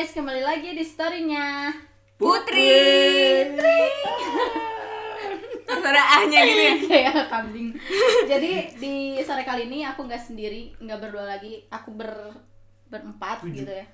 guys, 0.00 0.16
kembali 0.16 0.40
lagi 0.40 0.72
di 0.72 0.80
storynya 0.80 1.76
Putri. 2.16 2.72
Suara 5.68 6.02
A-nya 6.16 6.40
gitu 6.40 6.62
ya. 6.64 6.74
kayak 6.88 7.28
kambing. 7.28 7.76
Jadi 8.24 8.80
di 8.80 9.20
sore 9.20 9.44
kali 9.44 9.68
ini 9.68 9.84
aku 9.84 10.08
nggak 10.08 10.24
sendiri, 10.24 10.72
nggak 10.80 11.04
berdua 11.04 11.36
lagi, 11.36 11.68
aku 11.68 11.92
ber 11.92 12.32
berempat 12.88 13.44
gitu 13.52 13.68
ya. 13.68 13.84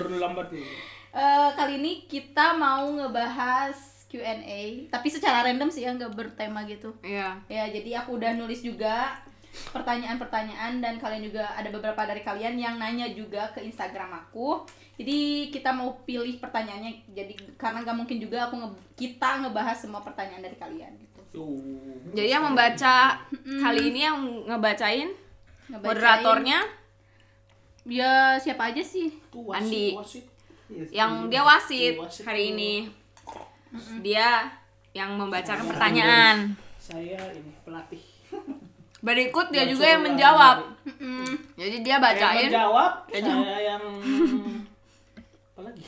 Berlambat 0.00 0.48
nih. 0.48 0.64
Eh, 1.12 1.48
kali 1.60 1.76
ini 1.76 2.08
kita 2.08 2.56
mau 2.56 2.88
ngebahas 2.88 3.76
Q&A, 4.08 4.88
tapi 4.88 5.12
secara 5.12 5.44
random 5.44 5.68
sih 5.68 5.84
ya, 5.84 5.92
nggak 5.92 6.16
bertema 6.16 6.64
gitu. 6.64 6.96
Iya. 7.04 7.36
Ya, 7.52 7.68
jadi 7.68 8.00
aku 8.00 8.16
udah 8.16 8.32
nulis 8.32 8.64
juga 8.64 9.20
pertanyaan-pertanyaan 9.68 10.78
dan 10.78 10.96
kalian 10.96 11.24
juga 11.24 11.50
ada 11.52 11.68
beberapa 11.68 12.02
dari 12.02 12.20
kalian 12.20 12.54
yang 12.54 12.74
nanya 12.76 13.08
juga 13.08 13.50
ke 13.50 13.60
Instagram 13.60 14.26
aku. 14.26 14.62
Jadi 14.96 15.48
kita 15.48 15.70
mau 15.70 15.94
pilih 16.02 16.36
pertanyaannya. 16.36 17.06
Jadi 17.10 17.34
karena 17.54 17.82
nggak 17.82 17.96
mungkin 17.96 18.18
juga 18.18 18.46
aku 18.46 18.56
nge- 18.56 18.80
kita 18.96 19.42
ngebahas 19.42 19.76
semua 19.76 20.00
pertanyaan 20.00 20.42
dari 20.42 20.56
kalian 20.56 20.92
gitu. 20.96 21.20
Tuh. 21.30 21.60
Jadi 22.12 22.28
yang 22.28 22.42
membaca 22.42 23.20
kali 23.60 23.92
ini 23.92 24.00
yang 24.02 24.18
ngebacain 24.46 25.12
Ngebacain. 25.68 25.84
moderatornya 25.84 26.58
Ya 27.84 28.36
siapa 28.36 28.68
aja 28.68 28.84
sih? 28.84 29.08
Tuh 29.32 29.48
wasit, 29.48 29.64
Andi. 29.64 29.86
wasit. 29.96 30.24
yang 30.92 31.32
dia 31.32 31.40
wasit 31.40 31.96
Tuh, 31.96 32.04
wasit 32.04 32.24
hari 32.28 32.52
ini. 32.52 32.72
Dia 34.00 34.44
yang 34.92 35.16
membacakan 35.16 35.64
pertanyaan. 35.64 36.52
Saya 36.76 37.16
ini 37.32 37.52
pelatih. 37.64 38.04
Berikut 39.08 39.46
dia 39.48 39.64
Yang 39.64 39.70
juga 39.72 39.86
yang 39.88 40.02
menjawab. 40.04 40.56
Mm-mm. 40.84 41.24
Jadi 41.56 41.76
dia 41.80 41.96
bacain. 41.96 42.52
menjawab, 42.52 42.92
Dia 43.08 43.20
saya 43.24 43.56
yang 43.72 43.82
apa 45.56 45.60
lagi? 45.64 45.84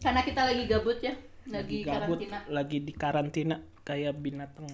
Karena 0.00 0.20
kita 0.24 0.40
lagi 0.48 0.62
gabut 0.64 0.98
ya, 1.04 1.12
lagi, 1.52 1.84
gabut, 1.84 2.16
karantina. 2.16 2.38
lagi 2.48 2.78
di 2.80 2.92
karantina 2.96 3.56
kayak 3.84 4.16
binatang. 4.16 4.64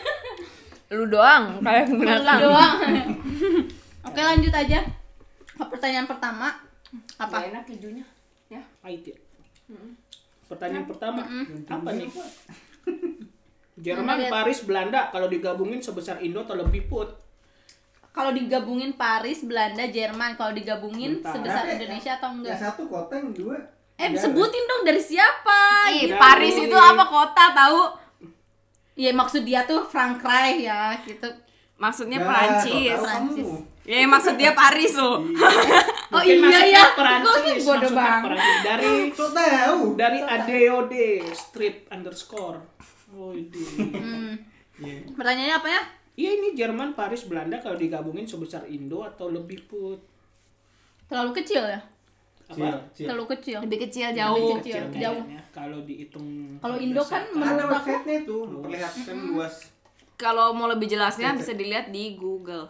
Lu 0.96 1.04
doang 1.12 1.60
kayak 1.60 1.92
binatang. 1.92 2.40
Doang. 2.48 2.76
Oke 4.08 4.20
lanjut 4.24 4.54
aja. 4.56 4.80
Pertanyaan 5.60 6.08
pertama 6.08 6.56
apa? 7.20 7.36
Gak 7.36 7.48
enak 7.52 7.62
kejunya. 7.68 8.04
Ya. 8.48 8.64
Pahit 8.80 9.04
ya? 9.04 9.16
Pertanyaan 10.48 10.88
pertama, 10.88 11.20
apa 11.68 11.88
nih? 11.92 12.08
Jerman, 13.78 14.16
lihat? 14.18 14.30
Paris, 14.32 14.58
Belanda 14.60 15.00
kalau 15.08 15.26
digabungin 15.26 15.78
sebesar 15.78 16.18
Indo 16.18 16.42
atau 16.42 16.54
lebih 16.54 16.86
put? 16.86 17.08
Kalau 18.10 18.30
digabungin 18.30 18.92
Paris, 18.92 19.46
Belanda, 19.46 19.86
Jerman, 19.86 20.34
kalau 20.34 20.50
digabungin 20.50 21.18
Bentar. 21.18 21.32
sebesar 21.32 21.62
Tapi, 21.64 21.74
Indonesia 21.76 22.12
atau 22.16 22.28
enggak? 22.32 22.58
satu 22.58 22.82
kota 22.84 23.14
yang 23.14 23.30
dua. 23.30 23.56
Eh 23.94 24.10
sebutin 24.12 24.64
dong 24.64 24.82
dari 24.82 24.98
siapa? 24.98 25.60
Ih, 25.92 26.06
Ya, 26.08 26.16
Paris 26.16 26.54
itu 26.56 26.72
apa 26.72 27.04
kota 27.04 27.44
tahu? 27.52 27.80
Iya 28.94 29.10
maksud 29.12 29.42
dia 29.42 29.62
tuh 29.62 29.82
Frankreich 29.84 30.58
ya 30.60 30.98
gitu. 31.02 31.26
Maksudnya 31.76 32.18
Nah, 32.18 32.26
Perancis. 32.26 32.66
kok 32.90 32.98
tahu 32.98 33.04
Prancis. 33.04 33.46
kamu? 33.46 33.86
Ya 33.86 34.04
maksud 34.04 34.34
dia 34.34 34.52
Paris 34.52 34.92
loh. 34.94 35.16
Oh 36.08 36.16
Mungkin 36.16 36.40
iya 36.42 36.60
ya, 36.72 36.84
Perancis, 36.96 37.28
kok 37.60 37.68
bodoh 37.68 37.84
maksudnya 37.84 38.00
bang. 38.00 38.22
Perancis. 38.24 38.62
Dari 38.64 38.92
tahu. 39.12 39.78
dari 39.94 40.18
ADOD 40.18 40.94
strip 41.36 41.76
underscore. 41.88 42.58
Oh. 43.08 43.32
Hmm. 43.32 44.34
Iya. 44.78 45.02
Pertanyaannya 45.10 45.56
apa 45.58 45.68
ya? 45.68 45.82
Iya 46.18 46.30
ini 46.34 46.48
Jerman, 46.54 46.94
Paris, 46.94 47.26
Belanda 47.30 47.58
kalau 47.58 47.78
digabungin 47.78 48.26
sebesar 48.26 48.66
Indo 48.66 49.06
atau 49.06 49.30
lebih 49.30 49.66
put? 49.70 49.98
Terlalu 51.06 51.30
kecil 51.42 51.62
ya? 51.62 51.80
Cil, 52.48 52.64
Apa? 52.64 52.80
cil. 52.96 53.06
Terlalu 53.06 53.26
kecil. 53.38 53.58
Lebih 53.60 53.78
kecil 53.86 54.06
Lebih 54.10 54.18
jauh. 54.18 54.48
kecil. 54.58 54.82
Kecil 54.88 55.02
jauh. 55.02 55.22
kayaknya. 55.22 55.42
Kalau 55.52 55.78
dihitung. 55.84 56.28
Kalau 56.58 56.76
Indo 56.80 57.02
kan 57.04 57.22
menurut 57.32 57.70
aku 57.70 57.74
website-nya 57.74 58.16
itu 58.24 58.36
memperlihatkan 58.44 59.16
luas. 59.30 59.54
Kalau 60.18 60.46
mau 60.50 60.66
lebih 60.66 60.88
jelasnya 60.90 61.30
bisa 61.36 61.52
dilihat 61.54 61.94
di 61.94 62.18
Google. 62.18 62.66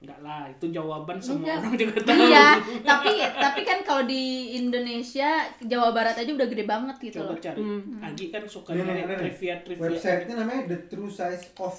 Enggak 0.00 0.16
lah, 0.18 0.48
itu 0.48 0.64
jawaban 0.70 1.20
semua 1.20 1.44
Enggak. 1.44 1.60
orang 1.60 1.74
juga 1.76 2.00
tahu. 2.00 2.24
Iya, 2.24 2.48
tapi 2.80 3.12
tapi 3.20 3.60
kan 3.62 3.78
kalau 3.82 4.02
di 4.02 4.24
Indonesia 4.56 5.28
Jawa 5.60 5.92
Barat 5.92 6.16
aja 6.16 6.30
udah 6.30 6.48
gede 6.48 6.64
banget 6.64 6.96
gitu 6.98 7.20
Coba 7.20 7.32
loh. 7.32 7.38
cari. 7.38 7.60
Agi 8.00 8.24
kan 8.28 8.42
suka 8.44 8.72
Ini, 8.72 8.80
nyari 8.80 8.96
ini, 8.98 9.04
ini. 9.06 9.20
trivia 9.20 9.54
trivia. 9.60 9.82
Website-nya 9.86 10.34
namanya 10.34 10.62
The 10.66 10.78
True 10.86 11.04
Size 11.06 11.52
of. 11.58 11.76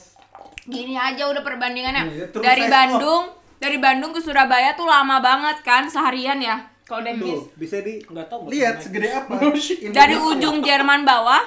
Gini 0.64 0.94
aja 0.94 1.26
udah 1.26 1.42
perbandingannya. 1.42 2.04
Iya, 2.08 2.26
terus 2.30 2.46
Dari 2.46 2.66
Bandung, 2.68 3.24
dari 3.58 3.78
Bandung 3.78 4.14
ke 4.14 4.22
Surabaya 4.22 4.74
tuh 4.74 4.86
lama 4.86 5.18
banget 5.18 5.58
kan 5.62 5.90
seharian 5.90 6.38
ya. 6.38 6.62
Kalau 6.84 7.02
dari 7.02 7.18
bisa 7.56 7.82
di 7.82 8.06
Enggak 8.06 8.28
tahu. 8.28 8.46
nggak 8.46 8.54
lihat 8.54 8.76
segede 8.78 9.10
apa. 9.10 9.34
dari 9.98 10.14
Indonesia. 10.14 10.30
ujung 10.30 10.58
Jerman 10.62 11.02
bawah 11.02 11.42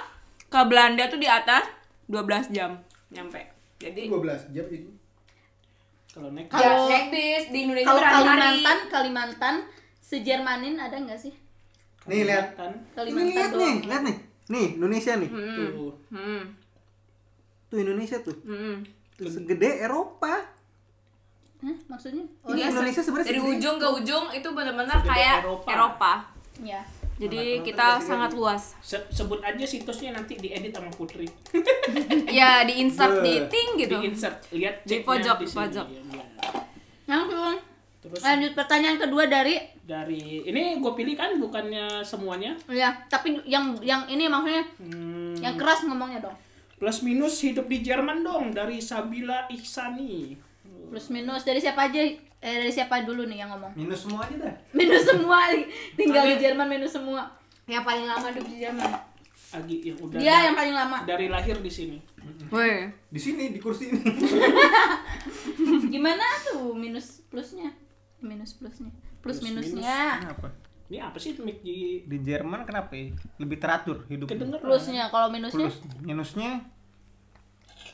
ke 0.45 0.59
Belanda 0.65 1.07
tuh 1.07 1.19
di 1.19 1.31
atas 1.31 1.71
12 2.07 2.51
jam 2.51 2.83
nyampe. 3.09 3.47
Jadi 3.79 4.11
12 4.11 4.51
jam 4.51 4.67
itu. 4.67 4.91
Kalau 6.15 6.31
naik 6.31 6.47
Kalau- 6.47 6.87
ya, 6.87 6.95
naik 6.95 7.07
bis 7.11 7.45
di 7.51 7.59
Indonesia 7.67 7.91
Kalau. 7.91 8.03
Kalimantan, 8.07 8.79
Kalimantan 8.87 9.55
sejermanin 9.99 10.79
ada 10.79 10.95
nggak 10.95 11.19
sih? 11.19 11.35
Nih 12.07 12.23
lihat. 12.23 12.55
Kalimantan, 12.55 12.71
Ini 12.71 12.95
Kalimantan 12.95 13.35
lihat 13.35 13.51
nih, 13.53 13.75
lihat 13.83 14.03
nih. 14.07 14.17
Nih, 14.45 14.67
Indonesia 14.79 15.13
nih. 15.17 15.31
tuh. 15.75 15.93
Hmm. 16.15 16.43
Tuh 17.67 17.79
Indonesia 17.81 18.17
tuh. 18.23 18.37
Hmm. 18.47 18.87
Tuh 19.17 19.27
segede 19.27 19.83
Eropa. 19.83 20.35
Hah, 21.65 21.77
maksudnya? 21.89 22.23
Oh 22.45 22.53
Ini 22.53 22.61
iya, 22.61 22.67
Indonesia 22.71 23.01
sebenarnya 23.01 23.27
dari 23.27 23.41
segede 23.41 23.57
ujung 23.57 23.77
ke 23.81 23.89
ujung 23.91 24.25
itu 24.31 24.49
benar-benar 24.53 24.99
kayak 25.03 25.43
Eropa. 25.43 25.69
Eropa. 25.69 26.13
ya. 26.63 26.83
Jadi 27.17 27.39
Mana- 27.57 27.65
kita 27.65 27.87
sangat 28.01 28.31
luas. 28.33 28.75
Se- 28.81 29.07
sebut 29.09 29.39
aja 29.39 29.63
situsnya 29.63 30.11
nanti 30.11 30.35
diedit 30.35 30.71
sama 30.71 30.91
Putri. 30.91 31.27
Ya 32.29 32.63
di 32.63 32.81
insert 32.81 33.23
di 33.23 33.39
ting 33.47 33.79
gitu. 33.79 33.95
Di 33.95 34.09
insert, 34.09 34.35
lihat 34.51 34.83
Di 34.83 35.01
pojok, 35.01 35.39
di 35.39 35.47
sini. 35.47 35.57
pojok. 35.57 35.87
Iya. 35.87 36.25
Langsung. 37.07 37.57
Terus 38.01 38.21
Lanjut 38.21 38.53
pertanyaan 38.53 38.99
kedua 38.99 39.25
dari 39.25 39.57
dari 39.81 40.21
ini 40.43 40.77
gue 40.77 40.93
pilih 40.93 41.15
kan 41.15 41.39
bukannya 41.39 42.03
semuanya. 42.03 42.53
ya, 42.67 42.93
tapi 43.07 43.41
yang 43.45 43.73
yang 43.81 44.05
ini 44.05 44.27
maksudnya 44.27 44.65
Hmm, 44.77 45.33
yang 45.37 45.55
keras 45.55 45.85
ngomongnya 45.85 46.21
dong. 46.21 46.37
plus 46.75 47.01
minus 47.01 47.41
hidup 47.41 47.65
di 47.65 47.81
Jerman 47.81 48.21
dong 48.21 48.51
dari 48.51 48.77
Sabila 48.77 49.49
Ihsani. 49.49 50.37
Plus 50.87 51.07
minus 51.09 51.43
dari 51.43 51.59
siapa 51.59 51.89
aja? 51.89 52.01
Eh 52.39 52.55
dari 52.61 52.69
siapa 52.69 53.01
dulu 53.03 53.25
nih 53.25 53.41
yang 53.41 53.51
ngomong? 53.51 53.73
Minus 53.75 54.05
semua 54.05 54.25
aja 54.25 54.37
dah. 54.39 54.55
Minus 54.71 55.03
semua 55.05 55.39
tinggal 55.99 56.25
di 56.27 56.37
Jerman 56.37 56.67
minus 56.69 56.93
semua. 56.93 57.23
Yang 57.65 57.83
paling 57.83 58.05
lama 58.05 58.27
hidup 58.29 58.47
di 58.47 58.57
Jerman. 58.61 58.91
Agi 59.55 59.77
yang 59.87 59.97
udah 59.97 60.19
Dia 60.19 60.37
yang 60.45 60.57
paling 60.59 60.75
lama. 60.75 60.99
dari 61.05 61.27
lahir 61.31 61.57
di 61.59 61.71
sini. 61.71 61.99
Woi. 62.51 62.91
Di 63.09 63.21
sini 63.23 63.49
di 63.49 63.59
kursi 63.59 63.89
ini. 63.89 64.03
Gimana 65.93 66.25
tuh 66.43 66.75
minus 66.75 67.23
plusnya? 67.31 67.71
Minus 68.19 68.57
plusnya. 68.57 68.91
Plus, 69.23 69.41
Plus 69.41 69.47
minusnya. 69.47 70.21
Kenapa? 70.21 70.49
Ini 70.85 71.01
apa 71.01 71.17
sih 71.17 71.33
Mik 71.35 71.65
di 71.65 72.05
Di 72.05 72.19
Jerman 72.21 72.69
kenapa 72.69 72.93
ya? 72.93 73.09
Lebih 73.41 73.57
teratur 73.57 74.05
hidup. 74.07 74.29
kedengeran? 74.29 74.61
Plusnya 74.61 75.09
kalau 75.09 75.33
minusnya 75.33 75.71
Plus 75.71 75.77
minusnya 76.03 76.61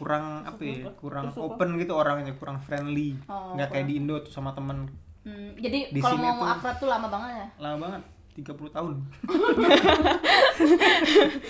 kurang 0.01 0.25
apa 0.43 0.59
ya? 0.59 0.89
Kurang 0.97 1.25
open 1.31 1.69
gitu 1.77 1.93
orangnya, 1.93 2.33
kurang 2.35 2.57
friendly. 2.59 3.21
Oh, 3.27 3.53
Nggak 3.53 3.69
kayak 3.71 3.87
di 3.87 3.95
Indo 3.95 4.17
tuh 4.19 4.33
sama 4.33 4.51
temen 4.51 4.89
Hmm, 5.21 5.53
jadi 5.55 5.93
Di 5.93 6.01
kalau 6.01 6.17
sini 6.17 6.25
mau 6.25 6.41
tuh- 6.41 6.49
akrab 6.51 6.77
tuh 6.81 6.89
lama 6.89 7.07
banget 7.07 7.33
ya. 7.37 7.47
lama 7.61 7.77
banget 7.79 8.03
30 8.41 8.73
tahun. 8.73 8.95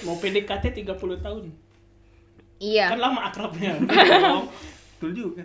Mau 0.02 0.16
PDKT 0.16 0.64
30 0.76 0.90
tahun. 1.20 1.44
Iya. 2.58 2.90
Kan 2.90 3.00
lama 3.00 3.20
akrabnya. 3.24 3.78
Betul 4.92 5.10
juga. 5.14 5.42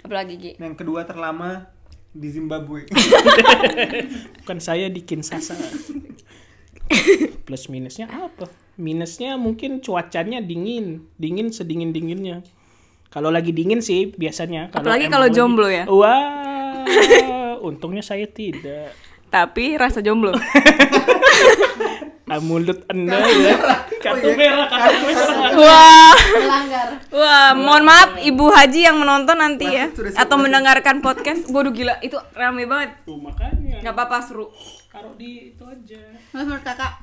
Apalagi 0.00 0.34
Gi? 0.38 0.52
Yang 0.56 0.74
kedua 0.76 1.04
terlama 1.04 1.68
di 2.10 2.28
Zimbabwe. 2.28 2.88
Bukan 4.40 4.58
saya 4.58 4.88
di 4.88 5.04
Kinshasa. 5.04 5.54
Plus 7.46 7.68
minusnya 7.68 8.08
apa? 8.08 8.48
Minusnya 8.78 9.34
mungkin 9.34 9.82
cuacanya 9.82 10.38
dingin, 10.38 11.02
dingin 11.18 11.50
sedingin 11.50 11.90
dinginnya. 11.90 12.46
Kalau 13.10 13.26
lagi 13.28 13.50
dingin 13.50 13.82
sih 13.82 14.14
biasanya. 14.14 14.70
Apalagi 14.70 15.10
emang 15.10 15.14
kalau 15.18 15.26
lagi- 15.26 15.36
jomblo 15.36 15.66
ya? 15.66 15.84
Wah, 15.90 17.58
untungnya 17.58 18.06
saya 18.06 18.30
tidak. 18.30 18.94
Tapi 19.28 19.74
rasa 19.74 19.98
jomblo. 19.98 20.32
Ah, 22.28 22.44
mulut 22.44 22.84
anda 22.92 23.16
ya. 23.24 23.56
Kartu 24.04 24.36
merah, 24.36 24.68
kartu 24.68 25.00
merah. 25.00 25.48
Wah. 25.56 26.12
Melanggar. 26.36 26.88
Wah, 27.08 27.50
mohon 27.56 27.88
maaf 27.88 28.20
Ibu 28.20 28.52
Haji 28.52 28.84
yang 28.84 29.00
menonton 29.00 29.40
nanti 29.40 29.64
ya 29.64 29.88
atau 30.12 30.36
mendengarkan 30.36 31.00
podcast. 31.00 31.48
Waduh 31.48 31.72
gila, 31.72 31.96
itu 32.04 32.20
rame 32.36 32.68
banget. 32.68 33.00
Tuh 33.08 33.16
makanya. 33.16 33.80
Gak 33.80 33.96
apa-apa 33.96 34.20
seru. 34.20 34.52
Taruh 34.92 35.16
di 35.16 35.56
itu 35.56 35.64
aja. 35.64 36.04
Menurut 36.36 36.60
kakak 36.60 37.00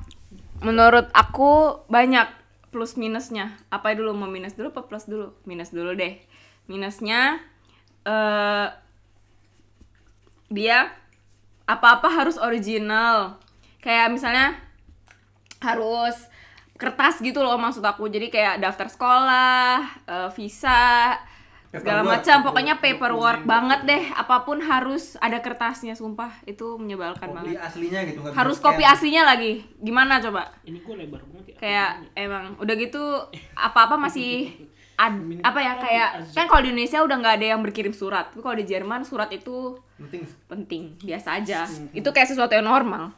Menurut 0.64 1.08
aku 1.12 1.82
banyak 1.88 2.28
plus 2.72 2.96
minusnya. 3.00 3.56
Apa 3.72 3.96
dulu 3.96 4.12
mau 4.12 4.28
minus 4.28 4.56
dulu 4.56 4.72
apa 4.72 4.84
plus 4.84 5.08
dulu? 5.08 5.32
Minus 5.48 5.72
dulu 5.72 5.96
deh. 5.96 6.20
Minusnya 6.68 7.40
eh 8.06 8.68
dia 10.52 10.94
apa-apa 11.66 12.08
harus 12.08 12.38
original. 12.38 13.42
Kayak 13.82 14.14
misalnya 14.14 14.54
harus 15.62 16.14
kertas 16.76 17.18
gitu 17.24 17.40
loh 17.40 17.56
maksud 17.56 17.82
aku. 17.82 18.06
Jadi 18.12 18.28
kayak 18.28 18.60
daftar 18.60 18.86
sekolah, 18.92 19.80
eh, 20.06 20.28
visa, 20.36 21.16
segala 21.70 22.02
macam. 22.02 22.36
Pokoknya 22.42 22.74
paperwork 22.76 23.42
banget 23.44 23.80
deh. 23.82 24.02
Apa 24.12 24.42
pun 24.42 24.58
harus 24.58 25.18
ada 25.18 25.38
kertasnya, 25.38 25.92
sumpah. 25.92 26.30
Itu 26.42 26.76
menyebalkan 26.76 27.28
Kopi 27.28 27.36
banget. 27.52 27.56
aslinya 27.58 28.00
gitu 28.04 28.18
Harus 28.30 28.56
kopi 28.58 28.82
aslinya 28.82 29.22
lagi. 29.24 29.64
Gimana 29.76 30.18
coba? 30.18 30.50
Ini 30.62 30.78
gue 30.78 30.94
lebar 30.96 31.22
banget 31.22 31.44
ya. 31.48 31.56
kayak 31.56 31.90
emang 32.14 32.44
udah 32.56 32.74
gitu 32.74 33.02
apa-apa 33.54 33.96
masih 33.96 34.52
ad- 34.94 35.40
apa 35.40 35.56
ya 35.58 35.72
kayak 35.76 36.08
kan 36.32 36.44
kalau 36.44 36.60
di 36.60 36.70
Indonesia 36.70 37.00
udah 37.00 37.16
nggak 37.16 37.34
ada 37.36 37.46
yang 37.52 37.60
berkirim 37.60 37.92
surat 37.92 38.28
tapi 38.28 38.40
kalau 38.40 38.56
di 38.56 38.64
Jerman 38.64 39.04
surat 39.04 39.28
itu 39.28 39.76
penting 39.96 40.24
penting 40.46 40.82
biasa 40.98 41.36
aja 41.36 41.64
itu 41.92 42.08
kayak 42.10 42.28
sesuatu 42.28 42.52
yang 42.52 42.64
normal 42.64 43.12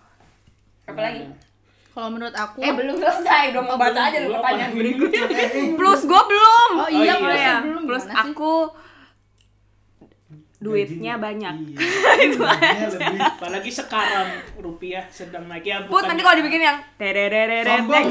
apalagi 0.84 1.30
Kalau 1.98 2.14
menurut 2.14 2.30
aku 2.30 2.62
eh 2.62 2.70
belum 2.70 2.94
selesai. 2.94 3.50
Udah 3.50 3.62
mau 3.66 3.74
baca 3.74 4.00
aja 4.06 4.22
lu 4.22 4.30
pertanyaan 4.38 4.70
berikutnya. 4.70 5.22
Plus 5.82 6.00
gue 6.06 6.22
belum. 6.30 6.70
Oh 6.78 6.86
iya, 6.86 7.12
Oh, 7.18 7.26
Oh, 7.26 7.34
iya. 7.34 7.42
ya. 7.42 7.56
Belum, 7.66 7.82
plus 7.90 8.06
aku 8.06 8.54
duitnya 10.62 11.18
banyak. 11.18 11.54
Iya. 11.74 11.78
Gajinya 12.38 12.86
lebih. 12.86 13.18
Apalagi 13.18 13.70
sekarang 13.74 14.30
rupiah 14.62 15.02
sedang 15.10 15.50
naik. 15.50 15.66
Ya. 15.66 15.82
put 15.90 16.06
nanti 16.06 16.22
kalau 16.22 16.38
dibikin 16.38 16.62
yang 16.62 16.78
terereret 16.94 17.66
sombong 17.66 18.06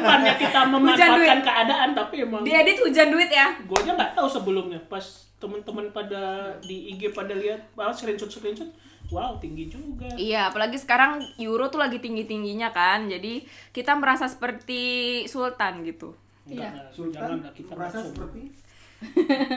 bukannya 0.00 0.32
kita 0.40 0.60
memanfaatkan 0.64 1.40
keadaan 1.44 1.88
tapi 1.92 2.24
emang 2.24 2.40
diedit 2.48 2.80
hujan 2.80 3.12
duit 3.12 3.28
ya? 3.28 3.60
Gue 3.68 3.76
aja 3.76 3.92
nggak 3.92 4.16
tahu 4.16 4.24
sebelumnya. 4.24 4.80
Pas 4.88 5.04
teman-teman 5.36 5.92
pada 5.92 6.48
di 6.64 6.96
IG 6.96 7.12
pada 7.12 7.36
lihat 7.36 7.60
ah, 7.76 7.92
screenshot 7.92 8.32
screenshot 8.32 8.72
wow 9.12 9.38
tinggi 9.38 9.70
juga 9.70 10.08
Iya, 10.18 10.50
apalagi 10.50 10.76
sekarang 10.80 11.22
euro 11.38 11.70
tuh 11.70 11.78
lagi 11.78 12.02
tinggi-tingginya 12.02 12.74
kan. 12.74 13.06
Jadi 13.06 13.46
kita 13.70 13.94
merasa 13.94 14.26
seperti 14.26 15.22
sultan 15.30 15.86
gitu. 15.86 16.16
Iya. 16.46 16.90
Sultan 16.94 17.42
kita 17.54 17.72
merasa 17.74 18.02
seperti 18.02 18.50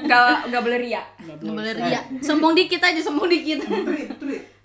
Gak 0.02 0.50
gak 0.50 0.62
boleh 0.62 0.80
ria. 0.80 1.02
Nggak 1.18 1.38
boleh 1.40 1.74
boleh. 1.74 1.74
ria. 1.82 2.02
Sombong 2.20 2.54
dikit 2.54 2.80
aja, 2.80 3.00
sombong 3.00 3.28
dikit. 3.28 3.64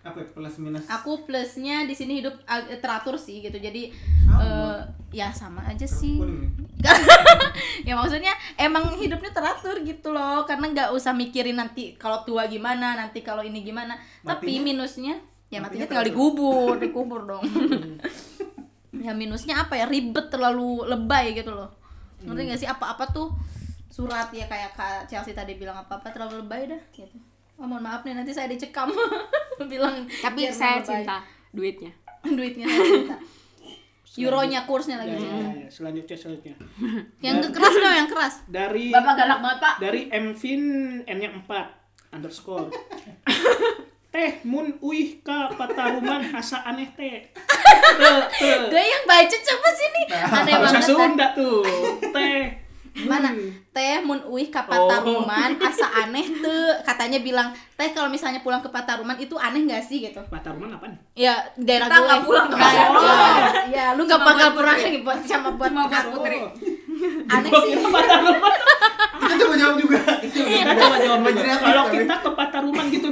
Apa 0.04 0.20
ya, 0.20 0.26
plus 0.28 0.60
minus 0.60 0.84
Aku 0.86 1.24
plusnya 1.24 1.82
di 1.82 1.92
sini 1.92 2.20
hidup 2.20 2.36
ag- 2.44 2.76
teratur 2.76 3.16
sih 3.16 3.40
gitu. 3.40 3.56
Jadi 3.56 3.88
Sama. 4.20 4.38
eh, 4.38 4.78
ya 5.14 5.28
sama 5.30 5.64
aja 5.64 5.86
sih. 5.86 6.18
nih 6.18 6.50
ya 7.88 7.94
maksudnya 7.94 8.28
emang 8.54 8.92
hidupnya 8.92 9.30
teratur 9.30 9.80
gitu 9.80 10.10
loh 10.10 10.44
karena 10.44 10.68
nggak 10.68 10.88
usah 10.90 11.12
mikirin 11.12 11.54
nanti 11.54 11.94
kalau 11.94 12.20
tua 12.20 12.44
gimana 12.44 12.92
nanti 12.94 13.20
kalau 13.20 13.40
ini 13.40 13.62
gimana 13.62 13.96
tapi 14.20 14.52
Matinya? 14.52 14.64
minusnya 14.66 15.14
ya 15.48 15.58
matinya 15.58 15.64
Matinya 15.64 15.86
tinggal 15.86 16.04
teratur. 16.04 16.12
dikubur 16.12 16.74
dikubur 16.76 17.20
dong 17.30 17.44
ya 18.94 19.12
minusnya 19.12 19.54
apa 19.58 19.74
ya 19.74 19.86
ribet 19.86 20.28
terlalu 20.28 20.84
lebay 20.84 21.32
gitu 21.32 21.50
loh 21.50 21.72
ngerti 22.20 22.42
nggak 22.44 22.60
sih 22.60 22.68
apa-apa 22.68 23.04
tuh 23.08 23.32
surat 23.94 24.26
ya 24.30 24.42
kayak 24.44 24.74
Kak 24.74 25.06
Chelsea 25.06 25.30
tadi 25.30 25.54
bilang 25.54 25.78
apa-apa 25.78 26.10
terlalu 26.10 26.42
lebay 26.42 26.66
dah 26.66 26.82
gitu 26.90 27.14
oh 27.54 27.62
mohon 27.62 27.78
maaf 27.80 28.02
nih 28.02 28.10
nanti 28.12 28.34
saya 28.34 28.50
dicekam 28.50 28.90
bilang 29.70 30.02
Tapi 30.10 30.50
saya 30.50 30.82
lebay. 30.82 31.06
cinta 31.06 31.22
duitnya. 31.50 31.92
duitnya 32.36 32.66
saya 32.66 32.82
cinta 32.90 33.16
euronya 34.14 34.62
kursnya 34.62 34.94
Ya, 34.96 35.02
lagi 35.06 35.14
ya, 35.16 35.30
ya. 35.30 35.66
selanjutnya 35.70 36.16
selanjutnya 36.16 36.54
yang 37.24 37.38
keras 37.44 37.74
dong 37.76 37.94
yang 37.94 38.10
keras 38.10 38.34
dari 38.48 38.90
Bapak 38.90 39.14
galak 39.14 39.38
banget, 39.38 39.58
Pak. 39.58 39.74
dari 39.78 40.00
Mvin 40.10 40.62
n 41.04 41.16
nya 41.16 41.30
4 41.30 42.14
underscore 42.14 42.70
teh 44.10 44.38
mun 44.42 44.70
uih 44.80 45.18
ka 45.20 45.50
pataruman 45.50 46.22
hasa 46.30 46.62
aneh 46.62 46.86
teh. 46.94 47.26
Gue 48.70 48.78
yang 48.78 49.02
baca 49.02 49.36
coba 49.42 49.68
sini. 49.74 50.02
Aneh 50.06 50.54
bahasa 50.54 50.78
banget. 50.78 50.86
Sunda 50.86 51.26
tuh 51.34 51.66
teh 52.14 52.62
Mana? 52.94 53.34
Teh 53.68 53.98
mun 54.00 54.22
uih 54.24 54.48
ka 54.48 54.62
Pataruman 54.64 55.58
asa 55.58 55.90
aneh 56.00 56.30
tuh. 56.36 56.78
Katanya 56.82 57.18
bilang, 57.18 57.50
"Teh 57.74 57.90
kalau 57.90 58.06
misalnya 58.06 58.38
pulang 58.38 58.62
ke 58.62 58.70
Pataruman 58.70 59.18
itu 59.18 59.34
aneh 59.34 59.66
gak 59.66 59.82
sih?" 59.82 59.98
gitu. 60.00 60.22
pataruman 60.24 60.70
apa 60.70 60.86
nih 60.86 60.98
Ya, 61.26 61.34
daerah 61.56 61.86
Kita 61.86 61.96
gue. 61.96 62.06
nggak 62.06 62.20
pulang 62.22 62.46
ke 62.46 62.56
Pataruman. 62.56 63.02
ya, 63.02 63.50
ya, 63.68 63.86
lu 63.92 64.02
gak 64.04 64.22
bakal 64.22 64.48
pulang 64.54 64.78
lagi 64.78 64.98
buat 65.02 65.18
sama 65.26 65.50
buat 65.52 65.74
Cuma. 65.74 65.90
Putri. 65.90 66.38
Aneh 67.26 67.50
sih. 67.50 67.72
pataruman 67.82 68.38
kita 69.24 69.34
coba 69.40 69.54
jawab 69.56 69.76
juga 69.76 69.98
kita 70.20 70.38
kita 70.44 70.72
coba 70.76 70.96
jawab 71.00 71.20
kalau 71.60 71.84
kita 71.88 72.14
ke 72.14 72.30
pataruman 72.30 72.84
gitu 72.88 73.08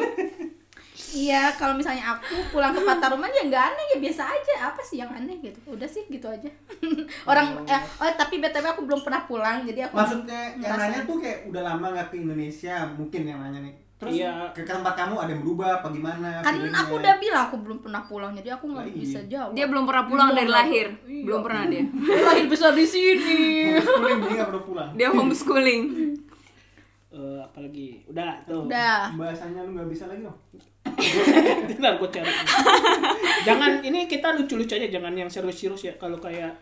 Iya, 1.14 1.53
kalau 1.53 1.73
misalnya 1.73 2.05
aku 2.11 2.25
pulang 2.49 2.70
ke 2.70 2.81
Pataruman 2.81 3.29
ya 3.29 3.44
nggak 3.44 3.64
aneh 3.67 3.85
ya 3.87 3.99
biasa 3.99 4.23
aja. 4.26 4.55
Apa 4.67 4.81
sih 4.81 4.97
yang 4.97 5.09
aneh 5.09 5.37
gitu? 5.38 5.59
Udah 5.67 5.85
sih 5.85 6.05
gitu 6.06 6.25
aja. 6.25 6.49
Orang 7.31 7.62
eh 7.64 7.81
oh 7.97 8.12
tapi 8.12 8.38
BTW 8.38 8.64
aku 8.67 8.82
belum 8.82 9.00
pernah 9.00 9.23
pulang 9.23 9.62
jadi 9.62 9.87
aku 9.87 9.94
maksudnya 9.94 10.41
yang 10.56 10.75
nanya 10.75 11.00
tuh 11.03 11.17
kayak 11.17 11.47
udah 11.47 11.62
lama 11.62 11.87
nggak 11.91 12.09
ke 12.09 12.17
Indonesia 12.19 12.75
mungkin 12.91 13.23
yang 13.25 13.38
nanya 13.38 13.61
nih 13.61 13.75
terus 13.94 14.19
Iya. 14.19 14.50
ke 14.50 14.67
tempat 14.67 14.99
kamu 14.99 15.14
ada 15.17 15.31
yang 15.31 15.43
berubah 15.43 15.79
apa 15.79 15.88
gimana 15.88 16.43
kan 16.43 16.59
aku 16.59 16.99
udah 16.99 17.14
bilang 17.17 17.43
aku 17.47 17.56
belum 17.56 17.79
pernah 17.79 18.03
pulang 18.03 18.35
jadi 18.35 18.59
aku 18.59 18.67
nggak 18.67 18.82
Lah, 18.82 18.91
iya. 18.91 18.99
bisa 18.99 19.19
jawab. 19.25 19.50
Dia 19.53 19.67
belum 19.69 19.85
pernah 19.85 20.05
pulang 20.05 20.29
Iya, 20.29 20.35
dari 20.35 20.43
nggak- 20.44 20.59
lahir. 20.59 20.87
iya. 21.06 21.23
Belum 21.23 21.41
pernah 21.41 21.64
dia. 21.70 21.82
lahir 22.20 22.47
besar 22.47 22.70
di 22.73 22.82
sini. 22.85 23.38
Homeschooling, 23.70 24.19
jadi 24.19 24.35
nggak 24.35 24.49
perlu 24.49 24.62
pulang 24.64 24.91
Dia 24.93 25.09
homeschooling. 25.09 25.82
Eh, 27.12 27.38
apalagi 27.38 27.87
udah 28.06 28.29
tuh 28.43 28.64
Udah. 28.67 29.12
bahasanya 29.14 29.61
lu 29.62 29.70
nggak 29.73 29.87
bisa 29.87 30.05
lagi 30.06 30.25
dong 30.25 30.38
Bentar 31.69 31.96
gue 31.96 32.08
cari. 32.11 32.32
jangan 33.43 33.82
ini 33.82 34.06
kita 34.06 34.34
lucu-lucu 34.34 34.73
aja, 34.73 34.88
jangan 34.88 35.12
yang 35.12 35.26
serius-serius 35.26 35.82
ya. 35.84 35.94
Kalau 35.96 36.17
kayak 36.17 36.58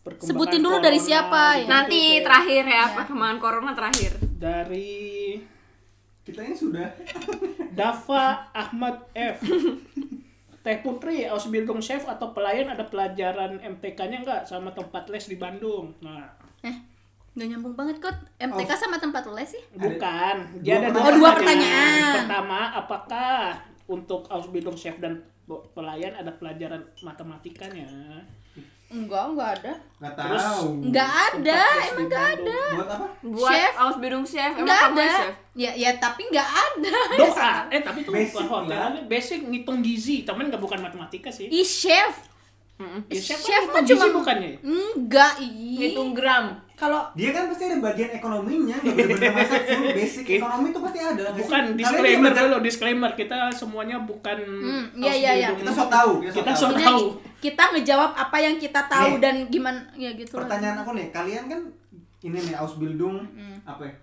perkembangan 0.00 0.30
Sebutin 0.30 0.60
dulu 0.60 0.76
dari 0.78 0.96
corona 0.96 1.08
siapa 1.08 1.42
ya. 1.56 1.66
Nanti 1.66 2.00
kayak 2.00 2.24
terakhir 2.24 2.64
ya, 2.64 2.74
Ya. 2.74 2.84
perkembangan 2.94 3.38
corona 3.38 3.72
terakhir. 3.72 4.12
dari 4.34 5.40
kita 6.20 6.40
ini 6.40 6.52
sudah 6.54 6.88
Dava 7.70 8.24
Ahmad 8.50 9.08
F. 9.12 9.40
Teh 10.60 10.80
Putri, 10.80 11.24
Ausbildung 11.24 11.76
Chef 11.78 12.04
atau 12.04 12.32
pelayan 12.32 12.68
ada 12.68 12.84
pelajaran 12.84 13.60
MTK-nya 13.60 14.20
nggak 14.20 14.42
sama 14.44 14.72
tempat 14.72 15.08
les 15.08 15.24
di 15.24 15.36
Bandung? 15.36 15.92
Nah, 16.00 16.24
Eh, 16.60 16.72
nggak 17.34 17.46
nyambung 17.48 17.74
banget 17.74 17.98
kok. 17.98 18.14
MTK 18.38 18.70
sama 18.72 18.96
tempat 18.96 19.26
les 19.28 19.48
sih. 19.48 19.62
bukan. 19.72 20.36
Dia 20.60 20.78
ada 20.78 20.88
Dua 20.88 21.00
Oh, 21.00 21.12
dua 21.12 21.30
pertanyaan. 21.32 21.34
pertanyaan. 21.34 22.14
Pertama, 22.20 22.60
apakah 22.72 23.32
untuk 23.86 24.22
Ausbildung 24.28 24.74
Chef 24.74 24.96
dan 24.96 25.18
pelayan 25.70 26.14
ada 26.14 26.30
pelajaran 26.30 26.78
matematikanya? 27.00 27.90
Enggak, 28.86 29.26
enggak 29.28 29.50
ada. 29.56 29.72
nggak 29.98 30.14
Terus 30.14 30.38
tahu 30.38 30.66
Enggak 30.84 31.10
ada, 31.10 31.60
emang 31.82 31.98
enggak 32.00 32.26
ada. 32.30 32.60
buat 32.70 32.86
apa 32.88 33.06
Buat 33.24 33.50
Chef? 33.50 33.72
Ausbildung 33.76 34.24
Chef, 34.24 34.52
emang 34.52 34.62
Enggak 34.62 34.80
ada. 34.86 35.08
chef? 35.10 35.34
Ya, 35.56 35.70
ya 35.74 35.90
tapi 35.96 36.22
enggak 36.24 36.46
ada. 36.46 36.94
Doa, 37.18 37.52
eh 37.68 37.80
tapi 37.82 37.98
itu 38.00 38.10
Basic 38.12 38.30
bukan 38.36 38.46
hotel, 38.46 38.90
basic 39.04 39.40
ngitung 39.42 39.78
gizi, 39.80 40.22
temen 40.22 40.46
nggak 40.46 40.62
bukan 40.62 40.78
matematika 40.78 41.26
sih. 41.28 41.50
Ih, 41.50 41.66
chef. 41.66 42.30
Ya, 43.06 43.18
chef, 43.18 43.38
Chef 43.40 43.64
kan 43.66 43.82
ngitung 43.82 43.86
gizi 43.88 43.98
cuma- 44.00 44.16
bukannya. 44.16 44.50
Enggak, 44.62 45.32
ih. 45.40 45.78
Ngitung 45.80 46.10
gram. 46.12 46.44
Kalau 46.74 47.06
dia 47.12 47.30
kan 47.30 47.46
pasti 47.46 47.64
ada 47.64 47.78
bagian 47.80 48.10
ekonominya 48.12 48.76
nggak 48.76 48.94
bener-bener 48.94 49.30
masak 49.38 49.62
full 49.64 49.86
basic 49.92 50.26
ekonomi 50.34 50.66
itu 50.68 50.80
pasti 50.80 50.98
ada 50.98 51.22
sih? 51.24 51.38
Bukan 51.40 51.62
Kalian 51.64 51.78
disclaimer 51.78 52.28
juga 52.28 52.42
dulu, 52.42 52.56
disclaimer 52.60 53.10
kita 53.12 53.38
semuanya 53.50 53.96
bukan 54.00 54.38
Hmm, 54.42 54.84
iya, 54.96 55.12
iya, 55.14 55.32
iya. 55.36 55.48
kita 55.52 55.70
sok 55.70 55.86
tahu 55.88 56.12
kita 56.20 56.34
sok 56.34 56.42
Kita 56.42 56.50
tahu 56.52 56.74
tahu. 56.82 57.04
kita 57.38 57.62
ngejawab 57.70 58.10
apa 58.12 58.36
yang 58.36 58.54
kita 58.56 58.80
tahu 58.84 59.10
Nih. 59.12 59.20
dan 59.20 59.34
gimana 59.46 59.80
ya 59.94 60.10
gitu 60.12 60.32
lah. 60.32 60.38
pertanyaan 60.42 60.76
aku 60.78 60.90
nih 60.92 61.06
kalian 61.08 61.44
kan 61.46 61.60
ini 62.20 62.38
nih 62.40 62.54
Ausbildung 62.56 63.16
apa 63.62 63.82
ya 63.84 63.94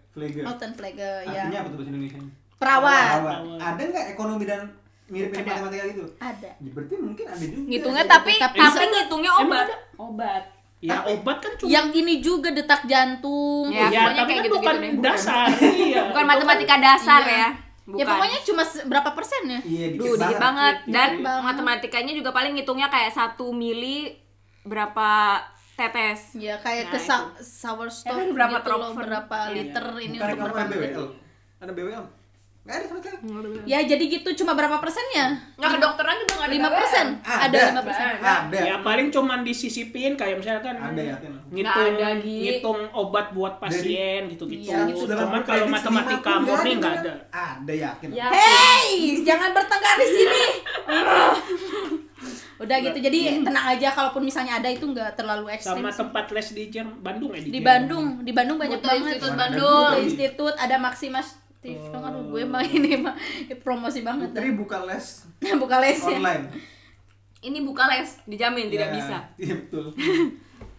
Altenpflege 0.43 1.03
artinya 1.23 1.49
ya. 1.49 1.59
apa 1.59 1.67
tuh 1.67 1.77
bahasa 1.77 1.89
Indonesia 1.89 2.19
Perawat. 2.53 3.03
Perawat. 3.17 3.39
ada 3.59 3.81
nggak 3.83 4.05
ekonomi 4.11 4.43
dan 4.45 4.61
mirip-mirip 5.07 5.43
matematika 5.43 5.83
gitu 5.89 6.05
Ada. 6.17 6.49
Ya, 6.55 6.69
berarti 6.71 6.93
mungkin 6.95 7.25
ada 7.25 7.41
juga 7.41 7.67
Ngitungnya 7.67 8.05
tapi. 8.05 8.33
Tapi 8.37 8.57
tapi 8.57 8.85
ngitungnya 8.87 9.31
Emang 9.33 9.43
obat. 9.43 9.65
ada? 9.65 9.75
Obat. 9.97 10.43
Ya 10.81 10.97
obat 11.05 11.37
kan 11.37 11.53
cuma 11.55 11.69
Yang 11.69 11.87
ini 11.95 12.13
juga 12.19 12.49
detak 12.49 12.83
jantung. 12.83 13.69
Ya, 13.69 13.85
ya, 13.85 14.01
pokoknya 14.01 14.17
tapi 14.17 14.25
kayak 14.25 14.27
kan 14.27 14.35
gitu-gitu 14.41 14.57
bukan 14.57 14.75
deh. 14.75 14.91
dasar. 14.99 15.45
iya. 15.87 16.01
Bukan 16.09 16.25
matematika 16.25 16.75
dasar 16.77 17.21
Iya. 17.21 17.31
ya. 17.31 17.49
Ya 17.87 17.93
Bukan. 17.99 18.07
pokoknya 18.07 18.39
cuma 18.43 18.63
berapa 18.87 19.09
persen 19.11 19.41
ya? 19.47 19.59
iya 19.61 19.85
dikit, 19.89 20.01
Duh, 20.01 20.15
dikit 20.15 20.37
banget. 20.39 20.75
Dikit 20.79 20.91
Dan 20.91 21.09
banget. 21.19 21.43
matematikanya 21.45 22.13
juga 22.13 22.29
paling 22.31 22.53
ngitungnya 22.53 22.87
kayak 22.87 23.11
satu 23.11 23.51
mili 23.51 24.17
berapa 24.61 25.37
tetes. 25.73 26.33
Ya 26.35 26.57
kayak 26.57 26.87
Nah, 26.87 26.91
ke 26.91 26.99
sa- 26.99 27.29
sour 27.37 27.85
Ya 27.85 27.93
stove 27.95 28.17
kan 28.19 28.29
berapa 28.31 28.57
gitu 28.59 28.69
loh, 28.71 28.91
berapa 28.93 29.37
Iya. 29.43 29.53
liter 29.55 29.85
ini 29.99 30.15
bukan 30.15 30.29
untuk 30.31 30.45
berapa 30.47 30.59
ada 30.59 30.69
BWL 30.71 31.05
ada 31.59 31.71
BWL 31.71 32.05
nggak 32.61 32.77
ada 32.77 32.85
sama 32.85 33.01
sekali 33.01 33.17
Ya 33.65 33.81
jadi 33.81 34.03
gitu 34.05 34.29
cuma 34.37 34.53
berapa 34.53 34.77
persennya? 34.77 35.33
Nggak 35.57 35.81
kedokteran 35.81 36.13
juga 36.21 36.33
nggak 36.37 36.45
ada 36.45 36.53
Lima 36.53 36.69
persen. 36.69 37.07
Ada. 37.19 37.41
Ada 37.41 37.57
lima 37.73 37.81
persen. 37.81 38.05
ada 38.21 38.57
Ya 38.61 38.75
paling 38.85 39.07
cuman 39.09 39.41
disisipin 39.41 40.13
kayak 40.13 40.37
misalkan 40.37 40.77
ada 40.77 41.01
yakin 41.01 41.33
aku. 41.33 41.49
ngitung 41.49 41.93
ada, 41.97 42.21
Gi. 42.21 42.37
ngitung 42.37 42.79
obat 42.93 43.33
buat 43.33 43.57
pasien 43.57 44.29
gitu-gitu. 44.29 44.69
Iya, 44.69 44.85
Seratus 44.93 45.25
Cuman 45.25 45.41
kalau 45.41 45.65
matematika 45.65 46.37
murni 46.37 46.77
nggak 46.77 46.93
kan? 46.93 47.01
ada. 47.01 47.13
ada 47.33 47.73
yakin 47.73 48.07
Ya. 48.13 48.29
Hey, 48.29 49.17
jangan 49.25 49.49
bertengkar 49.57 49.97
di 49.97 50.07
sini. 50.07 50.43
Udah 52.61 52.77
gitu. 52.77 53.01
Jadi 53.01 53.41
tenang 53.41 53.73
aja 53.73 53.89
kalaupun 53.89 54.21
misalnya 54.21 54.61
ada 54.61 54.69
itu 54.69 54.85
nggak 54.85 55.17
terlalu 55.17 55.49
ekstrim. 55.49 55.81
Sama 55.81 55.89
sih. 55.89 56.05
tempat 56.05 56.29
les 56.29 56.45
di 56.53 56.63
Jerman, 56.69 57.01
Bandung 57.01 57.33
ya 57.33 57.41
di 57.41 57.49
Jerman. 57.49 57.65
Bandung, 57.65 58.05
di 58.21 58.31
Bandung 58.37 58.57
banyak 58.61 58.77
Butuh 58.77 58.85
banget. 58.85 59.01
Institut 59.01 59.33
Bandung. 59.33 59.89
ada 59.89 59.97
Institut 59.97 60.53
ada 60.61 60.77
Maximas 60.77 61.40
TV. 61.61 61.77
Aduh, 61.87 62.25
gue 62.27 62.43
mah 62.43 62.61
ini 62.61 62.97
mah 62.97 63.13
promosi 63.57 64.01
banget. 64.01 64.29
Putri 64.29 64.49
buka 64.51 64.81
les 64.83 65.05
dah. 65.37 65.55
Buka 65.61 65.77
les 65.77 65.95
ya. 65.95 66.09
online 66.11 66.45
Ini 67.39 67.57
buka 67.61 67.85
les, 67.87 68.21
dijamin 68.25 68.67
tidak 68.67 68.89
Ya, 68.89 68.93
bisa. 68.93 69.17
iya 69.43 69.55
betul 69.55 69.89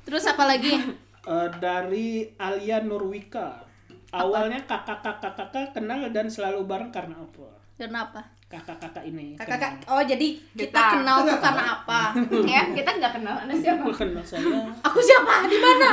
Terus 0.03 0.25
apa 0.25 0.45
lagi? 0.45 0.75
Eh, 1.23 1.49
dari 1.57 2.09
Alia 2.37 2.79
Nurwika. 2.79 3.62
Awalnya 4.11 4.62
kakak-kakak-kakak 4.62 5.73
kenal 5.73 6.05
dan 6.11 6.27
selalu 6.27 6.62
bareng 6.62 6.91
karena 6.91 7.17
apa? 7.17 7.49
Kenapa? 7.75 8.21
Kakak-kakak 8.45 9.03
ini. 9.03 9.33
Kakak, 9.35 9.89
oh 9.89 10.03
jadi 10.03 10.37
kita, 10.53 10.69
Kita. 10.69 11.01
kenal 11.01 11.25
tuh 11.25 11.39
karena 11.41 11.65
apa? 11.75 12.12
ya, 12.53 12.69
kita 12.71 12.91
nggak 12.93 13.12
kenal 13.17 13.35
Anda 13.39 13.55
siapa. 13.57 13.81
kenal. 13.83 13.97
kenal 13.97 14.23
saya. 14.23 14.45
Aku 14.85 14.99
siapa? 14.99 15.47
Di 15.47 15.57
mana? 15.57 15.91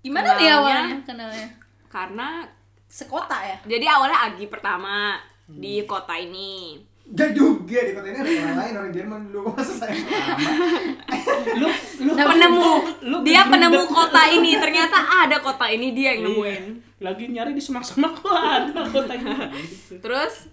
Gimana 0.00 0.28
nih 0.30 0.46
Kenalnya- 0.46 0.56
awalnya 0.56 0.96
kenalnya? 1.04 1.48
Karena 1.86 2.28
Sekota 2.94 3.42
ya? 3.42 3.56
jadi 3.66 3.90
awalnya 3.90 4.18
Agi 4.24 4.46
pertama 4.46 5.18
di 5.44 5.82
kota 5.82 6.14
ini. 6.14 6.78
Gak 7.04 7.34
juga 7.34 7.82
di 7.82 7.92
kota 7.92 8.06
ini 8.06 8.16
ada 8.16 8.30
orang 8.40 8.56
lain 8.56 8.74
orang 8.78 8.92
Jerman 8.92 9.20
dulu 9.28 9.50
masa 9.52 9.74
saya 9.74 9.92
pertama 9.92 10.38
Lu 11.54 11.68
lu 12.00 12.12
penemu 12.14 12.70
lu 13.04 13.16
dia 13.20 13.42
kegendut. 13.42 13.52
penemu 13.52 13.80
kota 13.90 14.22
ini 14.26 14.50
ternyata 14.56 14.96
ada 15.20 15.36
kota 15.38 15.66
ini 15.66 15.90
dia 15.90 16.14
yang 16.14 16.22
nemuin 16.24 16.62
Iya. 16.64 16.82
Lagi 17.02 17.24
nyari 17.28 17.52
di 17.52 17.60
semak-semak 17.60 18.14
kok 18.16 18.32
ada 18.56 18.88
kotanya. 18.88 19.52
Gitu. 19.52 20.00
terus 20.00 20.48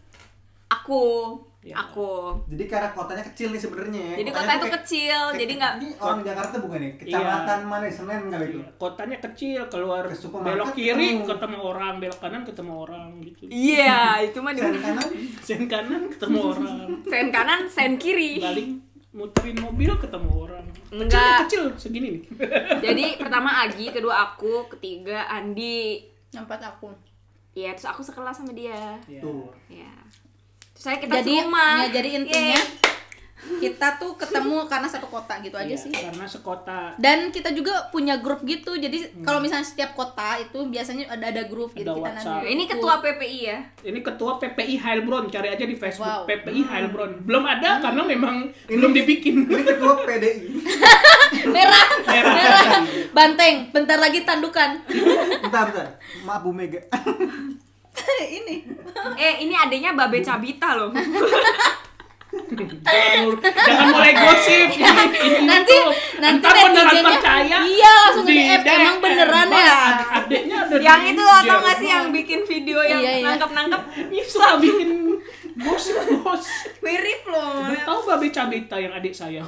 aku 0.67 1.38
Ya. 1.61 1.77
aku 1.77 2.33
jadi 2.49 2.65
karena 2.65 2.89
kotanya 2.89 3.21
kecil 3.23 3.53
nih 3.53 3.61
sebenarnya 3.61 4.01
ya. 4.03 4.15
jadi 4.17 4.29
Kotanya 4.29 4.49
kota 4.49 4.57
itu 4.57 4.67
kecil 4.75 5.19
kayak- 5.21 5.37
jadi 5.37 5.51
nggak 5.55 5.73
ini 5.77 5.87
orang 5.95 6.19
Jakarta 6.23 6.55
bukan 6.57 6.79
ya 6.79 6.91
kecamatan 6.95 7.59
mana 7.63 7.83
ya? 7.83 7.93
Senen 7.93 8.21
kali 8.27 8.45
itu 8.47 8.57
Iya, 8.57 8.69
Kotanya 8.75 9.17
kecil, 9.21 9.61
keluar 9.67 10.03
Ke 10.03 10.15
belok 10.41 10.69
kiri 10.73 11.07
ketemu. 11.13 11.25
ketemu 11.27 11.57
orang, 11.61 11.93
belok 11.97 12.17
kanan 12.17 12.41
ketemu 12.43 12.73
orang 12.79 13.07
gitu. 13.21 13.43
iya 13.45 14.01
itu 14.19 14.37
mah 14.37 14.51
di 14.51 14.59
sen 14.59 14.73
kanan 14.75 15.07
Sen 15.39 15.61
kanan 15.67 16.01
ketemu 16.07 16.37
orang, 16.41 16.77
sen 17.03 17.27
kanan 17.29 17.61
sen 17.67 17.91
kiri 17.95 18.31
balik 18.37 18.67
muterin 19.11 19.57
mobil 19.59 19.91
ketemu 19.95 20.29
orang. 20.41 20.65
Kecil, 20.65 20.97
Enggak. 20.97 21.37
kecil 21.45 21.63
segini 21.77 22.07
nih. 22.09 22.21
jadi 22.85 23.05
pertama 23.17 23.61
Agi 23.61 23.91
kedua 23.91 24.33
aku 24.33 24.65
ketiga 24.67 25.29
Andi 25.29 26.01
Nampak 26.31 26.57
aku. 26.59 26.89
Iya, 27.51 27.75
terus 27.75 27.85
aku 27.85 28.01
sekelas 28.01 28.33
sama 28.33 28.49
dia. 28.51 28.95
Iya. 29.03 29.19
tuh 29.19 29.51
Ya. 29.67 29.91
Terus 30.01 30.20
saya 30.81 30.97
kita 30.97 31.13
jadi, 31.15 31.33
serumah. 31.39 31.77
ya, 31.77 31.88
jadi 31.93 32.09
intinya 32.15 32.57
Yeay. 32.57 32.79
kita 33.59 33.97
tuh 33.97 34.13
ketemu 34.15 34.65
karena 34.65 34.85
satu 34.85 35.05
kota 35.07 35.38
gitu 35.39 35.53
aja 35.53 35.65
Iya, 35.67 35.77
sih. 35.77 35.89
Karena 35.91 36.25
sekota 36.25 36.93
Dan 36.95 37.29
kita 37.29 37.50
juga 37.51 37.89
punya 37.89 38.17
grup 38.17 38.41
gitu. 38.43 38.73
Jadi 38.75 39.21
kalau 39.21 39.38
misalnya 39.38 39.61
setiap 39.63 39.93
kota 39.93 40.38
itu 40.38 40.57
biasanya 40.63 41.05
ada 41.07 41.25
ada 41.27 41.43
grup 41.43 41.69
gitu 41.71 41.85
Ada 41.85 41.97
kita 42.00 42.09
nanti. 42.15 42.47
Ini 42.47 42.63
ketua 42.65 42.93
PPI 42.97 43.39
ya. 43.43 43.57
ini 43.83 44.00
ketua 44.00 44.31
PPI 44.38 44.75
Heilbronn, 44.75 45.25
cari 45.27 45.50
aja 45.50 45.61
di 45.63 45.75
Facebook 45.75 46.05
Wow. 46.17 46.25
PPI 46.25 46.61
Heilbronn. 46.63 47.11
Belum 47.21 47.43
ada 47.43 47.77
karena 47.79 48.01
memang 48.03 48.35
belum 48.67 48.91
dibikin. 48.91 49.45
ini 49.45 49.61
ketua 49.63 49.93
PDI 50.00 50.50
merah, 51.55 51.85
Merah. 52.03 52.33
merah, 52.33 52.65
banteng. 53.11 53.69
Bentar 53.69 53.97
lagi 53.97 54.21
tandukan. 54.21 54.81
bentar 55.39 55.61
bentar 55.67 55.88
maaf 56.23 56.41
Bu 56.41 56.50
Mega 56.51 56.81
ini. 58.39 58.55
Eh, 59.13 59.34
ini 59.41 59.53
adanya 59.53 59.91
Babe 59.91 60.20
Cabita 60.20 60.74
loh. 60.74 60.89
jangan, 62.31 63.27
jangan 63.43 63.86
mulai 63.91 64.13
gosip. 64.13 64.72
Ini, 64.72 64.88
ini 65.20 65.39
Nanti 65.43 65.72
tuh. 65.74 65.91
nanti 66.17 66.39
Ntar 66.41 66.55
beneran 66.63 66.96
percaya. 67.03 67.58
Iya, 67.62 67.91
langsung 68.08 68.24
di 68.24 68.34
DM. 68.38 68.62
Emang 68.63 68.98
beneran 69.00 69.48
ya? 69.48 69.60
ad- 69.67 70.08
Adeknya 70.17 70.58
ada 70.63 70.75
yang 70.77 71.01
itu 71.05 71.20
lo 71.20 71.27
tau 71.29 71.43
Jerman. 71.43 71.60
gak 71.62 71.75
sih 71.75 71.89
yang 71.89 72.05
bikin 72.10 72.39
video 72.46 72.79
yang 72.81 73.00
Iya, 73.00 73.12
iya. 73.13 73.25
nangkep-nangkep 73.27 73.81
Ini 74.12 74.24
suka 74.24 74.55
bikin 74.58 74.89
gosip 75.58 75.96
bos. 76.17 76.43
mirip 76.79 77.22
loh. 77.25 77.67
Udah 77.67 77.81
tahu 77.84 78.00
babe 78.05 78.27
Cabita 78.29 78.75
yang 78.77 78.93
adik 78.93 79.12
saya. 79.12 79.43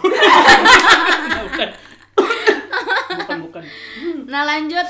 bukan. 1.39 1.69
bukan 3.15 3.37
bukan. 3.41 3.63
Nah, 4.25 4.43
lanjut 4.43 4.87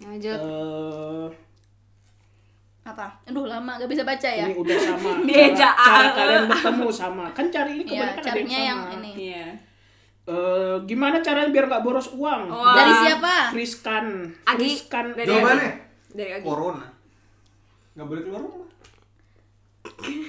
Lanjut. 0.00 0.34
Eh, 0.36 1.26
apa? 2.88 3.06
Aduh, 3.24 3.44
lama 3.44 3.76
gak 3.76 3.86
bisa 3.86 4.02
baca 4.02 4.28
ya. 4.30 4.44
ini 4.44 4.54
udah 4.54 4.76
sama. 4.76 5.10
Cara, 5.54 5.74
cara 5.76 6.08
kalian 6.12 6.42
bertemu 6.46 6.88
sama. 6.88 7.24
Kan 7.30 7.46
cari 7.48 7.72
ini 7.76 7.90
Iya, 7.90 8.08
kebanyakan 8.08 8.14
ada 8.14 8.24
carinya 8.24 8.58
yang 8.60 8.80
sama. 8.80 8.94
ini. 8.96 9.10
Iya. 9.14 9.46
Eh, 10.28 10.74
gimana 10.84 11.16
caranya 11.18 11.48
biar 11.48 11.64
nggak 11.66 11.80
boros 11.82 12.08
uang? 12.10 12.42
Wah. 12.46 12.74
Dari 12.74 12.92
siapa? 13.02 13.34
Friskan. 13.48 14.06
Agi, 14.44 14.60
Friskan. 14.60 15.04
dari 15.12 15.24
jawabannya 15.26 15.70
Dari 16.10 16.30
Agi. 16.34 16.44
corona 16.44 16.84
nggak 17.94 18.06
boleh 18.06 18.22
keluar 18.22 18.40
rumah 18.40 18.66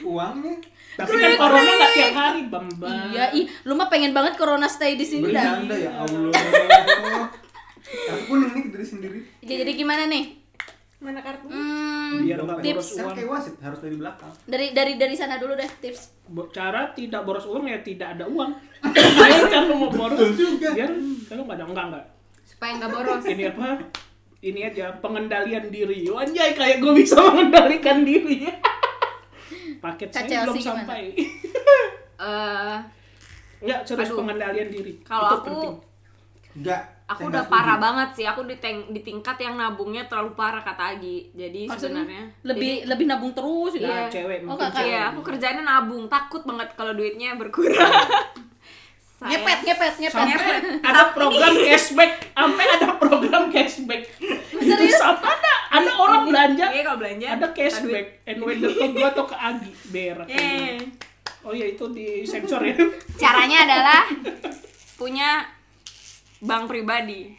uangnya 0.02 0.56
Tapi 0.96 1.12
kan 1.14 1.32
corona 1.38 1.70
nggak 1.70 1.92
tiap 1.94 2.14
hari, 2.14 2.42
Bambang. 2.48 3.12
Iya, 3.12 3.26
ih, 3.32 3.46
lu 3.62 3.76
mah 3.76 3.86
pengen 3.88 4.10
banget 4.10 4.34
corona 4.36 4.66
stay 4.66 4.96
di 4.96 5.04
sini 5.04 5.30
dah. 5.30 5.60
bercanda 5.62 5.76
ya 5.76 5.92
Allah 5.94 6.32
kartu 7.82 8.24
kuning 8.26 8.52
nih 8.52 8.66
dari 8.70 8.86
sendiri 8.86 9.20
Jadi, 9.40 9.56
jadi 9.60 9.72
gimana 9.76 10.04
nih? 10.06 10.39
Mana 11.00 11.20
kartu? 11.20 11.48
Hmm, 11.48 12.20
Biar 12.22 12.38
nggak 12.38 12.60
tips 12.60 12.76
boros 12.76 12.92
uang. 13.00 13.16
kayak 13.16 13.30
wasit 13.30 13.56
harus 13.58 13.80
dari 13.80 13.96
belakang 13.96 14.32
dari 14.44 14.68
dari 14.72 14.94
dari 14.96 15.16
sana 15.16 15.40
dulu 15.40 15.56
deh 15.56 15.70
tips. 15.80 16.02
Cara 16.50 16.92
tidak 16.92 17.24
boros 17.24 17.46
uang 17.46 17.64
ya 17.66 17.80
tidak 17.80 18.20
ada 18.20 18.26
uang. 18.26 18.52
Biar 19.18 19.44
kalau 19.48 19.76
mau 19.78 19.90
boros 19.90 20.20
Betul 20.20 20.36
juga. 20.36 20.70
Biar 20.74 20.92
kalau 21.26 21.44
nggak 21.44 21.56
ada 21.56 21.66
enggak 21.66 21.86
enggak. 21.88 22.06
Supaya 22.44 22.72
nggak 22.76 22.92
boros. 22.92 23.24
Ini 23.24 23.44
apa? 23.50 23.68
Ini 24.40 24.60
aja 24.66 24.86
pengendalian 24.98 25.66
diri. 25.68 26.04
Anjay 26.06 26.52
kayak 26.54 26.80
gue 26.80 26.94
bisa 26.94 27.16
mengendalikan 27.18 28.04
diri. 28.04 28.48
Paket 29.84 30.10
Kak 30.10 30.28
saya 30.28 30.44
belum 30.44 30.56
sampai. 30.58 31.16
Eh, 32.20 32.78
Enggak, 33.60 33.80
serius 33.84 34.12
pengendalian 34.12 34.68
diri. 34.68 35.00
Kalau 35.02 35.24
Itu 35.26 35.36
aku- 35.38 35.48
penting. 35.50 35.76
enggak 36.58 36.82
aku 37.10 37.20
saya 37.20 37.30
udah 37.32 37.44
parah 37.44 37.66
setuju. 37.72 37.84
banget 37.84 38.10
sih. 38.14 38.26
Aku 38.26 38.42
di, 38.44 38.56
teng- 38.56 38.88
di 38.88 39.02
tingkat 39.02 39.38
yang 39.38 39.56
nabungnya 39.56 40.06
terlalu 40.06 40.32
parah 40.34 40.62
kata 40.62 40.94
Agi. 40.94 41.34
Jadi 41.34 41.66
Maksudnya 41.66 42.06
sebenarnya 42.06 42.24
lebih 42.44 42.74
lebih 42.86 43.06
nabung 43.06 43.34
terus 43.34 43.74
gitu. 43.74 43.84
Nah, 43.84 44.06
Iya. 44.06 44.10
cewek 44.10 44.38
Oh, 44.44 44.54
kakak. 44.54 44.72
cewek. 44.76 44.88
Iya, 44.88 45.02
aku 45.10 45.20
kerjanya 45.24 45.62
nabung. 45.64 46.06
Takut 46.06 46.42
banget 46.44 46.70
kalau 46.74 46.94
duitnya 46.94 47.34
berkurang. 47.34 47.74
Saya- 49.20 49.36
Ngepet, 49.36 49.60
ngepet, 49.66 49.94
ngepet. 50.00 50.16
sampai 50.16 50.56
ada 50.80 51.12
program 51.12 51.52
cashback 51.68 52.12
sampai 52.32 52.66
ada 52.72 52.90
program 52.96 53.44
cashback 53.50 54.08
itu 54.56 54.84
sampai 54.96 55.28
ada 55.30 55.54
ada 55.70 55.92
orang 55.94 56.24
belanja 56.24 56.66
Iya, 56.70 56.82
kalau 56.86 56.98
belanja. 56.98 57.28
ada 57.28 57.48
cashback 57.52 58.24
and 58.24 58.40
whether 58.40 58.72
ke 58.72 58.86
gua 58.90 59.12
atau 59.12 59.28
ke 59.28 59.36
Agi 59.36 59.72
berak 59.92 60.24
Yeay. 60.26 60.80
oh 61.42 61.52
ya 61.52 61.68
itu 61.68 61.84
di 61.90 62.24
sensor 62.24 62.64
ya 62.64 62.72
Caranya 63.14 63.68
adalah 63.68 64.08
punya 64.96 65.44
bank 66.40 66.64
pribadi. 66.68 67.36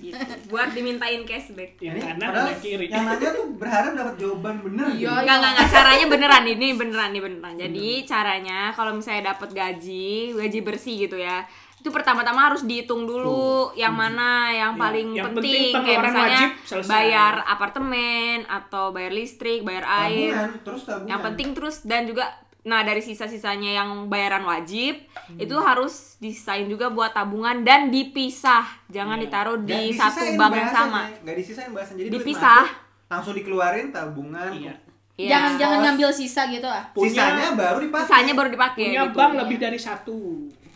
Gitu. 0.00 0.16
Buat 0.48 0.72
dimintain 0.72 1.20
cashback. 1.28 1.76
yang 1.76 2.00
Ini 2.00 2.16
yang 2.16 2.56
kiri 2.56 2.88
yang 2.88 3.04
nanya 3.04 3.36
tuh 3.36 3.52
berharap 3.52 3.92
dapat 3.92 4.14
jawaban 4.16 4.64
bener 4.64 4.96
Iya, 4.96 4.96
gitu. 4.96 5.12
Enggak, 5.12 5.36
enggak, 5.36 5.52
enggak. 5.52 5.68
Caranya 5.68 6.06
beneran 6.08 6.44
ini 6.48 6.66
beneran 6.72 7.10
nih 7.12 7.22
beneran. 7.22 7.54
Jadi 7.60 7.88
caranya 8.08 8.58
kalau 8.72 8.96
misalnya 8.96 9.36
dapat 9.36 9.52
gaji, 9.52 10.32
gaji 10.32 10.58
bersih 10.64 10.94
gitu 11.04 11.20
ya. 11.20 11.44
Itu 11.76 11.92
pertama-tama 11.92 12.48
harus 12.48 12.64
dihitung 12.64 13.04
dulu 13.04 13.72
yang 13.76 13.92
mana 13.92 14.48
yang 14.52 14.72
Iya, 14.76 14.80
paling 14.80 15.08
yang 15.12 15.26
penting, 15.32 15.72
penting 15.72 15.72
kayak 15.84 16.00
misalnya 16.00 16.24
wajib 16.28 16.50
selesai. 16.64 16.88
bayar 16.88 17.34
apartemen 17.44 18.36
atau 18.48 18.84
bayar 18.92 19.12
listrik, 19.12 19.60
bayar 19.64 19.84
air. 20.08 20.32
tabungan 20.32 20.50
terus 20.64 20.82
tabungan 20.88 21.08
Yang 21.12 21.20
penting 21.28 21.48
terus 21.52 21.76
dan 21.84 22.02
juga 22.08 22.24
nah 22.62 22.80
dari 22.80 23.00
sisa-sisanya 23.00 23.72
yang 23.74 23.90
bayaran 24.06 24.42
wajib 24.42 25.00
Hmm. 25.26 25.38
itu 25.38 25.56
harus 25.56 26.16
disain 26.16 26.66
juga 26.66 26.88
buat 26.88 27.10
tabungan 27.10 27.60
dan 27.60 27.88
dipisah. 27.88 28.66
Jangan 28.86 29.16
Iya. 29.16 29.24
ditaruh 29.24 29.58
di 29.60 29.72
disisain 29.88 30.10
satu 30.26 30.36
bank 30.36 30.52
yang 30.52 30.68
sama. 30.70 31.00
nggak 31.20 31.36
disisain 31.36 31.70
bahasan 31.70 31.94
jadi 31.94 32.08
Dipisah. 32.10 32.62
masuk, 32.62 33.08
langsung 33.08 33.34
dikeluarin 33.34 33.88
tabungan 33.88 34.50
Iya. 34.50 34.74
Iya. 35.16 35.28
Jangan 35.30 35.52
jangan 35.56 35.78
ngambil 35.82 36.08
sisa 36.10 36.42
gitu 36.46 36.64
ah. 36.64 36.84
punya 36.90 37.08
sisanya 37.10 37.48
baru 37.54 37.78
dipakai 37.78 38.06
Sisanya 38.06 38.32
baru 38.34 38.48
dipakai. 38.50 38.84
punya 38.84 39.02
gitu. 39.02 39.16
bank 39.16 39.32
lebih 39.36 39.56
dari 39.58 39.78
satu 39.78 40.18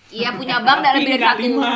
Iya 0.07 0.31
punya 0.33 0.57
bank 0.59 0.79
dan 0.79 0.93
Tapi 0.93 0.99
lebih 1.01 1.13
dari 1.13 1.27
satu. 1.27 1.43
lima. 1.43 1.71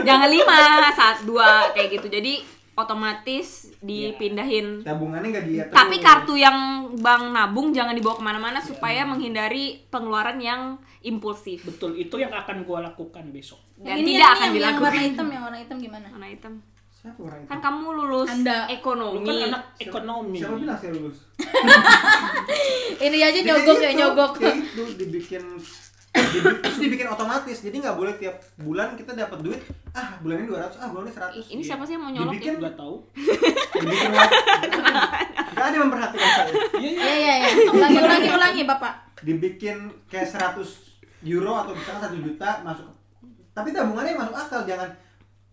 Jangan 0.00 0.28
lima, 0.30 0.58
saat 0.92 1.18
dua 1.22 1.48
kayak 1.70 1.88
gitu. 1.92 2.06
Jadi 2.08 2.32
otomatis 2.72 3.68
dipindahin. 3.78 4.80
tabungannya 4.80 5.28
nggak 5.28 5.46
diatur 5.46 5.74
Tapi 5.74 5.96
kartu 5.98 6.34
yang 6.34 6.58
bank 6.96 7.28
nabung 7.28 7.68
jangan 7.70 7.92
dibawa 7.92 8.16
ke 8.16 8.24
mana-mana 8.24 8.58
supaya 8.58 9.04
menghindari 9.04 9.84
pengeluaran 9.88 10.40
yang 10.40 10.60
impulsif 11.00 11.62
betul 11.62 11.92
itu 11.92 12.16
yang 12.16 12.32
akan 12.32 12.64
gua 12.64 12.80
lakukan 12.82 13.28
besok 13.28 13.60
dan 13.76 13.92
Yang 13.92 13.98
ini 13.98 14.10
tidak 14.10 14.20
yang, 14.20 14.32
akan 14.32 14.40
yang, 14.40 14.46
yang 14.46 14.56
dilakukan. 14.56 14.88
warna 14.88 15.02
hitam, 15.04 15.26
yang 15.28 15.42
warna 15.42 15.58
hitam 15.58 15.76
gimana? 15.76 16.06
Warna 16.08 16.28
hitam. 16.28 16.54
Siapa 16.92 17.18
orang 17.18 17.40
itu? 17.42 17.48
Kan 17.50 17.58
kamu 17.58 17.86
lulus 17.92 18.30
Anda. 18.30 18.58
Lu 18.62 18.72
ekonomi. 18.72 19.26
kan 19.26 19.36
anak 19.50 19.62
ekonomi. 19.76 20.38
Siapa 20.38 20.54
bilang 20.54 20.78
saya 20.78 20.92
lulus? 20.94 21.18
Ini 23.04 23.18
aja 23.18 23.40
nyogok 23.42 23.78
ya 23.78 23.90
nyogok. 23.92 24.32
Kayak 24.38 24.56
itu 24.62 24.82
dibikin, 24.96 25.42
terus 26.12 26.78
dibikin 26.78 27.08
otomatis. 27.08 27.58
Jadi 27.64 27.76
nggak 27.80 27.96
boleh 27.96 28.14
tiap 28.20 28.36
bulan 28.60 28.94
kita 28.94 29.16
dapat 29.16 29.38
duit. 29.40 29.60
Ah, 29.92 30.16
bulan 30.20 30.44
ini 30.44 30.46
200, 30.52 30.80
ah 30.80 30.88
bulan 30.92 31.04
ini 31.08 31.14
100. 31.16 31.40
Ih, 31.40 31.46
Ini 31.56 31.62
siapa 31.64 31.82
sih 31.84 31.96
yang 31.96 32.04
mau 32.04 32.12
nyolok? 32.12 32.32
Dibikin 32.36 32.52
Enggak 32.60 32.76
tahu. 32.76 32.94
dibikin 33.82 34.10
wajib. 34.12 34.40
Gak 35.52 35.64
ada 35.68 35.74
yang 35.76 35.84
memperhatikan 35.88 36.30
saya. 36.32 36.52
Iya, 36.76 36.90
iya. 36.90 37.00
Iya 37.00 37.14
iya 37.16 37.34
iya. 37.36 37.48
Ulangi 37.72 37.98
ulangi 38.00 38.28
ulangi 38.32 38.62
Bapak. 38.68 38.92
Dibikin 39.22 39.76
kayak 40.08 40.28
100 40.28 40.64
euro 41.24 41.52
atau 41.54 41.72
misalnya 41.76 42.08
1 42.12 42.24
juta 42.24 42.48
masuk. 42.64 42.88
Tapi 43.52 43.68
tabungannya 43.70 44.16
masuk 44.16 44.32
akal, 44.36 44.64
jangan 44.64 44.88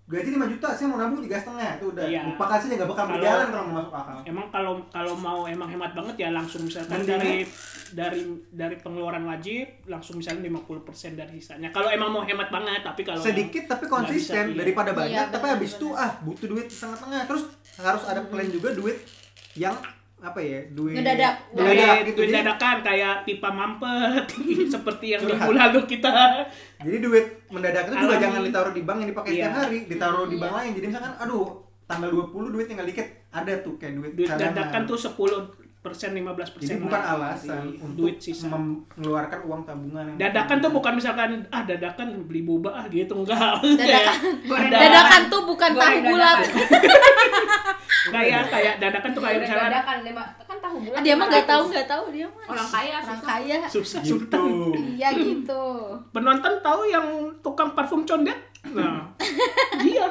gaji 0.09 0.29
5 0.33 0.49
juta, 0.49 0.67
saya 0.73 0.89
mau 0.89 0.97
nabung 0.97 1.21
tiga 1.21 1.37
setengah 1.37 1.77
itu 1.77 1.85
udah 1.87 2.01
Iya. 2.01 2.21
lupakan 2.25 2.57
saja 2.57 2.73
nggak 2.75 2.89
bakal 2.89 3.05
Kalau- 3.05 3.13
berjalan 3.15 3.47
kalau 3.47 3.63
mau 3.63 3.75
masuk 3.77 3.93
akal. 3.93 4.17
Emang 4.25 4.47
kalau 4.49 4.73
kalau 4.89 5.13
mau 5.15 5.39
emang 5.45 5.69
hemat 5.69 5.91
banget 5.93 6.15
ya 6.17 6.29
langsung 6.31 6.61
misalkan 6.63 6.97
Mendingan- 6.97 7.21
dari 7.21 7.35
dari 7.91 8.21
dari 8.49 8.75
pengeluaran 8.75 9.21
wajib 9.23 9.69
langsung 9.85 10.17
misalnya 10.17 10.41
50% 10.43 11.13
dari 11.13 11.37
sisanya. 11.37 11.69
Kalau 11.69 11.87
emang 11.87 12.09
mau 12.09 12.23
hemat 12.23 12.49
banget, 12.49 12.81
tapi 12.81 13.05
kalau 13.05 13.21
sedikit 13.21 13.69
tapi 13.69 13.85
konsisten 13.85 14.43
bisa, 14.43 14.49
iya. 14.49 14.59
daripada 14.59 14.91
banyak 14.91 15.13
Iya, 15.21 15.29
tapi 15.29 15.45
habis 15.47 15.77
itu 15.77 15.87
ah 15.93 16.11
butuh 16.19 16.47
duit 16.47 16.65
setengah-tengah 16.65 17.29
terus 17.29 17.43
harus 17.77 18.03
ada 18.03 18.21
plan 18.23 18.49
juga 18.49 18.73
duit 18.73 18.97
yang 19.53 19.77
apa 20.21 20.35
ya 20.37 20.59
duit 20.69 20.93
Ngedadak. 20.93 21.33
ngedadak 21.49 21.87
duit, 21.95 22.07
gitu 22.07 22.19
duit 22.21 22.33
dadakan 22.33 22.75
kayak 22.81 23.15
pipa 23.23 23.49
mampet 23.49 24.25
seperti 24.73 25.05
yang 25.09 25.21
Curhat. 25.21 25.39
minggu 25.39 25.51
lalu 25.55 25.79
kita 25.87 26.11
jadi 26.77 26.97
duit 26.99 27.25
mendadak 27.47 27.83
itu 27.85 27.95
juga 27.97 28.07
Alami. 28.09 28.23
jangan 28.23 28.41
ditaruh 28.43 28.73
di 28.73 28.81
bank 28.81 28.97
yang 28.97 29.09
dipakai 29.09 29.29
Iya. 29.29 29.39
setiap 29.41 29.55
hari 29.57 29.79
ditaruh 29.85 30.25
di 30.25 30.35
Iya. 30.35 30.41
bank 30.41 30.53
lain 30.53 30.71
jadi 30.73 30.85
misalkan 30.87 31.13
aduh 31.17 31.45
tanggal 31.85 32.09
20 32.11 32.51
duit 32.51 32.65
tinggal 32.65 32.85
dikit 32.85 33.07
ada 33.29 33.53
tuh 33.59 33.73
kayak 33.75 33.93
duit, 33.95 34.11
duit 34.13 34.27
cadangan. 34.27 34.53
dadakan 34.53 34.81
tuh 34.85 34.97
10 34.99 35.58
persen 35.79 36.11
15 36.11 36.27
persen 36.51 36.75
jadi 36.75 36.83
bukan 36.83 37.01
alasan 37.01 37.71
untuk 37.73 37.95
duit 37.95 38.19
sisa 38.19 38.47
mengeluarkan 38.47 39.39
uang 39.41 39.61
tabungan 39.63 40.03
yang 40.05 40.17
dadakan 40.19 40.59
tuh 40.59 40.71
bukan 40.71 40.91
misalkan 40.93 41.29
ah 41.47 41.63
dadakan 41.63 42.07
beli 42.23 42.41
boba 42.41 42.69
ah 42.73 42.85
gitu 42.85 43.15
enggak 43.15 43.39
Dadakan. 43.79 44.15
Goreng 44.43 44.67
Ada- 44.67 44.79
Dadakan 44.81 45.21
tuh 45.25 45.41
bukan 45.45 45.71
tahu 45.73 45.97
bulat. 46.03 46.39
kayak 48.09 48.41
kayak 48.47 48.73
dadakan 48.77 49.09
tuh 49.11 49.21
kayak 49.21 49.39
misalkan 49.39 49.69
Dadakan 49.69 49.97
lima 50.03 50.23
kan 50.41 50.57
tahu 50.57 50.75
bulan. 50.81 50.95
Ah, 50.95 51.01
dia 51.01 51.13
mah 51.13 51.25
nggak 51.27 51.45
500. 51.45 51.51
tahu 51.51 51.63
nggak 51.69 51.87
tahu 51.87 52.03
dia 52.09 52.25
mah. 52.27 52.43
Orang 52.49 52.67
kaya 52.69 52.95
Orang 52.99 53.21
kaya. 53.21 53.57
susah 53.65 53.99
gitu 54.01 54.11
sultan 54.17 54.41
Iya 54.93 55.09
gitu. 55.15 55.63
penonton 56.15 56.53
tahu 56.59 56.81
yang 56.85 57.07
tukang 57.39 57.71
parfum 57.71 58.03
condet 58.03 58.35
nah 58.69 59.07
dia 59.79 60.03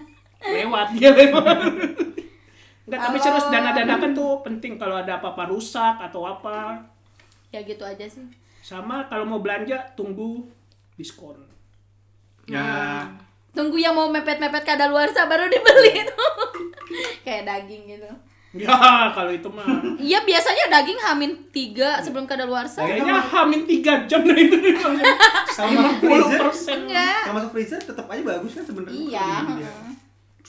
lewat 0.56 0.96
dia 0.96 1.12
lewat 1.12 1.58
Enggak, 2.90 3.00
tapi 3.00 3.16
serius 3.16 3.46
dana 3.46 3.70
dadakan 3.72 4.10
tuh 4.10 4.42
penting 4.42 4.74
kalau 4.74 4.96
ada 4.96 5.16
apa-apa 5.16 5.46
rusak 5.46 5.94
atau 6.00 6.24
apa 6.24 6.74
Ya 7.48 7.62
gitu 7.62 7.82
aja 7.82 8.02
sih. 8.04 8.26
sama 8.60 9.06
kalau 9.06 9.24
mau 9.24 9.38
belanja 9.38 9.78
tunggu 9.92 10.42
diskon 10.94 11.38
ya 12.44 13.06
Tunggu 13.50 13.74
yang 13.76 13.90
mau 13.92 14.06
mepet-mepet 14.06 14.62
kadaluarsa 14.64 15.24
baru 15.24 15.46
dibeli 15.46 15.90
itu. 16.02 16.22
Kayak 17.20 17.42
daging 17.48 17.82
gitu. 17.88 18.10
ya 18.52 18.74
kalau 19.08 19.30
itu 19.30 19.46
mah 19.46 19.66
Iya 19.96 20.18
biasanya 20.20 20.66
daging 20.68 20.98
hamin 21.00 21.32
tiga 21.48 21.98
sebelum 21.98 22.26
kadaluarsa. 22.26 22.82
kayaknya 22.82 23.14
hamin 23.16 23.62
tiga 23.64 24.02
jam 24.04 24.22
lah 24.22 24.34
itu 24.34 24.54
50 24.54 24.82
freezer 26.00 26.38
persen 26.40 26.78
Enggak. 26.84 27.30
masuk 27.30 27.50
freezer 27.52 27.78
tetap 27.80 28.06
aja 28.06 28.22
bagus 28.24 28.52
kan 28.52 28.64
sebenarnya 28.64 28.98
Iya. 29.00 29.30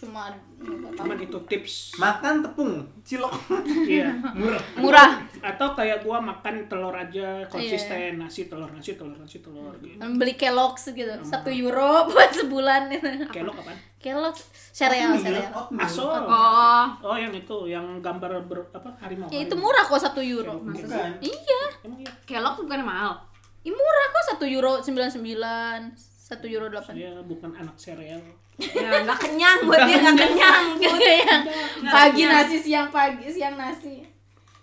Iya. 0.02 0.34
Cuma 0.62 0.90
cuman 0.92 1.18
itu 1.18 1.38
tips 1.46 1.98
makan 1.98 2.42
tepung 2.42 2.74
cilok 3.02 3.34
iya 3.86 4.14
murah 4.34 4.62
murah. 4.78 5.10
atau 5.42 5.74
kayak 5.74 6.02
gua 6.02 6.18
makan 6.18 6.66
telur 6.66 6.94
aja 6.94 7.46
konsisten 7.50 8.18
nasi 8.18 8.46
telur 8.46 8.70
nasi 8.70 8.94
telur 8.94 9.14
nasi 9.16 9.42
telur 9.42 9.74
gitu 9.82 9.98
Beli 9.98 10.34
Kellogg's 10.34 10.90
gitu. 10.90 11.14
Satu 11.22 11.50
euro 11.50 12.06
buat 12.10 12.30
sebulan 12.30 12.90
itu. 12.94 13.10
kelok 13.30 13.58
Kellogg's 14.02 14.50
sereal 14.74 15.14
Oatmeal, 15.14 15.22
sereal. 15.22 15.52
Asol. 15.78 16.10
Oh, 16.26 16.86
Oh, 17.06 17.14
yang 17.14 17.30
itu, 17.32 17.58
yang 17.70 18.02
gambar 18.02 18.50
ber, 18.50 18.66
apa 18.74 18.98
harimau. 18.98 19.30
Ya 19.30 19.46
itu 19.46 19.54
murah 19.54 19.86
kok 19.86 20.02
satu 20.02 20.22
euro. 20.22 20.58
Masa 20.58 20.90
bukan 20.90 21.12
Iya. 21.22 21.62
Iya. 21.86 22.12
kelok 22.26 22.66
bukan 22.66 22.82
mahal. 22.82 23.14
Ih, 23.62 23.70
murah 23.70 24.08
kok 24.10 24.26
satu 24.34 24.46
euro 24.50 24.82
sembilan 24.82 25.10
sembilan 25.12 25.80
satu 25.98 26.46
euro 26.50 26.66
delapan. 26.70 26.94
Saya 26.98 27.14
bukan 27.22 27.52
anak 27.54 27.76
sereal. 27.78 28.22
Ya 28.60 29.02
nggak 29.02 29.20
kenyang 29.20 29.58
buat 29.66 29.82
dia 29.88 29.98
nggak 30.00 30.18
kenyang. 30.18 30.66
Iya. 30.82 31.36
Pagi 31.88 32.24
kenyang. 32.24 32.46
nasi, 32.46 32.58
siang 32.60 32.88
pagi, 32.92 33.26
siang 33.26 33.56
nasi. 33.58 34.06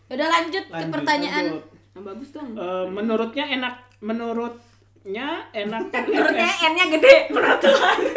Udah 0.09 0.29
lanjut, 0.29 0.65
ke 0.65 0.73
Lanjut, 0.73 0.93
pertanyaan. 0.95 1.45
Lanjut. 1.53 1.65
Yang 1.93 2.05
bagus 2.07 2.29
dong. 2.31 2.49
Eh, 2.55 2.87
menurutnya 2.89 3.45
enak, 3.51 3.75
menurutnya 3.99 5.29
enak 5.51 5.83
Menurutnya 6.09 6.47
N-nya 6.47 6.85
gede. 6.95 7.17
Menurut 7.29 7.59
Tuhan. 7.59 7.99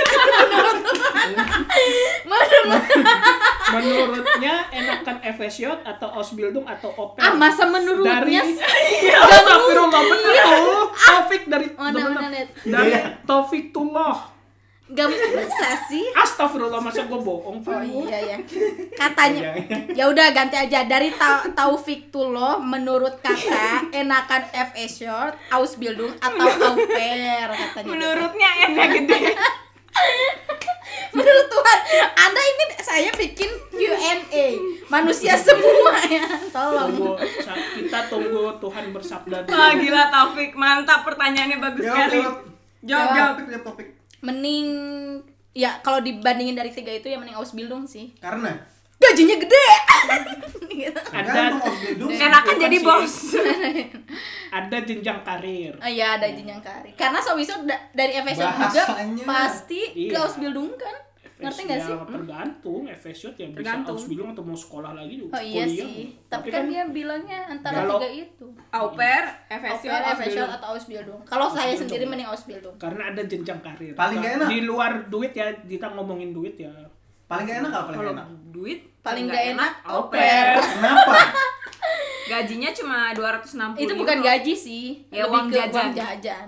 menurutnya 3.72 4.68
enakan 4.70 5.18
FSJ 5.24 5.82
atau 5.82 6.08
Ausbildung 6.12 6.68
atau 6.68 6.92
Opel? 6.94 7.24
Ah, 7.24 7.34
masa 7.34 7.64
dari 7.64 7.74
menurutnya 7.74 8.44
Iya, 9.02 9.20
bener 9.98 10.38
tuh. 10.38 10.86
Taufik 10.92 11.44
dari 11.48 11.68
mana, 11.74 12.30
lihat. 12.30 12.48
dari 12.62 12.92
Iya. 12.92 13.02
Taufik 13.26 13.72
Tullah. 13.72 14.41
Gak 14.92 15.08
bisa 15.08 15.70
sih? 15.88 16.04
Astagfirullah 16.12 16.80
masa 16.80 17.04
gue 17.04 17.16
bohong. 17.18 17.60
Oh 17.62 17.82
iya 17.82 18.20
ya. 18.26 18.38
Katanya 19.02 19.56
ya 19.90 20.06
udah 20.06 20.30
ganti 20.30 20.56
aja 20.56 20.84
dari 20.84 21.10
Ta 21.12 21.48
Taufik 21.48 22.10
Tuloh 22.10 22.60
menurut 22.60 23.20
kakak 23.20 23.88
enakan 23.90 24.44
FS 24.52 25.00
short, 25.00 25.34
Ausbildung 25.50 26.12
atau 26.18 26.44
au 26.46 26.76
pair 26.88 27.48
katanya. 27.48 27.82
gitu. 27.82 27.90
Menurutnya 27.90 28.50
N-nya 28.68 28.88
gede. 28.90 29.20
Menurut 31.12 31.48
Tuhan, 31.48 31.80
Anda 32.18 32.42
ini 32.42 32.64
saya 32.80 33.12
bikin 33.12 33.52
Q&A. 33.70 34.48
Manusia 34.88 35.36
semua 35.36 36.00
ya. 36.08 36.24
Tolong. 36.48 36.88
Tunggu, 36.90 37.12
kita 37.76 38.00
tunggu 38.08 38.56
Tuhan 38.58 38.86
bersabda. 38.92 39.44
Wah 39.46 39.72
gila 39.76 40.08
Taufik, 40.08 40.56
mantap 40.56 41.04
pertanyaannya 41.04 41.60
bagus 41.60 41.84
sekali. 41.84 42.20
jawab. 42.20 42.36
Jawab, 42.82 43.08
Jawab. 43.12 43.36
jawab. 43.44 44.01
Mending 44.22 44.68
ya 45.52 45.82
kalau 45.82 46.00
dibandingin 46.00 46.54
dari 46.54 46.70
tiga 46.70 46.90
itu 46.90 47.06
ya 47.06 47.18
mending 47.18 47.36
Ausbildung 47.36 47.84
sih. 47.84 48.14
karena 48.18 48.54
Gajinya 48.96 49.34
gede. 49.36 49.68
Gitu. 50.72 51.02
Ada 51.18 51.58
Enakan 51.98 52.56
jadi 52.60 52.78
bos. 52.80 53.34
ada 54.52 54.78
jenjang 54.78 55.26
karir. 55.26 55.74
Oh 55.76 55.90
iya 55.90 56.22
ada 56.22 56.30
jenjang 56.30 56.62
karir. 56.62 56.94
Karena 56.94 57.18
Sowiso 57.18 57.66
da- 57.66 57.82
dari 57.92 58.14
FS 58.14 58.38
short 58.38 58.56
juga 58.70 58.84
pasti 59.26 59.82
ke 60.06 60.14
Iya. 60.14 60.22
Ausbildung 60.22 60.78
kan. 60.78 60.94
Ngerti 61.42 61.62
nggak 61.64 61.76
Ya, 61.76 61.86
sih? 61.86 61.96
tergantung 62.08 62.82
FSJ 62.86 63.24
ya 63.32 63.48
bisa 63.48 63.58
Tergantung. 63.58 63.96
Ausbildung 63.96 64.30
atau 64.30 64.44
mau 64.44 64.54
sekolah 64.56 64.92
lagi 64.94 65.14
juga 65.18 65.32
Oh 65.32 65.44
iya 65.44 65.64
kuliah. 65.64 65.84
sih. 65.84 66.04
Tapi 66.26 66.48
kan 66.48 66.64
dia 66.66 66.84
bilangnya 66.88 67.40
antara 67.48 67.76
Kalau- 67.80 67.98
tiga 67.98 68.10
itu. 68.12 68.46
Au 68.70 68.88
pair, 68.92 69.26
pair, 69.48 69.60
FS 69.74 69.82
Ausbildung. 70.08 70.50
atau 70.52 70.68
Ausbildung. 70.70 71.20
Kalau 71.24 71.48
saya 71.48 71.74
sendiri 71.74 72.04
mending 72.04 72.26
Ausbildung. 72.26 72.76
karena 72.78 73.04
ada 73.10 73.22
jenjang 73.24 73.60
karir. 73.60 73.94
Paling 73.94 74.18
nggak 74.18 74.34
enak. 74.38 74.48
Di 74.48 74.60
luar 74.62 74.92
duit 75.08 75.32
ya 75.32 75.50
kita 75.60 75.88
ngomongin 75.92 76.32
duit 76.32 76.56
ya. 76.56 76.70
paling 77.26 77.48
gak 77.48 77.58
enak 77.58 77.72
apa 77.72 77.84
paling 77.86 77.96
Kalau 77.96 78.12
gak 78.12 78.18
enak 78.20 78.28
duit 78.52 78.80
Paling 79.00 79.24
nggak 79.26 79.46
enak, 79.56 79.72
au 79.88 80.02
pair. 80.06 80.60
kenapa 80.76 81.16
Gajinya 82.28 82.70
cuma 82.72 83.00
260 83.12 83.80
Itu 83.82 83.94
bukan 83.96 84.18
euro. 84.20 84.28
gaji 84.28 84.54
sih. 84.54 84.86
Ya, 85.08 85.24
uang 85.26 85.48
jajan. 85.48 85.72
uang 85.74 85.96
jajan. 85.96 86.48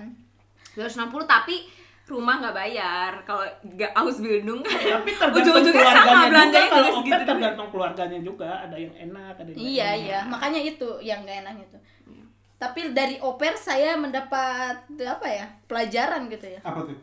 260 0.73 1.23
tapi 1.25 1.56
rumah 2.03 2.35
nggak 2.37 2.55
bayar. 2.55 3.11
Kalau 3.23 3.43
nggak 3.63 3.91
Ausbildung 3.95 4.59
kan 4.59 4.75
Tapi 4.75 5.11
tergantung 5.15 5.39
ujung-ujungnya 5.39 5.85
sama 5.85 5.95
keluarganya 5.95 6.19
juga. 6.19 6.29
belanjanya 6.29 6.69
Kalau 6.69 6.83
opet 6.83 6.99
segitu. 6.99 7.23
tergantung 7.25 7.67
keluarganya 7.69 8.19
juga. 8.19 8.49
Ada 8.61 8.75
yang 8.75 8.93
enak, 9.01 9.33
ada 9.33 9.49
yang 9.49 9.57
nggak 9.57 9.71
Iya 9.71 9.87
enak. 9.87 10.03
iya, 10.03 10.19
makanya 10.27 10.59
itu 10.61 10.89
yang 11.01 11.19
gak 11.23 11.37
enaknya 11.47 11.65
tuh. 11.69 11.81
Tapi 12.55 12.79
dari 12.91 13.15
oper 13.19 13.53
saya 13.55 13.95
mendapat 13.95 14.75
apa 14.87 15.27
ya 15.27 15.45
pelajaran 15.65 16.27
gitu 16.27 16.47
ya. 16.47 16.61
apa 16.61 16.79
tuh 16.83 16.97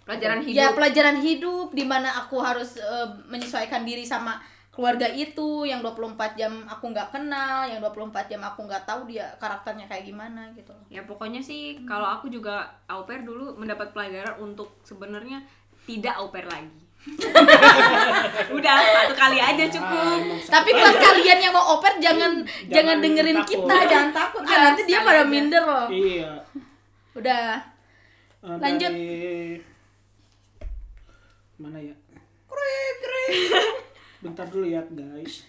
Pelajaran 0.00 0.42
hidup. 0.42 0.58
Ya 0.58 0.66
pelajaran 0.70 1.18
hidup 1.18 1.68
di 1.70 1.84
mana 1.86 2.10
aku 2.16 2.38
harus 2.38 2.74
eh, 2.76 3.08
menyesuaikan 3.26 3.82
diri 3.82 4.02
sama 4.02 4.42
keluarga 4.80 5.04
itu 5.06 5.48
yang 5.62 5.84
24 5.84 6.16
jam 6.32 6.64
aku 6.64 6.88
nggak 6.88 7.12
kenal, 7.12 7.68
yang 7.68 7.84
24 7.84 8.00
jam 8.26 8.40
aku 8.40 8.64
nggak 8.64 8.80
tahu 8.82 9.04
dia 9.04 9.28
karakternya 9.36 9.84
kayak 9.84 10.08
gimana 10.08 10.48
gitu. 10.52 10.72
Ya 10.88 11.04
pokoknya 11.04 11.36
sih 11.38 11.84
kalau 11.84 12.08
aku 12.08 12.32
juga 12.32 12.64
au 12.88 13.04
pair 13.04 13.20
dulu 13.20 13.52
mendapat 13.54 13.92
pelajaran 13.92 14.40
untuk 14.40 14.72
sebenarnya 14.80 15.44
tidak 15.84 16.16
au 16.16 16.32
pair 16.32 16.48
lagi. 16.48 16.80
Udah 18.56 18.74
satu 18.80 19.12
kali 19.14 19.36
aja 19.36 19.60
Ah, 19.60 19.68
cukup. 19.70 20.20
sa- 20.40 20.52
Tapi 20.54 20.72
buat 20.72 20.96
kalian 20.96 21.38
yang 21.40 21.52
mau 21.52 21.76
oper 21.76 21.96
jangan 21.96 22.40
jangan, 22.40 22.68
Jangan 22.72 22.96
dengerin 23.00 23.36
takut. 23.36 23.52
kita, 23.60 23.76
jangan 23.84 24.10
takut. 24.16 24.40
Ah, 24.40 24.48
Udah, 24.48 24.60
nanti 24.62 24.82
dia 24.84 25.00
pada 25.00 25.20
aja. 25.20 25.28
minder 25.28 25.62
loh. 25.62 25.86
Iya. 25.88 26.30
Udah. 27.12 27.44
Eh, 28.40 28.56
Lanjut. 28.56 28.92
dari- 28.92 29.60
Mana 31.56 31.76
ya? 31.78 31.92
Bentar 34.20 34.46
dulu 34.46 34.64
ya 34.64 34.84
guys. 34.86 35.48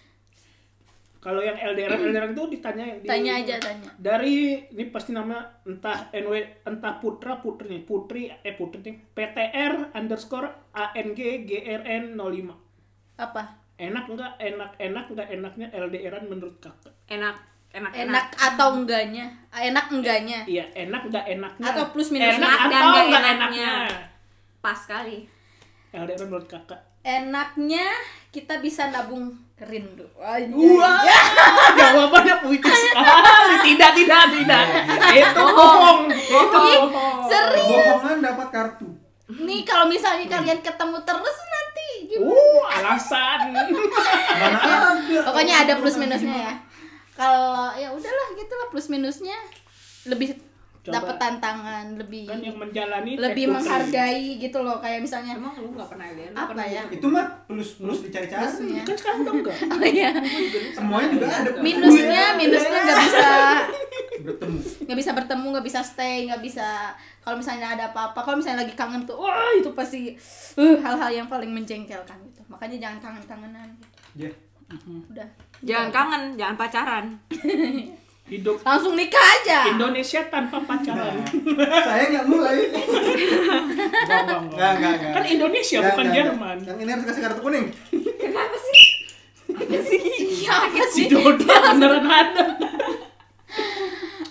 Kalau 1.22 1.38
yang 1.38 1.54
LDR 1.54 2.02
LDR 2.02 2.34
itu 2.34 2.44
ditanya 2.50 2.98
di- 2.98 3.06
Tanya 3.06 3.38
aja 3.38 3.56
tanya. 3.56 3.90
dari 3.94 4.58
ini 4.66 4.90
pasti 4.90 5.14
nama 5.14 5.38
entah 5.62 6.10
NW 6.10 6.34
entah 6.66 6.98
Putra 6.98 7.38
Putri 7.38 7.70
nih 7.70 7.82
Putri 7.84 8.26
eh 8.26 8.56
Putri 8.56 8.82
nih 8.82 8.96
PTR 9.12 9.94
underscore 9.94 10.50
ANG 10.72 11.14
GRN 11.14 12.18
05 12.18 13.22
Apa? 13.22 13.44
enak 13.78 14.06
nggak 14.08 14.34
enak 14.40 14.72
enak 14.80 15.06
nggak 15.08 15.30
enaknya 15.32 15.68
LDRan 15.72 16.26
menurut 16.26 16.58
kakak 16.58 16.90
Enak, 17.06 17.38
enak, 17.70 17.92
Enak 17.94 18.26
atau 18.34 18.74
enggaknya? 18.76 19.26
Enak 19.52 19.86
enggaknya? 19.92 20.42
iya 20.48 20.66
enak 20.76 21.06
nggak 21.06 21.26
enaknya 21.30 21.66
Atau 21.68 21.86
plus 21.92 22.10
minus 22.10 22.34
enak 22.36 22.50
enak 22.50 22.62
dan 22.64 22.74
atau 22.74 22.90
nggak 22.90 23.06
nggak 23.06 23.22
enaknya. 23.22 23.70
enaknya 23.70 23.72
Pas 24.58 24.78
sekali. 24.80 25.18
LDRan 25.92 26.28
menurut 26.32 26.48
kakak 26.48 26.92
Enaknya 27.02 27.90
kita 28.30 28.62
bisa 28.62 28.94
nabung 28.94 29.34
rindu. 29.58 30.06
Anjay. 30.22 30.78
Wah, 30.78 31.02
jawabannya 31.74 32.46
puitis 32.46 32.78
sekali. 32.78 33.56
Tidak, 33.74 33.92
tidak, 33.98 34.22
tidak. 34.30 34.64
Itu 35.10 35.42
bohong. 35.42 36.02
Itu 36.14 36.58
bohong. 36.62 37.26
Serius. 37.26 37.98
Bohongan 37.98 38.18
dapat 38.22 38.48
kartu. 38.54 38.88
Nih 39.34 39.66
kalau 39.66 39.90
misalnya 39.90 40.30
kalian 40.30 40.62
ketemu 40.62 40.98
terus 41.02 41.38
nanti 41.50 41.88
gimana? 42.06 42.38
Uh, 42.38 42.64
alasan. 42.70 43.40
Pokoknya 45.26 45.56
ada 45.66 45.74
plus 45.82 45.98
minusnya 45.98 46.36
ya. 46.38 46.54
Kalau 47.18 47.74
ya 47.82 47.90
udahlah 47.98 48.28
gitulah 48.38 48.68
plus 48.70 48.88
minusnya 48.94 49.38
lebih. 50.06 50.38
Dapat 50.82 51.14
tantangan, 51.22 51.86
lebih 51.94 52.26
Kan 52.26 52.42
yang 52.42 52.58
menjalani 52.58 53.14
lebih 53.14 53.46
Putri. 53.46 53.54
menghargai 53.54 54.28
gitu 54.42 54.58
loh 54.66 54.82
kayak 54.82 55.06
misalnya 55.06 55.38
Emang 55.38 55.54
lu 55.62 55.70
gak 55.78 55.94
pernah 55.94 56.10
LDR? 56.10 56.34
apa 56.34 56.64
ya? 56.66 56.82
Itu 56.90 57.06
mah 57.06 57.26
plus 57.46 57.78
plus 57.78 58.02
dicari-cari. 58.02 58.42
Plusnya. 58.42 58.82
Kan 58.82 58.96
sekarang 58.98 59.20
udah 59.22 59.34
enggak. 59.38 59.58
Oh 59.78 59.86
iya. 59.86 60.10
Semuanya 60.74 61.08
juga 61.14 61.28
ada. 61.30 61.50
Minusnya, 61.62 62.24
minusnya 62.34 62.80
nggak 62.82 63.00
bisa 63.06 63.30
bertemu. 64.22 64.58
nggak 64.90 64.98
bisa 64.98 65.12
bertemu, 65.14 65.46
nggak 65.54 65.66
bisa 65.70 65.80
stay, 65.86 66.18
nggak 66.26 66.42
bisa 66.42 66.68
kalau 67.22 67.38
misalnya 67.38 67.78
ada 67.78 67.94
apa-apa, 67.94 68.18
kalau 68.26 68.42
misalnya 68.42 68.66
lagi 68.66 68.74
kangen 68.74 69.06
tuh, 69.06 69.14
wah 69.22 69.54
itu 69.54 69.70
pasti 69.78 70.18
uh, 70.58 70.78
hal-hal 70.82 71.10
yang 71.14 71.28
paling 71.30 71.54
menjengkelkan 71.54 72.18
gitu. 72.26 72.42
Makanya 72.50 72.78
jangan 72.82 72.98
kangen-kangenan. 72.98 73.70
Gitu. 74.18 74.26
Ya. 74.26 74.32
Udah. 75.10 75.30
Jangan 75.62 75.90
kangen, 75.94 76.24
jangan 76.42 76.56
pacaran. 76.58 77.06
Hidup 78.24 78.62
Langsung 78.62 78.94
nikah 78.94 79.20
aja. 79.20 79.68
Indonesia 79.68 80.22
tanpa 80.26 80.62
pacaran. 80.62 81.20
Saya 81.88 82.04
nggak 82.08 82.26
mulai. 82.26 82.58
Enggak, 82.64 82.80
enggak, 82.80 84.40
enggak. 84.40 84.40
Nggak, 84.48 84.72
nggak, 84.72 84.94
nggak. 84.94 85.12
Kan 85.12 85.24
Indonesia 85.28 85.78
Nggak, 85.78 85.90
bukan 85.90 86.06
nggak, 86.06 86.16
Jerman. 86.16 86.58
Yang 86.62 86.78
ini 86.78 86.90
harus 86.90 87.06
kasih 87.06 87.22
kartu 87.22 87.42
kuning. 87.42 87.66
Kenapa 88.16 88.58
sih? 88.58 88.82
Apa 89.52 89.78
sih? 89.84 90.00
Iya, 90.40 90.54
apa 90.64 90.80
Si 90.86 90.94
sih? 90.94 91.06
Dodo 91.08 91.44
beneran 91.44 92.06
ada. 92.06 92.46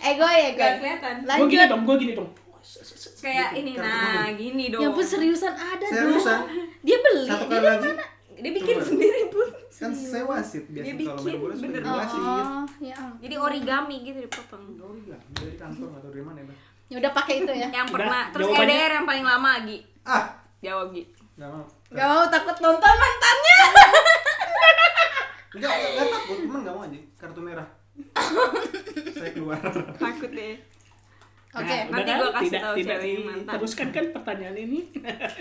Ego 0.01 0.27
ya, 0.27 0.49
Gak 0.51 0.57
gue. 0.57 0.79
kelihatan. 0.81 1.15
Gue 1.29 1.47
gini 1.47 1.65
dong, 1.67 1.83
gue 1.85 1.97
gini 1.99 2.13
dong. 2.15 2.31
Kayak 3.21 3.49
ini, 3.53 3.71
Kartu 3.71 3.85
nah 3.85 4.01
kuning. 4.25 4.37
gini 4.39 4.65
dong. 4.73 4.81
Ya 4.81 4.89
ampun 4.89 5.05
seriusan 5.05 5.53
ada 5.53 5.85
Seriusan. 5.85 6.39
dong. 6.41 6.49
Dia 6.81 6.97
beli. 6.99 7.29
Satu 7.29 7.45
kali 7.47 7.61
lagi. 7.63 7.85
mana? 7.87 8.05
Dia 8.41 8.53
bikin 8.53 8.75
Coba. 8.75 8.87
sendiri 8.87 9.23
pun. 9.29 9.49
Kan 9.71 9.91
saya 9.93 10.25
wasit 10.25 10.65
biasa 10.67 10.85
Dia 10.85 10.95
kalau 10.99 11.15
main 11.15 11.25
bikin, 11.27 11.39
bola 11.39 11.55
suka 11.55 11.79
wasit. 11.95 12.21
Oh, 12.21 12.65
ya. 12.81 12.97
Jadi 13.19 13.35
origami 13.37 13.97
gitu 14.03 14.19
dipotong. 14.21 14.65
Iya, 15.03 15.17
dari 15.33 15.55
kantor 15.55 15.89
atau 15.95 16.09
dari 16.09 16.23
mana 16.23 16.39
ya? 16.41 16.55
Ya 16.89 16.97
udah 16.99 17.13
pakai 17.13 17.35
itu 17.39 17.53
ya. 17.53 17.69
Yang 17.71 17.87
Udah, 17.87 17.95
pernah, 17.95 18.23
terus 18.31 18.47
jawabannya- 18.47 18.77
LDR 18.77 18.93
yang 18.93 19.07
paling 19.07 19.25
lama 19.25 19.51
Gi. 19.63 19.79
Ah, 20.03 20.25
Jawab 20.61 20.87
Gi. 20.91 21.05
nggak 21.35 21.49
mau. 21.49 21.65
Gak 21.89 22.07
mau 22.07 22.25
takut 22.27 22.57
nonton 22.59 22.95
mantannya. 22.95 23.59
Enggak, 25.51 25.73
enggak, 25.73 26.07
takut, 26.09 26.37
cuman 26.41 26.59
nggak 26.61 26.75
mau 26.75 26.85
aja. 26.85 26.99
Kartu 27.17 27.41
merah. 27.41 27.69
saya 29.13 29.31
keluar. 29.33 29.59
Takut 29.97 30.31
deh. 30.31 30.55
Oke. 31.51 31.67
Nah, 31.67 31.85
nanti 31.91 32.11
gua 32.13 32.31
kasih 32.31 32.47
tidak, 32.47 32.63
tahu 32.63 32.75
tidak 32.79 32.97
cewek 32.97 33.19
mantan. 33.27 33.53
Teruskan 33.59 33.89
kan 33.91 34.05
pertanyaan 34.15 34.57
ini. 34.57 34.81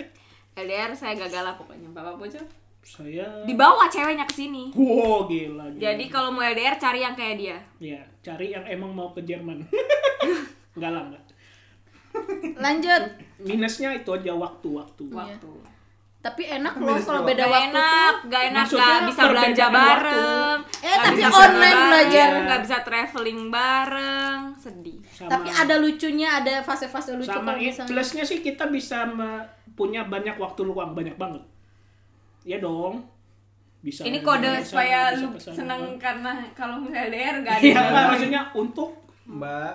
LDR 0.60 0.90
saya 0.92 1.14
gagal 1.16 1.42
lah 1.42 1.54
pokoknya 1.54 1.88
Bapak 1.90 2.18
Bocor. 2.18 2.42
Saya 2.80 3.44
Dibawa 3.46 3.86
ceweknya 3.86 4.24
ke 4.26 4.34
sini. 4.34 4.72
Wow, 4.74 5.28
gila, 5.28 5.70
gila. 5.70 5.80
Jadi 5.80 6.04
kalau 6.08 6.34
mau 6.34 6.42
LDR 6.42 6.76
cari 6.80 7.00
yang 7.04 7.14
kayak 7.14 7.36
dia. 7.38 7.58
ya, 7.78 8.00
cari 8.20 8.52
yang 8.52 8.64
emang 8.66 8.90
mau 8.90 9.12
ke 9.12 9.22
Jerman. 9.22 9.62
enggak 10.76 10.90
lah, 10.90 11.02
enggak. 11.06 11.24
Lanjut. 12.58 13.02
Minusnya 13.40 13.94
itu 13.94 14.10
aja 14.10 14.32
waktu-waktu. 14.34 15.04
Waktu. 15.08 15.50
Tapi 16.20 16.44
enak 16.44 16.76
loh 16.76 17.00
kalau 17.00 17.24
beda 17.24 17.48
Gak 17.48 17.48
waktu 17.48 17.68
enak, 17.72 18.12
tuh. 18.12 18.28
gak 18.28 18.42
enak, 18.52 18.64
Maksudnya 18.68 18.92
gak 18.92 19.08
bisa 19.08 19.22
belanja 19.24 19.64
waktu. 19.64 19.78
bareng. 19.80 20.58
Eh, 20.84 20.96
tapi 21.00 21.22
online 21.24 21.80
belajar. 21.88 22.28
Gak 22.44 22.60
bisa 22.60 22.76
traveling 22.84 23.40
bareng, 23.48 24.38
sedih. 24.60 24.98
Sama, 25.16 25.30
Tapi 25.32 25.48
ada 25.48 25.74
lucunya, 25.80 26.28
ada 26.44 26.54
fase-fase 26.60 27.16
lucu 27.16 27.32
sama 27.32 27.56
plusnya 27.88 28.24
sih 28.28 28.44
kita 28.44 28.68
bisa 28.68 29.08
punya 29.72 30.04
banyak 30.04 30.36
waktu 30.36 30.60
luang, 30.60 30.92
banyak 30.92 31.16
banget. 31.16 31.40
Ya 32.42 32.56
dong. 32.58 33.04
Bisa. 33.80 34.02
Ini 34.02 34.20
kode 34.20 34.60
supaya 34.60 35.10
bisa 35.10 35.24
lu 35.24 35.28
seneng 35.36 35.96
karena 35.96 36.36
kalau 36.52 36.84
LDR 36.84 37.40
gak 37.40 37.54
ada 37.54 37.64
Iya, 37.64 37.80
Mbak, 37.82 38.04
maksudnya 38.10 38.42
untuk 38.52 38.90
Mbak, 39.22 39.72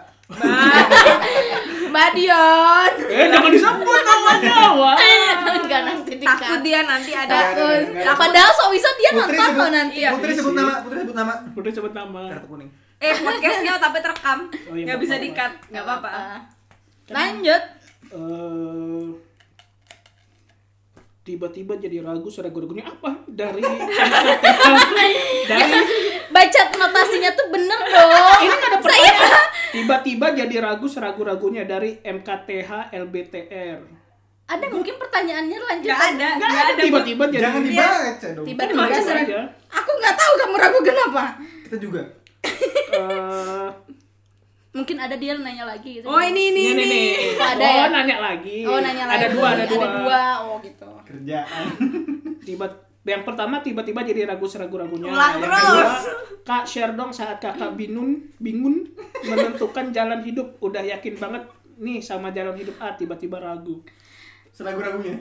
Mbak 1.87 2.09
Dion. 2.13 2.91
eh 3.07 3.25
jangan 3.25 3.49
disebut 3.49 3.81
namanya, 4.03 4.57
wah. 4.75 4.97
Enggak 5.55 5.81
nanti 5.85 6.11
takut 6.17 6.43
dikat. 6.43 6.59
dia 6.61 6.79
nanti 6.83 7.11
ada 7.11 7.33
Takut. 7.49 7.81
Takut. 7.95 8.19
Padahal 8.19 8.51
so 8.51 8.67
bisa 8.67 8.89
dia 8.93 9.09
Putri 9.09 9.21
nonton 9.31 9.47
sebut, 9.47 9.57
kok 9.57 9.71
nanti. 9.71 9.95
Iya. 9.97 10.09
Putri 10.11 10.31
sebut 10.33 10.53
nama, 10.53 10.73
Putri 10.81 10.97
sebut 10.99 11.15
nama. 11.15 11.33
Udah 11.51 11.71
sebut 11.71 11.93
nama. 11.93 12.21
Kartu 12.29 12.47
kuning. 12.47 12.69
eh 12.95 13.11
podcastnya 13.13 13.73
tapi 13.75 13.97
terekam 13.99 14.39
Oh, 14.47 14.71
iya, 14.71 14.71
nggak 14.71 14.83
nggak 14.85 14.97
bisa 14.97 15.13
apa-apa. 15.13 15.25
dikat 15.27 15.51
nggak 15.67 15.83
apa-apa 15.83 16.09
Lanjut. 17.07 17.63
Eh, 18.07 19.03
tiba-tiba 21.25 21.73
jadi 21.81 22.05
ragu 22.05 22.29
seragu-ragunya 22.29 22.85
apa 22.85 23.25
dari 23.25 23.57
dari 25.49 25.71
Baca 26.29 26.61
notasinya 26.77 27.31
tuh 27.33 27.47
bener 27.49 27.79
dong. 27.81 28.39
ini 28.45 28.53
ada 28.53 28.77
pertanyaan 28.77 29.47
tiba-tiba 29.73 30.27
jadi 30.37 30.55
ragu 30.61 30.85
seragu-ragunya 30.85 31.65
dari 31.65 31.97
MKTH 31.99 32.93
LBTR 32.93 33.79
Ada 34.45 34.69
mungkin 34.69 35.01
pertanyaannya 35.01 35.57
lanjut. 35.57 35.89
nggak 35.89 36.01
ada 36.13 36.27
nggak 36.37 36.53
ada 36.53 36.73
tiba-tiba 36.77 37.23
jadi 37.33 37.41
Jangan 37.49 37.61
dibaca 37.65 38.27
dong. 38.29 38.45
Tiba-tiba. 38.45 39.41
Aku 39.73 39.89
nggak 39.97 40.15
tahu 40.21 40.33
kamu 40.37 40.55
ragu 40.61 40.79
kenapa. 40.85 41.23
Kita 41.65 41.77
juga. 41.81 42.01
Eh, 42.93 43.69
Mungkin 44.75 44.97
ada 44.97 45.15
dia 45.15 45.31
nanya 45.33 45.63
lagi 45.63 45.97
gitu. 45.97 46.05
oh 46.05 46.19
ini 46.19 46.51
ini 46.51 46.61
ini 46.67 46.83
ini 46.83 46.85
nih 46.85 47.07
Ada 47.33 47.63
oh 47.63 47.71
ya? 47.73 47.85
nanya 47.89 48.17
lagi 48.19 48.57
Oh 48.61 48.77
nanya 48.77 49.03
lagi. 49.05 49.15
ada 49.15 49.27
dua 49.31 49.47
ada 49.49 49.63
dua, 49.65 49.79
Ada 49.79 49.97
dua. 49.97 50.21
Oh 50.43 50.55
gitu. 50.59 50.89
Kerjaan. 51.01 51.65
tiba 52.41 52.67
yang 53.03 53.21
pertama 53.21 53.57
tiba-tiba 53.59 54.01
jadi 54.01 54.25
ragu 54.25 54.43
seragu-ragunya 54.43 55.07
Ulang 55.07 55.37
yang 55.37 55.45
terus. 55.45 55.61
kedua 55.61 55.87
kak 56.43 56.65
share 56.65 56.91
dong 56.91 57.09
saat 57.09 57.37
kakak 57.37 57.73
bingung 57.73 58.17
bingung 58.37 58.81
menentukan 59.23 59.89
jalan 59.89 60.19
hidup 60.19 60.57
udah 60.59 60.83
yakin 60.83 61.15
banget 61.15 61.45
nih 61.75 61.97
sama 61.97 62.29
jalan 62.29 62.53
hidup 62.53 62.75
A 62.77 62.93
tiba-tiba 62.93 63.37
ragu 63.37 63.79
Seragu-ragunya. 64.51 65.19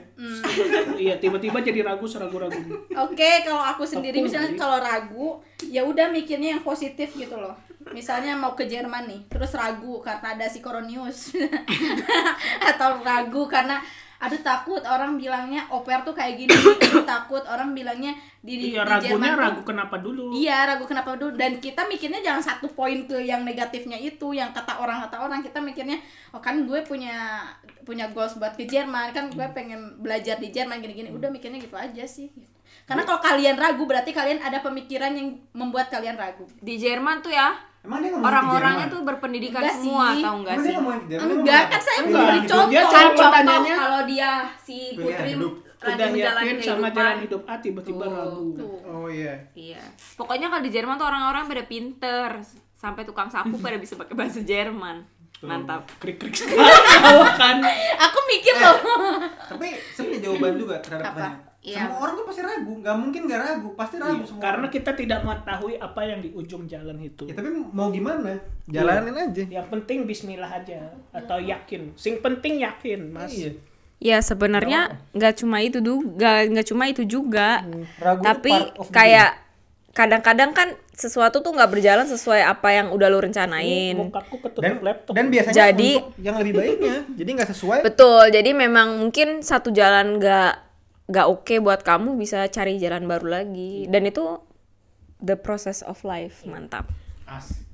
iya 0.95 1.15
tiba-tiba 1.15 1.59
jadi 1.59 1.83
ragu 1.83 2.05
seragu-ragunya 2.05 2.71
Oke, 2.97 3.43
kalau 3.43 3.59
aku 3.61 3.83
sendiri 3.83 4.17
Aku 4.17 4.25
misalnya 4.25 4.55
kalau 4.55 4.79
ragu, 4.79 5.27
ya 5.61 5.83
udah 5.83 6.07
mikirnya 6.07 6.55
yang 6.55 6.63
positif 6.63 7.11
gitu 7.11 7.35
loh. 7.35 7.51
Misalnya 7.93 8.33
mau 8.33 8.57
ke 8.57 8.65
Jerman 8.65 9.05
nih, 9.05 9.21
terus 9.29 9.53
ragu 9.53 10.01
karena 10.01 10.33
ada 10.33 10.45
si 10.49 10.57
Koronius. 10.57 11.35
Atau 12.73 13.01
ragu 13.03 13.45
karena 13.45 13.77
aduh 14.15 14.39
takut 14.39 14.79
orang 14.87 15.19
bilangnya 15.19 15.67
oper 15.67 16.01
tuh 16.07 16.15
kayak 16.15 16.39
gini, 16.39 16.55
aduh 16.55 17.03
takut 17.19 17.43
orang 17.51 17.75
bilangnya 17.75 18.15
di, 18.39 18.71
iya 18.71 18.81
di 18.81 18.89
ragunya 18.89 19.11
Jerman 19.11 19.27
tuh- 19.27 19.43
ragu 19.43 19.61
kenapa 19.67 19.95
dulu 19.99 20.31
Iya, 20.31 20.57
ragu 20.71 20.87
kenapa 20.87 21.19
dulu 21.19 21.35
dan 21.35 21.59
kita 21.59 21.83
mikirnya 21.85 22.23
jangan 22.23 22.39
satu 22.41 22.71
poin 22.71 23.05
ke 23.05 23.19
yang 23.21 23.43
negatifnya 23.43 23.99
itu, 23.99 24.31
yang 24.31 24.55
kata 24.55 24.79
orang 24.79 25.03
kata 25.05 25.19
orang 25.19 25.43
kita 25.43 25.59
mikirnya 25.59 25.99
oh 26.31 26.39
kan 26.39 26.63
gue 26.63 26.79
punya 26.87 27.43
punya 27.83 28.07
goals 28.15 28.39
buat 28.39 28.55
ke 28.55 28.63
Jerman, 28.65 29.11
kan 29.11 29.27
gue 29.29 29.45
pengen 29.51 29.99
belajar 29.99 30.39
di 30.39 30.47
Jerman 30.49 30.79
gini-gini. 30.79 31.11
Udah 31.11 31.27
mikirnya 31.27 31.59
gitu 31.59 31.75
aja 31.75 32.07
sih. 32.07 32.31
Karena 32.87 33.03
kalau 33.03 33.19
kalian 33.19 33.59
ragu 33.59 33.83
berarti 33.83 34.15
kalian 34.15 34.39
ada 34.41 34.63
pemikiran 34.63 35.11
yang 35.11 35.37
membuat 35.51 35.91
kalian 35.91 36.15
ragu. 36.15 36.47
di 36.63 36.79
Jerman 36.79 37.19
tuh 37.19 37.35
ya 37.35 37.51
Emang 37.85 37.99
dia 38.01 38.11
orang-orangnya 38.11 38.87
tuh 38.89 39.01
berpendidikan 39.01 39.61
Enggak 39.61 39.77
semua 39.77 40.05
sih. 40.09 40.21
tau 40.21 40.35
enggak 40.35 40.53
Emang 40.53 40.65
sih 40.65 40.73
dia 41.05 41.17
Enggak, 41.21 41.63
kan 41.65 41.79
saya 41.79 41.97
Enggak, 41.97 42.09
memberi 42.17 42.37
gitu. 42.37 42.49
contoh. 42.49 42.67
Dia 42.67 42.81
kan 42.81 42.89
Contoh 42.89 43.05
contoh 43.05 43.25
pertanyaannya. 43.29 43.75
kalau 43.77 44.01
dia 44.03 44.29
si 44.57 44.77
Putri 44.95 45.31
udah 45.85 46.07
menjalani 46.09 46.47
yakin 46.49 46.57
sama 46.59 46.87
jalan 46.89 47.17
hidup 47.21 47.41
A 47.45 47.55
tiba-tiba 47.61 48.05
ragu. 48.05 48.45
Oh 48.83 49.05
iya. 49.05 49.33
Iya. 49.53 49.81
Pokoknya 50.15 50.49
kalau 50.49 50.61
di 50.61 50.71
Jerman 50.71 50.97
tuh 50.97 51.05
orang-orang 51.05 51.45
pada 51.45 51.63
pinter. 51.63 52.29
Sampai 52.75 53.01
tukang 53.01 53.29
sapu 53.29 53.55
pada 53.57 53.77
bisa 53.77 53.93
pakai 53.95 54.13
bahasa 54.13 54.41
Jerman. 54.41 55.05
Mantap. 55.39 55.85
krik 55.99 56.17
krik 56.17 56.33
kan 57.41 57.57
Aku 58.01 58.19
mikir 58.25 58.55
loh. 58.55 58.77
Tapi 59.45 59.67
saya 59.91 60.03
punya 60.05 60.19
jawaban 60.21 60.53
juga 60.55 60.75
terhadap 60.79 61.13
pertanyaan. 61.13 61.54
Iya. 61.65 61.81
Semua 61.81 61.97
orang 61.97 62.13
tuh 62.13 62.25
pasti 62.29 62.41
ragu, 62.41 62.73
nggak 62.77 62.95
mungkin 62.95 63.21
nggak 63.25 63.41
ragu, 63.41 63.69
pasti 63.73 63.95
ragu 63.97 64.21
Iya, 64.21 64.29
semua. 64.29 64.43
karena 64.45 64.61
orang. 64.61 64.75
kita 64.77 64.91
tidak 64.93 65.19
mengetahui 65.25 65.73
apa 65.75 66.01
yang 66.05 66.19
di 66.21 66.29
ujung 66.29 66.63
jalan 66.69 66.97
itu. 67.01 67.25
ya 67.25 67.33
tapi 67.33 67.49
mau 67.51 67.89
gimana? 67.89 68.37
Jalanin 68.65 69.17
aja. 69.17 69.43
Yang 69.43 69.67
penting 69.67 70.05
Bismillah 70.05 70.51
aja 70.51 70.93
atau 71.09 71.41
yakin. 71.41 71.97
Sing 71.97 72.21
penting 72.21 72.61
yakin, 72.61 73.09
Mas. 73.09 73.33
Iya. 73.33 73.57
Ya 73.97 74.17
sebenarnya 74.21 74.93
nggak 75.11 75.41
cuma 75.41 75.57
itu 75.59 75.81
juga, 75.81 76.45
nggak 76.45 76.67
cuma 76.69 76.85
itu 76.85 77.01
juga. 77.01 77.65
Ragu 77.97 78.21
Tapi 78.21 78.53
kayak 78.93 79.41
kadang-kadang 79.89 80.51
kan 80.51 80.75
sesuatu 80.91 81.39
tuh 81.39 81.55
nggak 81.55 81.71
berjalan 81.71 82.03
sesuai 82.03 82.43
apa 82.43 82.67
yang 82.69 82.91
udah 82.91 83.07
lu 83.07 83.23
rencanain. 83.23 83.95
Mukaku 83.95 84.37
ketutup 84.37 84.61
dan 84.61 84.83
laptop. 84.83 85.13
dan 85.15 85.25
biasanya 85.31 85.55
Jadi- 85.71 85.95
untuk 85.97 86.19
yang 86.19 86.35
lebih 86.35 86.53
baiknya 86.53 86.95
jadi 87.15 87.29
nggak 87.31 87.49
sesuai 87.55 87.79
Betul. 87.81 88.23
Jadi 88.29 88.51
memang 88.51 88.99
mungkin 88.99 89.39
satu 89.39 89.71
jalan 89.71 90.19
nggak 90.19 90.64
nggak 91.05 91.27
oke 91.29 91.55
buat 91.61 91.85
kamu 91.85 92.17
bisa 92.17 92.45
cari 92.49 92.81
jalan 92.81 93.05
baru 93.05 93.41
lagi. 93.41 93.85
Dan 93.85 94.09
itu 94.09 94.41
the 95.21 95.37
process 95.37 95.85
of 95.85 96.01
life 96.01 96.43
mantap. 96.45 96.89
Asik. 97.25 97.65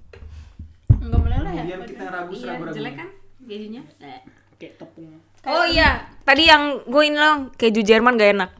Enggak 1.01 1.21
meleleh 1.25 1.51
ya? 1.51 1.63
kemudian 1.65 1.81
kita 1.89 2.05
ragu 2.07 2.33
ragu 2.45 2.63
ragu 2.69 2.81
kan 2.93 3.09
kejunya? 3.41 3.81
kayak 4.61 4.77
tepung. 4.77 5.17
Oh 5.41 5.65
iya, 5.65 6.05
tadi 6.21 6.45
yang 6.45 6.85
gue 6.85 7.03
ini 7.09 7.17
loh 7.17 7.49
keju 7.57 7.81
Jerman 7.81 8.13
gak 8.13 8.31
enak. 8.37 8.51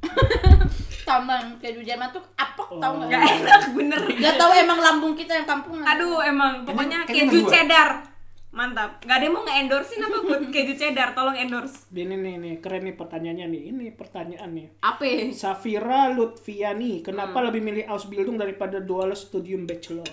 Tambang 1.08 1.60
keju 1.60 1.84
Jerman 1.84 2.08
tuh 2.16 2.24
apek 2.40 2.80
tau 2.80 2.96
nggak? 2.96 3.12
Gak 3.12 3.24
enak 3.44 3.62
bener. 3.76 4.00
Gak 4.16 4.34
tahu 4.40 4.52
emang 4.56 4.78
lambung 4.80 5.12
kita 5.12 5.36
yang 5.36 5.44
kampungan. 5.44 5.84
Aduh 5.84 6.24
emang 6.24 6.64
pokoknya 6.64 7.04
keju 7.04 7.44
cheddar. 7.44 8.09
Mantap. 8.50 8.98
Gak 9.00 9.14
ada 9.14 9.24
yang 9.24 9.32
mau 9.32 9.42
nge-endorsein 9.42 10.02
apa 10.02 10.18
buat 10.20 10.42
keju 10.44 10.74
cheddar? 10.74 11.14
Tolong 11.14 11.38
endorse. 11.38 11.86
Ini 11.88 12.12
nih 12.12 12.34
nih 12.36 12.54
keren 12.58 12.82
nih 12.82 12.92
pertanyaannya 12.92 13.46
nih. 13.46 13.62
Ini 13.70 13.84
pertanyaan 13.94 14.50
nih. 14.50 14.66
Apa? 14.80 15.06
Safira 15.30 16.10
Lutfiani, 16.10 16.98
kenapa 17.00 17.36
Hmm. 17.36 17.46
lebih 17.46 17.62
milih 17.62 17.84
Ausbildung 17.86 18.34
daripada 18.36 18.78
Dual 18.78 19.14
Studium 19.14 19.64
Bachelor? 19.64 20.10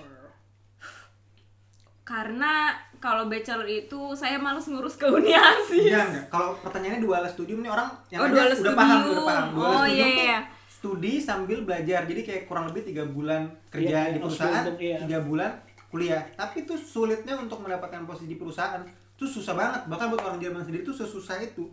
Karena 2.04 2.72
kalau 2.98 3.28
bachelor 3.28 3.68
itu 3.68 4.00
saya 4.14 4.40
males 4.40 4.64
ngurus 4.64 4.96
keuniasis. 4.96 5.92
Iya 5.92 6.00
enggak? 6.00 6.26
Kalau 6.30 6.56
pertanyaannya 6.58 7.04
dual 7.04 7.20
studium 7.28 7.60
nih 7.60 7.70
orang 7.70 7.90
yang 8.08 8.22
Oh, 8.22 8.28
dual 8.28 8.48
udah 8.48 8.56
studium. 8.56 8.80
paham, 8.80 9.00
udah 9.04 9.26
paham. 9.26 9.46
Dual 9.52 9.68
Oh, 9.68 9.76
studium 9.76 9.92
iya, 9.92 10.08
tuh 10.08 10.24
iya. 10.24 10.40
studi 10.70 11.14
sambil 11.20 11.60
belajar. 11.62 12.02
Jadi 12.06 12.22
kayak 12.24 12.44
kurang 12.46 12.72
lebih 12.72 12.86
tiga 12.86 13.04
bulan 13.04 13.42
kerja 13.68 13.98
Iya, 14.08 14.14
di 14.14 14.20
perusahaan, 14.20 14.64
iya. 14.78 14.98
tiga 15.04 15.20
bulan 15.20 15.52
kuliah. 15.88 16.24
Tapi 16.34 16.62
itu 16.62 16.74
sulitnya 16.74 17.36
untuk 17.36 17.60
mendapatkan 17.60 18.04
posisi 18.04 18.28
di 18.28 18.36
perusahaan. 18.36 18.82
Itu 19.14 19.26
susah 19.26 19.54
banget. 19.54 19.82
Bahkan 19.86 20.06
buat 20.10 20.24
orang 20.24 20.38
Jerman 20.38 20.62
sendiri 20.62 20.82
itu 20.82 20.92
sesusah 20.92 21.40
itu. 21.40 21.68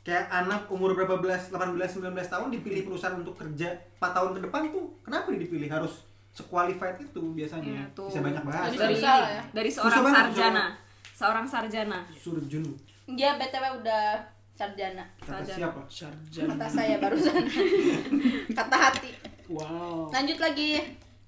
Kayak 0.00 0.24
anak 0.30 0.64
umur 0.68 0.92
berapa 0.92 1.16
belas, 1.16 1.48
18, 1.48 1.76
19 2.00 2.08
tahun 2.24 2.48
dipilih 2.50 2.82
perusahaan 2.82 3.12
untuk 3.14 3.36
kerja 3.36 3.68
4 3.98 4.08
tahun 4.08 4.30
ke 4.32 4.40
depan 4.42 4.62
tuh 4.68 4.88
kenapa 5.02 5.28
dia 5.28 5.40
dipilih 5.42 5.68
harus 5.68 6.00
sequalified 6.30 6.96
itu 6.98 7.20
biasanya 7.34 7.66
Iya, 7.66 7.84
tuh. 7.92 8.08
bisa 8.08 8.22
banyak 8.22 8.40
bahasa 8.40 8.70
Jadi 8.70 8.78
Dari 8.78 8.94
Susah 8.94 9.16
ya. 9.20 9.42
dari 9.50 9.68
Susah 9.68 9.82
seorang 9.84 10.04
banget, 10.06 10.22
sarjana. 10.24 10.64
Seorang 11.12 11.46
sarjana. 11.46 11.98
surjun 12.14 12.64
Dia 13.10 13.36
BTW 13.36 13.64
udah 13.82 14.04
sarjana. 14.54 15.04
kata 15.18 15.28
Sarjana. 15.34 15.58
siapa 15.58 15.80
Sarjana. 15.90 16.48
Kata 16.54 16.66
saya 16.70 16.94
barusan. 16.96 17.42
Kata 18.58 18.76
hati. 18.78 19.10
Wow. 19.46 20.08
Lanjut 20.08 20.38
lagi. 20.38 20.70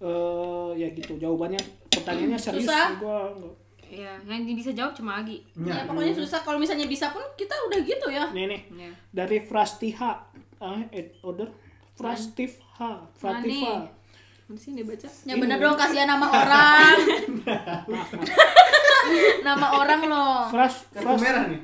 Eh 0.00 0.70
ya 0.80 0.88
gitu 0.96 1.20
jawabannya 1.20 1.60
pertanyaannya 1.92 2.40
serius 2.40 2.64
Susah. 2.64 2.96
gua 2.96 3.28
enggak. 3.36 3.54
Iya, 3.90 4.22
yang 4.22 4.46
bisa 4.54 4.70
jawab 4.70 4.94
cuma 4.94 5.18
Agi. 5.18 5.42
Ya, 5.66 5.82
pokoknya 5.82 6.14
susah. 6.14 6.46
Kalau 6.46 6.62
misalnya 6.62 6.86
bisa 6.86 7.10
pun 7.10 7.26
kita 7.34 7.58
udah 7.66 7.82
gitu 7.82 8.06
ya. 8.06 8.22
Nih 8.30 8.46
nih. 8.46 8.60
Iya. 8.70 8.92
Dari 9.10 9.42
Frastiha. 9.42 10.30
Ah, 10.62 10.78
eh, 10.94 11.10
order 11.26 11.50
Frastifha. 11.98 13.02
Frastifa. 13.18 13.90
Mana 14.50 14.58
sih 14.58 14.74
dibaca? 14.74 15.08
Ya 15.26 15.34
bener 15.38 15.58
dong 15.62 15.78
kasihan 15.78 16.10
nama 16.10 16.26
orang. 16.26 16.96
nama 19.46 19.66
orang 19.78 20.00
loh. 20.10 20.50
Fras 20.50 20.90
kartu 20.90 21.06
Fras 21.06 21.20
merah 21.22 21.44
nih 21.46 21.60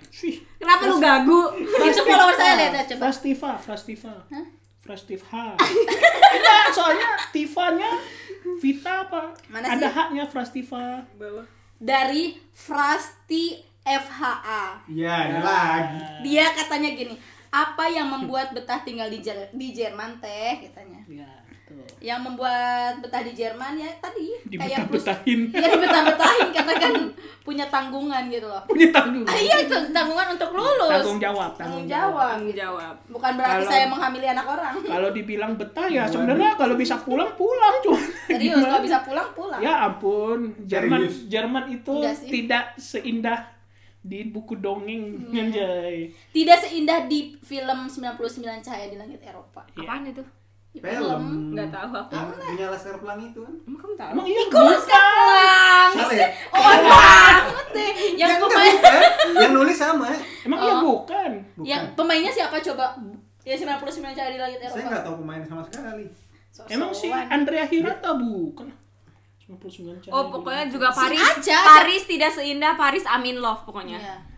Kenapa 0.60 0.82
lu 0.86 0.96
gagu? 1.02 1.40
Itu 1.60 2.00
follower 2.06 2.34
saya 2.38 2.54
lihat 2.58 2.72
ya 2.78 2.82
coba. 2.94 3.10
Frastiva, 3.10 3.50
Frastiva. 3.58 4.14
Enggak, 6.38 6.64
soalnya 6.70 6.95
apa? 9.16 9.32
Mana 9.48 9.64
Ada 9.66 9.88
sih? 9.88 9.94
haknya 9.94 10.24
Frastiva. 10.26 10.84
Dari 11.76 12.36
Frasti 12.52 13.56
FHA. 13.80 14.64
Iya, 14.86 15.12
ada 15.12 15.38
lagi. 15.40 16.00
Dia 16.22 16.52
katanya 16.52 16.90
gini, 16.90 17.14
apa 17.48 17.84
yang 17.86 18.08
membuat 18.10 18.52
betah 18.52 18.80
tinggal 18.80 19.08
di 19.08 19.20
Jer- 19.20 19.48
di 19.50 19.72
Jerman 19.72 20.18
teh 20.18 20.68
katanya. 20.68 21.00
Ya. 21.06 21.28
Yang 22.06 22.20
membuat 22.22 23.02
betah 23.02 23.18
di 23.18 23.34
Jerman 23.34 23.74
ya 23.74 23.90
tadi 23.98 24.30
kayak 24.46 24.86
plus- 24.86 25.02
Dibetah-betahin. 25.02 25.40
Iya 25.50 25.68
dibetah-betahin 25.74 26.48
karena 26.54 26.72
kan 26.78 26.92
punya 27.42 27.66
tanggungan 27.66 28.22
gitu 28.26 28.46
loh. 28.46 28.62
Punya 28.64 28.94
tanggung. 28.94 29.26
Ah, 29.26 29.34
iya 29.34 29.56
itu 29.58 29.74
tanggungan 29.90 30.28
untuk 30.30 30.50
lulus. 30.50 30.90
Tanggung 30.92 31.18
jawab, 31.18 31.50
Tanggung 31.52 31.82
tanggung 31.82 31.86
jawab. 31.90 32.28
Tanggung 32.30 32.54
jawab. 32.54 32.94
Bukan 33.08 33.32
berarti 33.34 33.54
Kalau- 33.58 33.70
saya 33.70 33.84
menghamili 33.86 34.26
anak 34.28 34.46
orang. 34.46 34.74
Kalau 34.78 35.08
dibilang 35.10 35.52
betah 35.54 35.86
ya 35.88 36.06
sebenarnya 36.06 36.54
kalau 36.54 36.74
bisa 36.74 36.94
pulang 36.98 37.34
pulang 37.34 37.74
cuma 37.82 37.98
Serius 38.24 38.54
kalau 38.56 38.80
bisa 38.80 38.98
pulang 39.02 39.28
pulang. 39.34 39.58
Ya 39.58 39.72
ampun, 39.82 40.38
Jerman 40.62 41.00
Serius? 41.02 41.26
Jerman 41.26 41.64
itu 41.68 41.94
tidak 42.24 42.64
seindah 42.76 43.50
di 43.98 44.22
buku 44.24 44.54
dongeng 44.56 45.26
anjay. 45.28 46.14
Tidak 46.30 46.58
seindah 46.60 47.02
di 47.04 47.34
film 47.42 47.90
99 47.90 48.22
Cahaya 48.62 48.86
di 48.86 48.94
Langit 48.94 49.18
Eropa. 49.20 49.66
Apaan 49.74 50.06
itu? 50.06 50.22
Film. 50.80 51.22
Nggak 51.56 51.68
tahu 51.72 51.90
aku. 51.96 52.12
Yang 52.12 52.26
punya 52.36 52.66
Laskar 52.72 52.96
Pelangi 53.00 53.26
itu 53.32 53.40
kan. 53.42 53.54
Emang 53.64 53.80
kamu 53.80 53.94
tahu? 53.96 54.10
Emang 54.12 54.26
iya 54.26 54.40
Nicholas 54.44 54.82
bukan. 54.84 54.92
Kaplang. 54.92 55.90
Salah 55.96 56.16
ya? 56.16 56.28
Oh 56.52 56.62
banget 56.84 57.66
deh. 57.72 57.92
Yang 58.16 58.30
pemain 58.44 58.74
bukan. 58.76 59.00
Yang 59.36 59.52
nulis 59.52 59.76
sama. 59.76 60.08
Emang 60.44 60.58
iya 60.60 60.74
bukan. 60.80 61.30
Bukan. 61.56 61.66
yang 61.66 61.82
pemainnya 61.96 62.32
siapa 62.32 62.56
coba? 62.60 62.86
Ya 63.46 63.54
99 63.54 64.02
Cahaya 64.16 64.30
di 64.34 64.40
Langit 64.42 64.58
Eropa. 64.58 64.74
Saya 64.74 64.84
nggak 64.90 65.04
tahu 65.06 65.14
pemainnya 65.22 65.46
sama 65.46 65.62
sekali. 65.62 66.06
Emang 66.72 66.90
si 66.90 67.08
Andrea 67.12 67.64
Hirata 67.68 68.10
bukan? 68.16 68.68
99 69.46 70.02
cahaya 70.02 70.12
Oh, 70.12 70.24
pokoknya 70.34 70.64
juga 70.66 70.90
Paris. 70.90 71.22
Paris 71.46 72.02
tidak 72.10 72.34
seindah 72.34 72.74
Paris 72.74 73.06
Amin 73.06 73.38
Love 73.38 73.62
pokoknya. 73.62 73.98
Iya. 74.02 74.35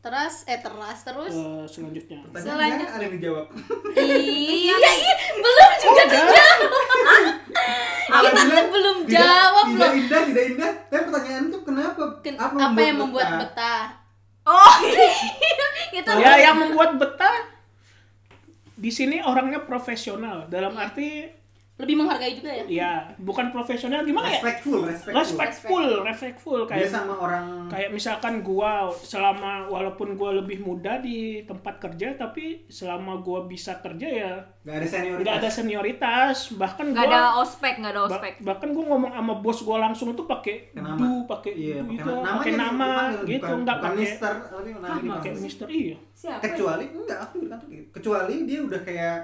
Teras 0.00 0.48
eh 0.48 0.56
teras 0.56 1.04
terus. 1.04 1.28
Eh, 1.30 1.64
selanjutnya. 1.66 2.24
Selanjutnya. 2.32 2.88
ada 2.88 3.02
yang 3.04 3.14
dijawab. 3.14 3.46
iya, 3.92 4.72
iya, 4.96 5.14
belum 5.36 5.70
juga 5.76 6.02
dijawab. 6.08 6.70
Kita 8.10 8.42
tuh 8.42 8.66
belum 8.70 8.96
Tidak- 9.04 9.12
jawab 9.12 9.66
tidak 9.68 9.78
loh. 9.86 9.92
indah, 9.94 10.20
tidak 10.24 10.44
indah. 10.50 10.72
Tapi 10.88 11.02
pertanyaan 11.04 11.44
itu 11.46 11.58
kenapa? 11.62 12.02
Ken- 12.20 12.40
apa, 12.40 12.80
yang 12.80 12.98
membuat 12.98 13.28
betah? 13.38 13.82
Oh, 14.42 14.74
Kita 15.94 16.10
Ya 16.16 16.32
yang 16.42 16.56
membuat 16.58 16.96
betah 16.96 17.36
di 18.74 18.88
sini 18.88 19.20
orangnya 19.20 19.60
profesional 19.60 20.48
dalam 20.48 20.72
arti 20.74 21.28
lebih 21.80 21.96
menghargai 21.96 22.32
juga 22.34 22.50
ya. 22.50 22.64
ya 22.68 22.92
bukan 23.16 23.48
profesional 23.48 24.00
gimana 24.02 24.28
ya? 24.28 24.36
Respectful, 24.36 24.80
respectful. 24.82 25.16
Respectful, 25.16 25.86
respectful 26.02 26.58
Dia 26.62 26.70
kayak 26.70 26.90
sama 26.90 27.14
orang 27.16 27.44
kayak 27.66 27.90
misalkan 27.90 28.34
gua 28.40 28.72
selama 28.94 29.64
walaupun 29.66 30.14
gua 30.14 30.30
lebih 30.34 30.60
muda 30.60 30.98
di 30.98 31.18
tempat 31.42 31.80
kerja 31.80 32.14
tapi 32.14 32.66
selama 32.66 33.18
gua 33.18 33.44
bisa 33.44 33.78
kerja 33.78 34.04
ya 34.06 34.32
nggak 34.60 34.76
ada 34.76 34.86
senioritas. 34.86 35.22
nggak 35.22 35.36
ada 35.36 35.50
senioritas 35.50 36.36
bahkan 36.54 36.86
nggak 36.86 37.00
gua 37.02 37.10
ada 37.10 37.22
ospek, 37.38 37.74
nggak 37.78 37.92
ada 37.92 38.02
ospek. 38.04 38.32
bahkan 38.40 38.68
gua 38.70 38.84
ngomong 38.86 39.10
sama 39.10 39.34
bos 39.36 39.58
gua 39.60 39.78
langsung 39.80 40.12
tuh 40.12 40.26
pakai 40.26 40.68
du 40.70 41.24
pakai 41.24 41.52
Iya, 41.52 41.80
du 41.80 41.88
pakai 41.88 41.96
gitu 41.96 42.10
nama. 42.12 42.36
pakai 42.36 42.52
nama 42.54 42.88
gitu 43.24 43.40
bukan- 43.40 43.60
nggak 43.60 43.78
pakai 43.78 43.98
Mister, 43.98 44.34
tapi 44.42 44.68
namanya 44.70 45.10
pakai. 45.16 45.30
Mister 45.34 45.66
iya 45.66 45.96
Siapa? 46.12 46.42
Kecuali 46.44 46.84
enggak, 46.86 47.18
aku 47.18 47.34
di 47.38 47.48
kantor 47.48 47.68
gitu. 47.70 47.88
Kecuali 47.90 48.34
dia 48.44 48.60
udah 48.60 48.80
kayak 48.82 49.18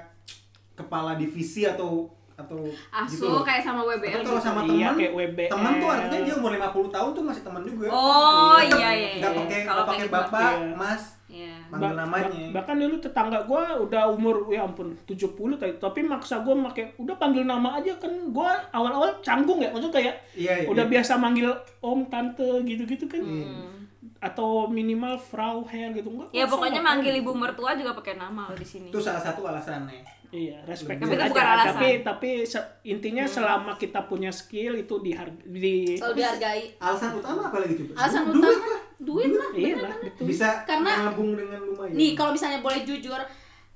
kepala 0.73 1.13
divisi 1.13 1.61
atau 1.61 2.09
atau 2.37 2.61
Asu 2.93 3.25
gitu 3.25 3.41
kayak 3.41 3.59
sama 3.59 3.81
WBL 3.83 4.21
kalau 4.21 4.37
gitu. 4.37 4.37
sama 4.39 4.61
Iya, 4.61 4.69
teman, 4.87 4.93
kayak 4.95 5.13
WBL. 5.15 5.49
teman 5.49 5.71
tuh 5.75 5.89
artinya 5.89 6.19
dia 6.21 6.35
umur 6.35 6.51
50 6.53 6.61
tahun 6.87 7.09
tuh 7.11 7.23
masih 7.25 7.41
teman 7.41 7.61
juga. 7.63 7.85
Oh, 7.87 8.55
Tetep 8.55 8.77
iya, 8.77 8.89
iya, 8.91 9.09
Nggak 9.17 9.31
iya. 9.31 9.39
pakai 9.41 9.59
Kalau 9.59 9.73
nggak 9.75 9.89
pakai 9.89 9.99
gitu, 9.99 10.13
bapak, 10.13 10.51
iya. 10.53 10.75
mas, 10.75 11.03
Iya. 11.27 11.55
panggil 11.67 11.89
Ba- 11.89 11.99
namanya. 11.99 12.29
ba- 12.29 12.51
bahkan 12.55 12.75
dulu 12.77 12.95
tetangga 12.97 13.39
gua 13.43 13.63
udah 13.77 14.03
umur 14.07 14.35
ya 14.47 14.63
ampun 14.63 14.87
70 15.03 15.27
tapi, 15.55 15.73
tapi 15.75 15.99
maksa 16.01 16.39
gua 16.39 16.53
pakai 16.63 16.95
udah 16.95 17.15
panggil 17.15 17.43
nama 17.43 17.69
aja 17.75 17.91
kan 17.95 18.13
gua 18.29 18.53
awal-awal 18.69 19.11
canggung 19.19 19.57
ya 19.57 19.67
maksudnya 19.67 19.95
kayak 19.97 20.15
Iya, 20.33 20.53
iya. 20.61 20.67
udah 20.67 20.85
biasa 20.85 21.17
manggil 21.17 21.49
om 21.79 22.05
tante 22.05 22.45
gitu-gitu 22.63 23.05
kan 23.05 23.19
Hmm. 23.19 23.75
atau 24.19 24.65
minimal 24.67 25.13
frau 25.15 25.61
Herr 25.63 25.91
gitu 25.91 26.07
enggak 26.07 26.29
Ya 26.31 26.45
pokoknya 26.45 26.79
manggil 26.79 27.13
ibu 27.15 27.33
mertua 27.33 27.73
juga 27.73 27.91
pakai 27.93 28.15
nama 28.15 28.49
di 28.51 28.63
sini. 28.63 28.87
itu 28.87 28.97
salah 28.97 29.19
satu 29.19 29.43
alasannya. 29.43 30.01
Iya, 30.27 30.59
respect 30.63 30.99
Tapi 30.99 31.13
aja. 31.13 31.25
bukan 31.25 31.45
alasan. 31.45 31.71
Tapi 31.71 31.89
tapi 32.01 32.29
se- 32.43 32.67
intinya 32.83 33.23
selama 33.23 33.71
kita 33.73 34.03
punya 34.03 34.27
skill 34.29 34.75
itu 34.75 34.99
dihar- 34.99 35.31
di 35.41 35.95
selalu 35.95 36.15
dihargai. 36.17 36.63
Alasan 36.77 37.15
utama 37.15 37.47
apa 37.47 37.57
lagi 37.59 37.73
coba 37.77 37.91
alasan 37.97 38.21
Du- 38.27 38.33
duit 38.33 38.51
utama 38.51 38.67
lah. 38.67 38.81
duit 38.99 39.31
lah 39.31 39.49
iya 39.53 39.75
lah 39.79 39.93
bisa 40.19 40.47
Karena- 40.63 41.07
nabung 41.07 41.31
dengan 41.31 41.59
lumayan. 41.61 41.93
nih 41.93 42.11
kalau 42.11 42.31
misalnya 42.31 42.59
boleh 42.59 42.81
jujur 42.81 43.21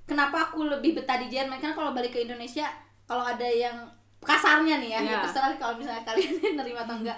kenapa 0.03 0.37
aku 0.45 0.65
lebih 0.65 0.91
betah 0.93 1.15
di 1.15 1.27
Jerman? 1.27 1.55
Kan 1.57 1.71
kalau 1.71 1.91
balik 1.91 2.11
ke 2.11 2.19
Indonesia 2.21 2.67
kalau 3.05 3.23
ada 3.23 3.45
yang 3.45 3.87
kasarnya 4.19 4.77
nih 4.77 4.89
ya, 4.91 4.99
Iya. 4.99 5.09
ya 5.09 5.17
terserah 5.23 5.55
kalau 5.55 5.73
misalnya 5.75 6.03
kalian 6.03 6.29
nerima 6.59 6.83
atau 6.83 6.93
enggak 6.95 7.15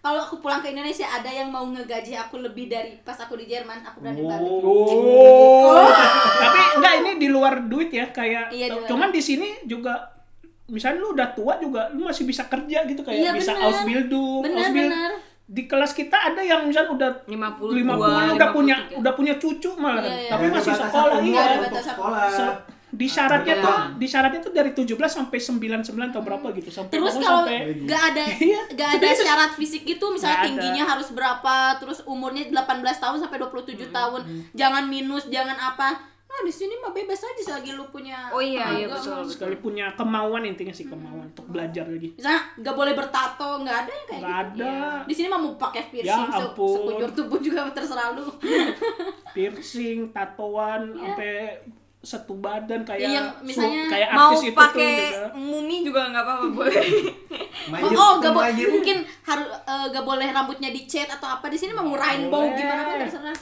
kalau 0.00 0.16
aku 0.18 0.36
pulang 0.38 0.58
ke 0.58 0.68
Indonesia 0.68 1.04
ada 1.04 1.28
yang 1.28 1.48
mau 1.48 1.62
ngegaji 1.62 2.16
aku 2.18 2.38
lebih 2.38 2.66
dari 2.66 2.96
pas 2.98 3.14
aku 3.14 3.36
di 3.36 3.44
Jerman 3.46 3.80
aku 3.82 4.00
berani 4.00 4.22
balik 4.22 4.48
Oh. 4.50 5.84
Tapi 6.40 6.58
enggak 6.74 6.94
ini 6.98 7.10
di 7.16 7.28
luar 7.28 7.60
duit 7.62 7.90
ya 7.90 8.08
kayak 8.08 8.48
Iya, 8.48 8.66
di 8.70 8.78
cuman 8.86 9.08
di 9.08 9.20
sini 9.20 9.60
juga 9.62 9.92
misalnya 10.66 10.98
lu 10.98 11.12
udah 11.12 11.28
tua 11.30 11.58
juga 11.58 11.90
lu 11.90 12.06
masih 12.06 12.24
bisa 12.24 12.46
kerja 12.46 12.84
gitu 12.84 13.00
kayak 13.00 13.18
Iya, 13.18 13.30
bisa 13.32 13.52
bener. 13.52 13.64
Ausbildung, 13.66 14.40
Bener, 14.40 14.58
Ausbild- 14.62 14.92
bener. 14.92 15.12
Di 15.44 15.66
kelas 15.66 15.92
kita 15.92 16.14
ada 16.14 16.40
yang 16.40 16.62
misalnya 16.62 16.90
udah 16.92 17.10
50, 17.26 17.74
50 17.76 18.38
udah 18.38 18.48
punya 18.50 18.76
udah 18.94 19.12
punya 19.12 19.34
cucu 19.34 19.70
malah 19.74 20.00
Iya, 20.00 20.14
iya. 20.16 20.30
tapi 20.30 20.44
Ada 20.44 20.54
masih 20.54 20.72
sekolah 20.72 21.18
iya. 21.20 21.42
ada 21.42 21.56
batasan. 21.60 21.90
sekolah 21.90 22.22
Se- 22.30 22.58
di 22.90 23.06
syaratnya 23.06 23.54
Iya. 23.54 23.62
tuh 23.62 23.76
di 23.96 24.06
syaratnya 24.06 24.40
tuh 24.40 24.50
dari 24.50 24.70
17 24.70 24.92
sampai 25.08 25.38
99 25.38 25.80
atau 26.08 26.20
berapa 26.20 26.46
gitu 26.52 26.68
sampai 26.68 26.92
Terus 26.92 27.14
kalau 27.16 27.44
sampai 27.44 27.78
nggak 27.80 28.02
ada 28.08 28.24
Iya. 28.42 28.60
nggak 28.68 28.90
ada 28.96 29.08
syarat 29.12 29.50
fisik 29.52 29.82
gitu 29.84 30.04
misalnya 30.08 30.38
ada. 30.38 30.46
tingginya 30.46 30.84
harus 30.86 31.08
berapa 31.08 31.54
terus 31.76 32.02
umurnya 32.04 32.46
18 32.46 32.58
tahun 32.96 33.16
sampai 33.18 33.38
27 33.38 33.88
tahun 33.88 34.20
jangan 34.52 34.84
minus 34.84 35.26
jangan 35.26 35.54
apa 35.56 35.90
nah 36.22 36.40
di 36.40 36.52
sini 36.52 36.78
mah 36.78 36.90
bebas 36.90 37.18
aja 37.20 37.42
selagi 37.44 37.74
lu 37.74 37.82
punya 37.88 38.30
Oh 38.30 38.38
iya, 38.38 38.62
iya, 38.72 38.86
tenaga. 38.86 39.02
betul. 39.18 39.26
sekali 39.28 39.56
punya 39.56 39.90
kemauan 39.92 40.42
intinya 40.44 40.70
sih 40.70 40.86
kemauan 40.86 41.26
untuk 41.26 41.42
belajar 41.44 41.82
lagi 41.84 42.14
misalnya 42.14 42.42
nggak 42.56 42.70
boleh 42.72 42.94
bertato 42.94 43.58
nggak 43.60 43.76
ada 43.76 43.90
yang 43.92 44.06
kayak 44.06 44.20
nggak 44.20 44.38
gitu 44.48 44.62
ada 44.62 44.74
di 45.02 45.14
sini 45.16 45.26
mah 45.26 45.40
mau 45.40 45.54
pakai 45.56 45.90
piercing 45.90 46.06
Ya 46.22 46.30
se- 46.32 46.46
ampun. 46.46 46.70
sekujur 46.72 47.10
tubuh 47.12 47.38
juga 47.40 47.66
terserah 47.74 48.14
lu 48.14 48.30
piercing 49.30 50.10
tatoan 50.10 50.90
sampai 50.92 51.62
satu 52.00 52.32
badan 52.34 52.80
kayak 52.80 53.04
Iya, 53.06 53.22
misalnya 53.40 53.84
su- 53.84 53.90
kayak 53.90 54.08
Mau 54.10 54.32
artis 54.32 54.40
itu 54.42 54.48
tuh 54.48 54.56
pakai 54.56 54.94
juga. 55.06 55.28
mumi 55.36 55.76
juga 55.82 56.00
nggak 56.08 56.22
apa-apa 56.22 56.46
boleh. 56.50 56.84
Mayit, 57.68 57.92
oh 57.92 58.12
nggak 58.16 58.32
boleh 58.32 58.52
mungkin 58.70 58.96
harus 59.22 59.46
eh, 59.62 59.84
nggak 59.86 60.04
boleh 60.04 60.26
rambutnya 60.26 60.70
dicet 60.70 61.04
atau 61.06 61.28
apa 61.30 61.46
di 61.46 61.56
sini 61.56 61.70
mah 61.70 61.82
mau 61.82 61.94
rainbow 61.94 62.40
Boleh. 62.42 62.56
gimana 62.56 62.82
pun 62.82 62.94
terserah 62.98 63.36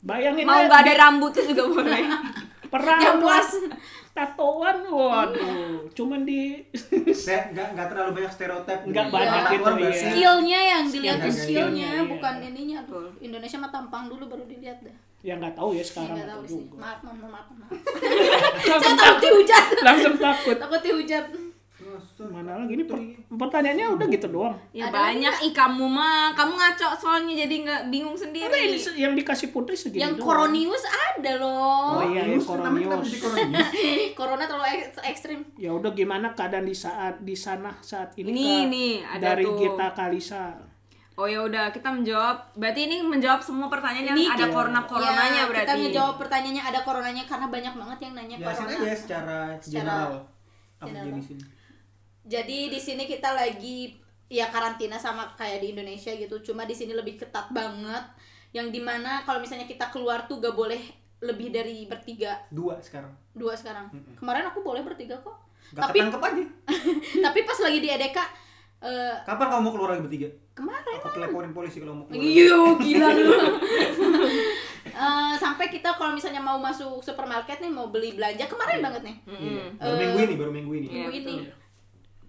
bayangin 0.00 0.42
Mau 0.42 0.58
nggak 0.60 0.80
ada 0.80 0.90
di- 0.90 0.98
rambutnya 0.98 1.44
juga 1.46 1.64
boleh. 1.70 2.02
perang 2.72 3.00
yang 3.00 3.18
puas 3.18 3.50
tatoan 4.10 4.78
waduh 4.86 5.86
cuman 5.90 6.22
di 6.22 6.58
Saya 7.12 7.46
nggak 7.48 7.74
nggak 7.74 7.86
terlalu 7.88 8.10
banyak 8.16 8.32
stereotip. 8.32 8.78
Nggak 8.84 9.06
gitu. 9.06 9.14
banyak 9.16 9.42
gitu, 9.48 9.62
berarti 9.64 9.82
iya. 9.84 9.94
skillnya 9.96 10.60
yang 10.68 10.84
dilihat 10.84 11.18
Skillnya, 11.18 11.30
skillnya 11.32 11.46
skillnya, 11.86 11.88
iya. 11.96 12.02
bukan 12.08 12.34
ininya 12.44 12.76
Aduh, 12.80 13.10
Indonesia 13.18 13.56
mah 13.56 13.70
tampang 13.70 14.06
dulu 14.06 14.26
baru 14.26 14.44
dilihat 14.44 14.78
dah 14.80 14.96
ya 15.20 15.36
nggak 15.36 15.52
tahu 15.52 15.70
ya 15.72 15.82
sekarang 15.82 16.16
atau 16.16 16.28
tahu 16.30 16.42
sih. 16.44 16.60
juga. 16.64 16.76
Maaf 16.78 17.00
maaf 17.02 17.18
maaf 17.22 17.46
maaf. 17.52 17.70
Saya 18.80 18.94
takut 18.96 19.18
dihujat? 19.20 19.64
Langsung 19.80 20.14
takut. 20.16 20.56
Takut 20.56 20.80
dihujat. 20.80 21.24
Mana 22.20 22.54
lagi? 22.54 22.76
ini 22.76 22.84
per- 22.84 23.00
pertanyaannya 23.26 23.86
udah 23.90 24.06
gitu 24.06 24.28
doang. 24.28 24.52
Ya 24.70 24.86
Ada 24.86 24.94
banyak 24.94 25.34
ih 25.42 25.52
kamu 25.52 25.88
mah, 25.88 26.30
kamu 26.32 26.52
ngaco 26.52 26.88
soalnya 26.94 27.34
jadi 27.34 27.54
nggak 27.60 27.82
bingung 27.88 28.12
sendiri. 28.14 28.52
ini 28.52 28.76
se- 28.76 28.94
yang 28.94 29.16
dikasih 29.16 29.48
putri 29.48 29.72
segini 29.72 30.04
yang 30.04 30.14
doang. 30.14 30.46
koronius 30.46 30.84
ada 30.84 31.32
loh. 31.36 31.98
Oh 31.98 32.04
iya 32.06 32.22
ya 32.22 32.36
jadi 32.36 32.44
koronius 32.44 33.12
koronius? 33.16 33.68
corona 34.18 34.44
terlalu 34.44 34.66
ek- 34.78 35.02
ekstrim. 35.02 35.40
Ya 35.56 35.72
udah 35.72 35.90
gimana 35.90 36.30
keadaan 36.30 36.62
di 36.62 36.76
saat 36.76 37.18
di 37.18 37.34
sana 37.34 37.72
saat 37.80 38.12
ini 38.14 38.28
Ini, 38.30 38.48
nih, 38.68 38.92
ada 39.02 39.34
dari 39.34 39.44
tuh. 39.44 39.56
Gita 39.58 39.88
Kalisa 39.90 40.44
Oh 41.20 41.28
ya 41.28 41.44
udah 41.44 41.68
kita 41.68 41.92
menjawab. 41.92 42.56
Berarti 42.56 42.88
ini 42.88 42.96
menjawab 43.04 43.44
semua 43.44 43.68
pertanyaan 43.68 44.08
yang 44.08 44.16
Ini 44.16 44.24
ada 44.30 44.36
kita- 44.40 44.54
corona 44.56 44.80
coronanya 44.82 45.36
Ya, 45.36 45.44
berarti. 45.44 45.66
kita 45.68 45.74
ngejawab 45.76 46.14
pertanyaannya 46.16 46.64
ada 46.64 46.80
coronanya 46.80 47.24
karena 47.28 47.46
banyak 47.46 47.74
banget 47.76 47.98
yang 48.00 48.12
nanya 48.16 48.36
Jelasin 48.40 48.64
corona 48.64 48.80
aja 48.80 48.94
secara 48.96 49.38
general. 49.60 50.10
Apa 50.80 50.86
general. 50.88 51.20
Jadi 52.24 52.58
di 52.68 52.80
sini 52.80 53.04
kita 53.04 53.30
lagi 53.32 54.00
ya 54.30 54.48
karantina 54.48 54.96
sama 54.96 55.28
kayak 55.34 55.60
di 55.60 55.76
Indonesia 55.76 56.08
gitu. 56.10 56.40
Cuma 56.40 56.64
di 56.64 56.72
sini 56.72 56.96
lebih 56.96 57.20
ketat 57.20 57.52
banget. 57.52 58.04
Yang 58.50 58.66
di 58.72 58.80
mana 58.80 59.20
kalau 59.22 59.38
misalnya 59.38 59.68
kita 59.68 59.92
keluar 59.92 60.24
tuh 60.24 60.40
gak 60.40 60.56
boleh 60.56 60.80
lebih 61.20 61.52
dari 61.52 61.84
bertiga, 61.84 62.32
Dua 62.48 62.80
sekarang. 62.80 63.12
dua 63.30 63.52
sekarang. 63.52 63.92
Kemarin 64.16 64.48
aku 64.48 64.64
boleh 64.64 64.80
bertiga 64.80 65.20
kok. 65.20 65.36
Gak 65.70 65.84
Tapi 65.84 66.00
ketangkep 66.00 66.22
aja. 66.24 66.44
tapi 67.28 67.38
pas 67.44 67.58
lagi 67.60 67.78
di 67.78 67.86
EDK 67.86 68.18
eh, 68.80 69.14
Kapan 69.22 69.46
kamu 69.46 69.60
mau 69.60 69.70
keluar 69.70 69.90
lagi 69.92 70.02
bertiga? 70.02 70.28
Kemarin 70.60 70.96
Aku 71.00 71.08
teleponin 71.10 71.50
polisi 71.50 71.80
kalau 71.80 71.94
mau 71.94 72.04
keluar. 72.04 72.20
Iya, 72.20 72.58
gila 72.76 73.08
lu. 73.10 73.32
Eh, 74.90 75.34
sampai 75.34 75.68
kita 75.68 75.92
kalau 75.92 76.12
misalnya 76.12 76.40
mau 76.40 76.56
masuk 76.56 77.00
supermarket 77.00 77.56
nih 77.56 77.68
mau 77.68 77.88
beli 77.88 78.12
belanja 78.12 78.44
kemarin 78.44 78.80
banget 78.80 79.02
nih. 79.02 79.16
Iya. 79.26 79.64
Baru 79.78 79.94
minggu 79.96 80.18
ini, 80.18 80.34
baru 80.36 80.50
minggu 80.50 80.72
ini. 80.74 80.86
Iya, 80.86 80.96
Minggu 81.02 81.12
ini. 81.14 81.34
betul. 81.38 81.56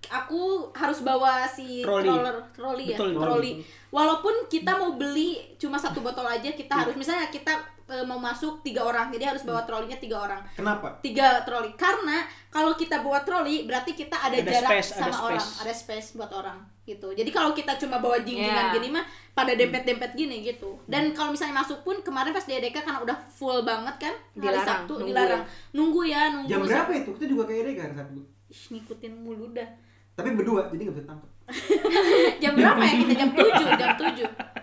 Aku 0.10 0.42
harus 0.72 1.00
bawa 1.02 1.44
si 1.46 1.80
Troli. 1.80 2.08
roller 2.08 2.38
troli 2.52 2.92
ya, 2.92 2.96
Betul, 2.96 3.16
troli. 3.16 3.52
Walaupun 3.90 4.48
kita 4.48 4.72
mau 4.74 4.96
beli 4.96 5.40
cuma 5.56 5.76
satu 5.76 6.00
botol 6.00 6.24
aja, 6.24 6.48
kita 6.50 6.72
harus 6.74 6.96
misalnya 6.96 7.28
kita 7.28 7.56
eh, 7.56 7.81
mau 8.08 8.18
masuk 8.18 8.64
tiga 8.64 8.82
orang, 8.84 9.12
jadi 9.12 9.36
harus 9.36 9.44
bawa 9.44 9.62
trolinya 9.64 10.00
tiga 10.00 10.24
orang. 10.24 10.42
Kenapa? 10.56 10.98
Tiga 11.00 11.44
troli. 11.44 11.76
Karena 11.76 12.24
kalau 12.48 12.74
kita 12.74 13.04
bawa 13.04 13.22
troli 13.22 13.68
berarti 13.68 13.92
kita 13.94 14.16
ada, 14.18 14.36
Ada 14.36 14.48
jarak 14.48 14.70
space, 14.80 14.90
sama 14.96 15.12
ada 15.12 15.18
orang, 15.22 15.44
space. 15.44 15.62
ada 15.62 15.74
space 15.74 16.08
buat 16.16 16.32
orang 16.32 16.58
gitu. 16.82 17.08
Jadi 17.14 17.30
kalau 17.30 17.52
kita 17.52 17.78
cuma 17.78 18.02
bawa 18.02 18.20
jinggingan 18.20 18.72
Yeah. 18.72 18.76
gini 18.76 18.88
mah 18.90 19.06
pada 19.32 19.54
dempet-dempet 19.54 20.12
gini 20.12 20.42
gitu. 20.42 20.82
Dan 20.90 21.14
kalau 21.14 21.32
misalnya 21.32 21.62
masuk 21.62 21.84
pun 21.84 22.02
kemarin 22.02 22.32
pas 22.32 22.44
di 22.44 22.52
EDK 22.52 22.82
karena 22.82 23.00
udah 23.00 23.18
full 23.30 23.62
banget 23.62 23.96
kan 24.10 24.16
hari 24.34 24.42
Dilarang, 24.58 24.66
Sabtu 24.66 24.94
nunggu 24.98 25.08
dilarang. 25.08 25.44
Nunggu 25.72 26.02
ya, 26.04 26.22
nunggu. 26.34 26.50
Jam 26.50 26.60
berapa 26.66 26.92
itu? 26.96 27.10
Kita 27.16 27.26
juga 27.30 27.44
kayak 27.48 27.60
Ede 27.64 27.72
kan 27.78 27.90
Sabtu. 27.94 28.20
Ih, 28.52 28.64
ngikutin 28.76 29.14
mulu 29.16 29.46
dah. 29.56 29.70
Tapi 30.12 30.36
berdua, 30.36 30.68
jadi 30.68 30.82
nggak 30.90 30.96
bisa 31.00 31.08
tangkap. 31.08 31.30
Jam 32.44 32.52
berapa 32.56 32.82
ya 32.82 32.94
kita 33.04 33.14
jam 33.16 33.30
7, 33.32 33.80
jam 33.80 33.92
7. 33.96 34.61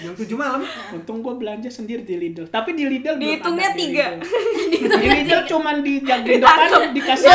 Jam 0.00 0.12
7 0.12 0.32
malam. 0.34 0.60
untung 0.90 1.20
gue 1.20 1.34
belanja 1.36 1.68
sendiri 1.68 2.00
di 2.00 2.16
Lidl 2.16 2.48
tapi 2.48 2.72
di 2.72 2.84
Lidl 2.84 3.14
belum 3.14 3.20
Dihitungnya 3.22 3.66
ada 3.66 3.74
di 3.74 3.82
tiga. 3.82 4.06
Lidl. 4.10 4.20
di 4.96 5.08
Lidl 5.10 5.40
cuman 5.46 5.76
dijaga 5.80 6.26
depan 6.26 6.58
dikasih 6.90 7.28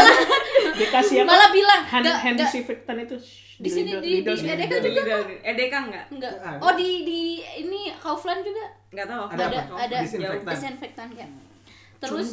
dikasih 0.75 1.15
apa 1.19 1.30
Malah 1.30 1.49
bilang 1.51 1.82
hand, 1.84 2.04
"Nggak- 2.04 2.19
hand 2.19 2.38
disinfektan 2.38 2.97
itu 2.99 3.15
Di 3.56 3.69
sini, 3.69 3.89
Lidl- 3.89 4.01
di- 4.01 4.12
Lidl 4.19 4.36
di. 4.36 4.45
EDK 4.45 4.62
Edeka 4.67 4.78
juga 4.84 5.01
Edeka 5.41 5.78
enggak? 5.84 6.06
enggak. 6.10 6.34
Oh 6.60 6.73
di 6.73 6.89
di 7.04 7.19
ini 7.58 7.93
Kaufland 7.95 8.41
juga 8.41 8.65
Enggak 8.89 9.06
tahu. 9.08 9.23
Ada 9.30 9.43
ada 9.45 9.60
ada 9.78 9.97
Disinfektan. 9.99 10.51
disinfektan 10.51 11.08
ya. 11.13 11.28
Terus 12.06 12.30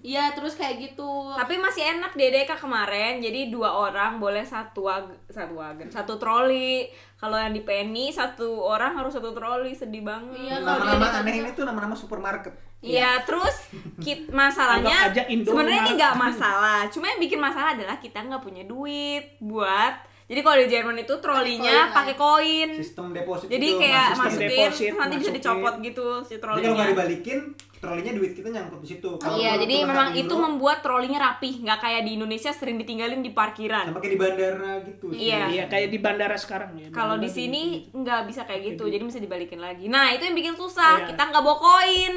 iya 0.00 0.30
terus 0.30 0.54
kayak 0.54 0.76
gitu. 0.78 1.10
Tapi 1.32 1.58
masih 1.58 1.82
enak 1.96 2.14
di 2.14 2.22
Edeka 2.26 2.54
kemarin, 2.54 3.18
jadi 3.18 3.48
dua 3.48 3.70
orang 3.72 4.16
boleh 4.16 4.42
satu 4.42 4.86
wag 4.86 5.10
satu 5.26 5.58
wagen, 5.58 5.90
satu 5.90 6.14
troli. 6.16 6.86
Kalau 7.16 7.34
yang 7.34 7.50
di 7.50 7.60
Penny 7.60 8.12
satu 8.12 8.60
orang 8.60 8.92
harus 8.94 9.12
satu 9.12 9.32
troli, 9.32 9.72
sedih 9.72 10.04
banget. 10.04 10.36
Iya, 10.36 10.60
Nama-nama 10.60 11.24
aneh 11.24 11.34
ini 11.40 11.50
tuh 11.52 11.64
nama-nama 11.64 11.96
supermarket. 11.96 12.52
Iya, 12.80 13.24
terus 13.24 13.72
kit 13.98 14.28
masalahnya 14.30 15.10
sebenarnya 15.16 15.80
ini 15.82 15.92
nggak 15.96 16.14
masalah. 16.14 16.86
Cuma 16.86 17.08
yang 17.08 17.18
bikin 17.18 17.40
masalah 17.40 17.72
adalah 17.72 17.96
kita 17.96 18.20
nggak 18.20 18.44
punya 18.44 18.62
duit 18.62 19.40
buat. 19.40 19.96
Jadi 20.26 20.40
kalau 20.42 20.58
di 20.58 20.66
Jerman 20.66 20.98
itu 20.98 21.14
trolinya 21.22 21.94
pakai 21.94 22.18
koin. 22.18 22.68
Sistem 22.74 23.14
deposit 23.14 23.46
Jadi 23.46 23.62
itu 23.64 23.78
kayak 23.78 24.06
masukin 24.12 24.50
deposit, 24.50 24.90
terus 24.90 24.98
nanti 24.98 25.14
bisa 25.14 25.30
masukin. 25.30 25.38
dicopot 25.38 25.74
gitu 25.80 26.06
si 26.20 26.34
Jadi 26.34 26.42
kalau 26.42 26.54
nggak 26.58 26.66
trolinya. 26.66 26.86
dibalikin, 26.90 27.38
trolinya 27.86 28.12
duit 28.12 28.32
kita 28.32 28.48
nyangkut 28.48 28.80
di 28.80 28.88
situ. 28.88 29.10
Kalau 29.14 29.36
Iya, 29.36 29.52
jadi 29.56 29.74
memang 29.82 30.08
itu 30.12 30.26
euro, 30.28 30.42
membuat 30.44 30.78
trolinya 30.80 31.18
rapih, 31.24 31.54
nggak 31.60 31.78
kayak 31.78 32.02
di 32.02 32.12
Indonesia 32.12 32.50
sering 32.50 32.76
ditinggalin 32.76 33.20
di 33.20 33.30
parkiran. 33.30 33.86
sama 33.86 33.98
kayak 33.98 34.12
di 34.12 34.20
bandara 34.20 34.72
gitu. 34.82 35.06
Iya. 35.08 35.40
iya 35.48 35.64
kayak 35.66 35.88
di 35.88 35.98
bandara 35.98 36.34
sekarang 36.34 36.74
ya 36.74 36.88
Kalau 36.90 37.16
di 37.16 37.28
sini 37.28 37.62
gitu. 37.84 38.02
nggak 38.02 38.20
bisa 38.24 38.42
kayak 38.42 38.74
gitu, 38.74 38.84
jadi 38.84 39.00
bisa 39.00 39.18
dibalikin 39.18 39.58
lagi. 39.58 39.86
Nah 39.86 40.10
itu 40.10 40.22
yang 40.22 40.34
bikin 40.34 40.54
susah, 40.54 41.00
Iya. 41.00 41.06
kita 41.08 41.22
nggak 41.24 41.40
bawa 41.40 41.56
koin, 41.56 42.14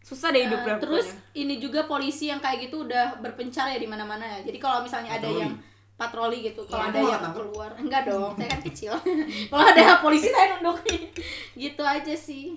susah 0.00 0.30
deh 0.30 0.38
Eh, 0.38 0.44
hidupnya. 0.46 0.78
terus 0.78 1.06
pokoknya. 1.08 1.36
ini 1.36 1.54
juga 1.58 1.80
polisi 1.84 2.24
yang 2.26 2.38
kayak 2.38 2.64
gitu 2.64 2.84
udah 2.84 3.18
berpencar 3.18 3.66
ya 3.66 3.76
di 3.76 3.84
mana-mana 3.84 4.24
ya. 4.24 4.38
Jadi 4.42 4.56
kalau 4.56 4.80
misalnya 4.80 5.12
ada 5.12 5.22
Patroli. 5.22 5.42
yang 5.42 5.54
patroli 5.92 6.38
gitu, 6.42 6.62
kalau 6.64 6.80
Iya, 6.80 6.88
ada 6.88 6.98
yang 6.98 7.12
tangkap. 7.20 7.34
keluar, 7.36 7.70
enggak 7.76 8.02
dong, 8.06 8.32
saya 8.32 8.48
kan 8.48 8.60
kecil. 8.62 8.92
kalau 9.50 9.64
ada 9.66 9.84
polisi 10.00 10.28
saya 10.28 10.56
nunduk 10.56 10.80
gitu 11.60 11.82
aja 11.82 12.14
sih. 12.14 12.56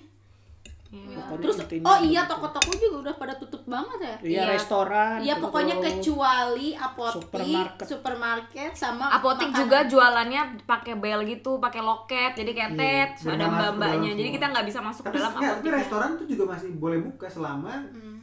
Ya. 0.93 1.17
Pokoknya 1.17 1.41
Terus 1.43 1.57
intinya 1.59 1.83
oh 1.83 1.97
gitu. 1.97 2.05
iya 2.07 2.21
toko-toko 2.23 2.71
juga 2.71 2.95
udah 3.01 3.15
pada 3.15 3.33
tutup 3.33 3.65
banget 3.65 3.97
ya. 3.99 4.15
iya 4.21 4.29
Iya. 4.29 4.43
restoran 4.47 5.17
Iya 5.19 5.35
pokoknya 5.39 5.75
terus 5.75 5.89
kecuali 5.97 6.67
apotik, 6.71 7.17
Supermarket. 7.19 7.85
supermarket, 7.87 8.71
sama 8.73 9.05
Apotik 9.09 9.47
makanan. 9.47 9.59
juga 9.59 9.77
jualannya 9.85 10.41
pakai 10.63 10.93
bel 10.95 11.21
gitu, 11.23 11.57
pakai 11.57 11.81
loket, 11.81 12.31
jadi 12.35 12.51
kayak 12.51 12.71
Iya, 12.71 12.77
tet, 12.77 13.09
biar 13.19 13.33
ada 13.33 13.43
ke 13.43 13.55
mbak-mbaknya. 13.55 14.11
Jadi 14.13 14.29
kita 14.31 14.45
nggak 14.47 14.65
bisa 14.65 14.79
masuk 14.79 15.01
ke 15.01 15.09
Tapi, 15.09 15.17
dalam 15.17 15.31
enggak, 15.33 15.49
tapi 15.51 15.57
apotik. 15.63 15.79
restoran 15.79 16.09
tuh 16.13 16.25
juga 16.27 16.43
masih 16.47 16.69
boleh 16.75 16.99
buka 17.01 17.25
selama 17.27 17.73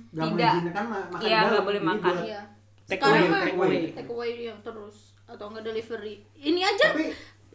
nggak 0.08 0.26
Tidak. 0.28 0.52
mengizinkan 0.52 0.84
ma- 0.86 1.08
makan 1.08 1.22
Iya, 1.24 1.40
nggak 1.44 1.64
boleh 1.64 1.80
Jadi 1.80 1.90
makan. 1.90 2.14
Iya. 2.20 2.40
Take 2.84 2.98
Sekarang 2.98 3.22
away, 3.24 3.42
take 3.44 3.54
away. 3.56 3.82
take 3.92 4.10
away 4.10 4.30
yang 4.44 4.58
terus 4.60 4.96
atau 5.24 5.44
enggak 5.46 5.62
delivery. 5.64 6.14
Ini 6.34 6.60
aja 6.60 6.86
Tapi 6.88 7.06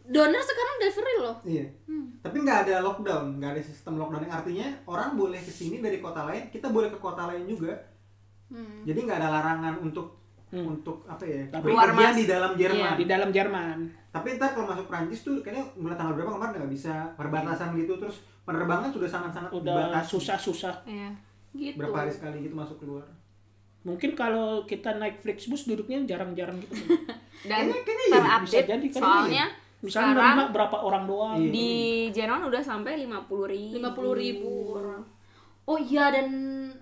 donor 0.08 0.40
sekarang 0.40 0.76
delivery 0.78 1.16
loh. 1.20 1.36
iya. 1.44 1.66
Tapi 2.18 2.38
nggak 2.40 2.60
ada 2.64 2.76
lockdown, 2.80 3.38
nggak 3.38 3.52
ada 3.52 3.62
sistem 3.62 3.96
lockdown 3.96 4.24
yang 4.24 4.36
artinya 4.36 4.68
orang 4.86 5.14
boleh 5.14 5.38
ke 5.38 5.50
sini 5.50 5.78
dari 5.78 5.98
kota 5.98 6.24
lain, 6.24 6.50
kita 6.50 6.68
boleh 6.68 6.90
ke 6.90 6.98
kota 6.98 7.26
lain 7.26 7.46
juga. 7.46 7.74
Hmm. 8.48 8.82
Jadi 8.82 9.00
nggak 9.00 9.18
ada 9.18 9.30
larangan 9.32 9.76
untuk 9.80 10.18
Hmm. 10.48 10.72
untuk 10.72 11.02
apa 11.04 11.22
ya? 11.22 11.42
Tapi- 11.50 11.68
bepergian 11.68 11.94
mas- 12.08 12.16
di 12.16 12.26
dalam 12.26 12.52
Jerman. 12.54 12.80
Iya, 12.80 12.92
di 12.96 13.06
dalam 13.06 13.30
Jerman. 13.30 13.78
Tapi 14.10 14.28
ntar 14.34 14.50
kalau 14.52 14.68
masuk 14.68 14.86
Prancis 14.86 15.22
tuh 15.22 15.42
kayaknya 15.42 15.66
mulai 15.76 15.94
tanggal 15.94 16.14
berapa 16.14 16.32
kemarin 16.32 16.54
nggak 16.56 16.72
bisa 16.72 16.94
perbatasan 17.14 17.74
gitu 17.76 17.94
terus 17.98 18.18
penerbangan 18.42 18.90
sudah 18.90 19.10
sangat-sangat 19.12 19.50
Udah 19.52 19.74
dibatasi. 19.92 20.10
susah-susah. 20.12 20.76
Iya. 20.86 21.10
Gitu. 21.52 21.76
Berapa 21.76 21.98
hari 22.00 22.12
sekali 22.12 22.42
gitu 22.42 22.54
masuk 22.54 22.78
keluar. 22.78 23.04
Mungkin 23.82 24.14
kalau 24.14 24.64
kita 24.64 24.94
naik 24.94 25.20
Flixbus 25.20 25.66
duduknya 25.66 26.02
jarang-jarang 26.08 26.58
gitu. 26.60 26.74
Dan 27.44 27.70
Kayaknya- 27.70 27.84
kayaknya 27.84 28.06
iya, 28.08 28.10
bisa 28.10 28.22
terupdate 28.56 28.68
jadi 28.68 28.88
soalnya 28.92 29.46
Misalnya 29.86 30.12
sekarang 30.12 30.26
menerima 30.36 30.46
berapa 30.52 30.78
orang 30.82 31.04
doang. 31.06 31.36
Iya. 31.38 31.52
di 31.54 31.70
Jerman 32.12 32.42
udah 32.50 32.62
sampai 32.62 32.92
50 33.00 33.46
ribu. 33.46 33.74
50 33.78 34.14
ribu 34.18 34.52
orang. 34.76 35.02
Oh 35.66 35.78
iya 35.78 36.10
dan 36.10 36.28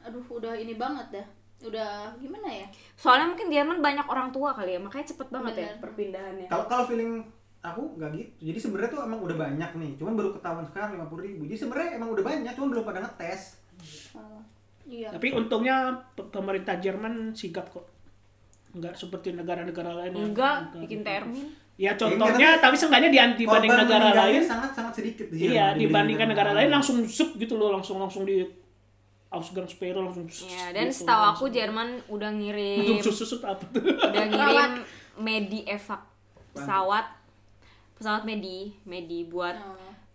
aduh 0.01 0.25
udah 0.27 0.53
ini 0.55 0.75
banget 0.75 1.19
dah. 1.19 1.27
Udah 1.63 2.11
gimana 2.19 2.47
ya? 2.47 2.67
Soalnya 2.95 3.31
mungkin 3.31 3.47
Jerman 3.47 3.79
banyak 3.79 4.03
orang 4.03 4.27
tua 4.31 4.51
kali 4.51 4.75
ya, 4.75 4.79
makanya 4.79 5.07
cepet 5.07 5.27
banget 5.31 5.53
ya 5.55 5.67
Bener. 5.71 5.79
perpindahannya. 5.79 6.47
Kalau 6.47 6.65
kalau 6.67 6.83
feeling 6.83 7.23
aku 7.63 7.95
nggak 7.95 8.11
gitu. 8.11 8.51
Jadi 8.51 8.59
sebenarnya 8.59 8.89
tuh 8.91 9.01
emang 9.07 9.19
udah 9.23 9.37
banyak 9.39 9.71
nih. 9.79 9.91
Cuman 9.95 10.13
baru 10.19 10.35
ketahuan 10.35 10.67
sekarang 10.67 10.99
50 10.99 11.23
ribu. 11.23 11.41
Jadi 11.47 11.59
sebenarnya 11.63 11.89
emang 11.95 12.09
udah 12.11 12.23
banyak, 12.23 12.51
cuman 12.51 12.69
belum 12.75 12.83
pada 12.83 12.99
ngetes. 12.99 13.41
Oh, 14.11 14.39
iya. 14.83 15.07
Tapi 15.15 15.31
untungnya 15.31 15.95
pe- 16.11 16.27
pemerintah 16.27 16.75
Jerman 16.75 17.31
sigap 17.31 17.71
kok. 17.71 17.87
Enggak 18.74 18.93
seperti 18.97 19.32
negara-negara 19.32 19.91
lain. 19.95 20.11
Enggak, 20.11 20.74
yang- 20.74 20.82
bikin 20.82 20.99
termin. 21.01 21.47
Ya 21.74 21.97
contohnya, 21.97 22.61
tapi 22.61 22.78
seenggaknya 22.78 23.09
di, 23.09 23.17
dibanding 23.39 23.74
negara 23.74 24.13
lain, 24.13 24.45
sangat 24.45 24.78
sangat 24.78 24.93
sedikit 24.93 25.26
di 25.34 25.49
iya 25.49 25.74
dibandingkan 25.74 26.30
negara 26.30 26.53
lain 26.53 26.69
langsung 26.69 27.01
zup 27.03 27.34
gitu 27.34 27.57
loh, 27.57 27.74
langsung 27.74 27.97
langsung 27.97 28.21
di 28.24 28.45
Ausgangssperre 29.28 29.97
langsung. 29.97 30.30
Iya, 30.30 30.69
dan 30.69 30.93
gitu, 30.93 31.01
setahu 31.01 31.24
aku. 31.34 31.45
Jerman 31.49 31.97
udah 32.05 32.30
ngirim 32.30 32.86
Langsung 32.93 33.17
susut 33.17 33.41
apa 33.41 33.65
tuh? 33.65 33.82
udah 33.82 34.26
ngirim 34.30 34.71
medi 35.17 35.65
evak 35.65 36.05
pesawat 36.53 37.05
pesawat 37.97 38.21
medi 38.21 38.78
medi 38.86 39.26
buat 39.26 39.57
Oh. 39.57 39.74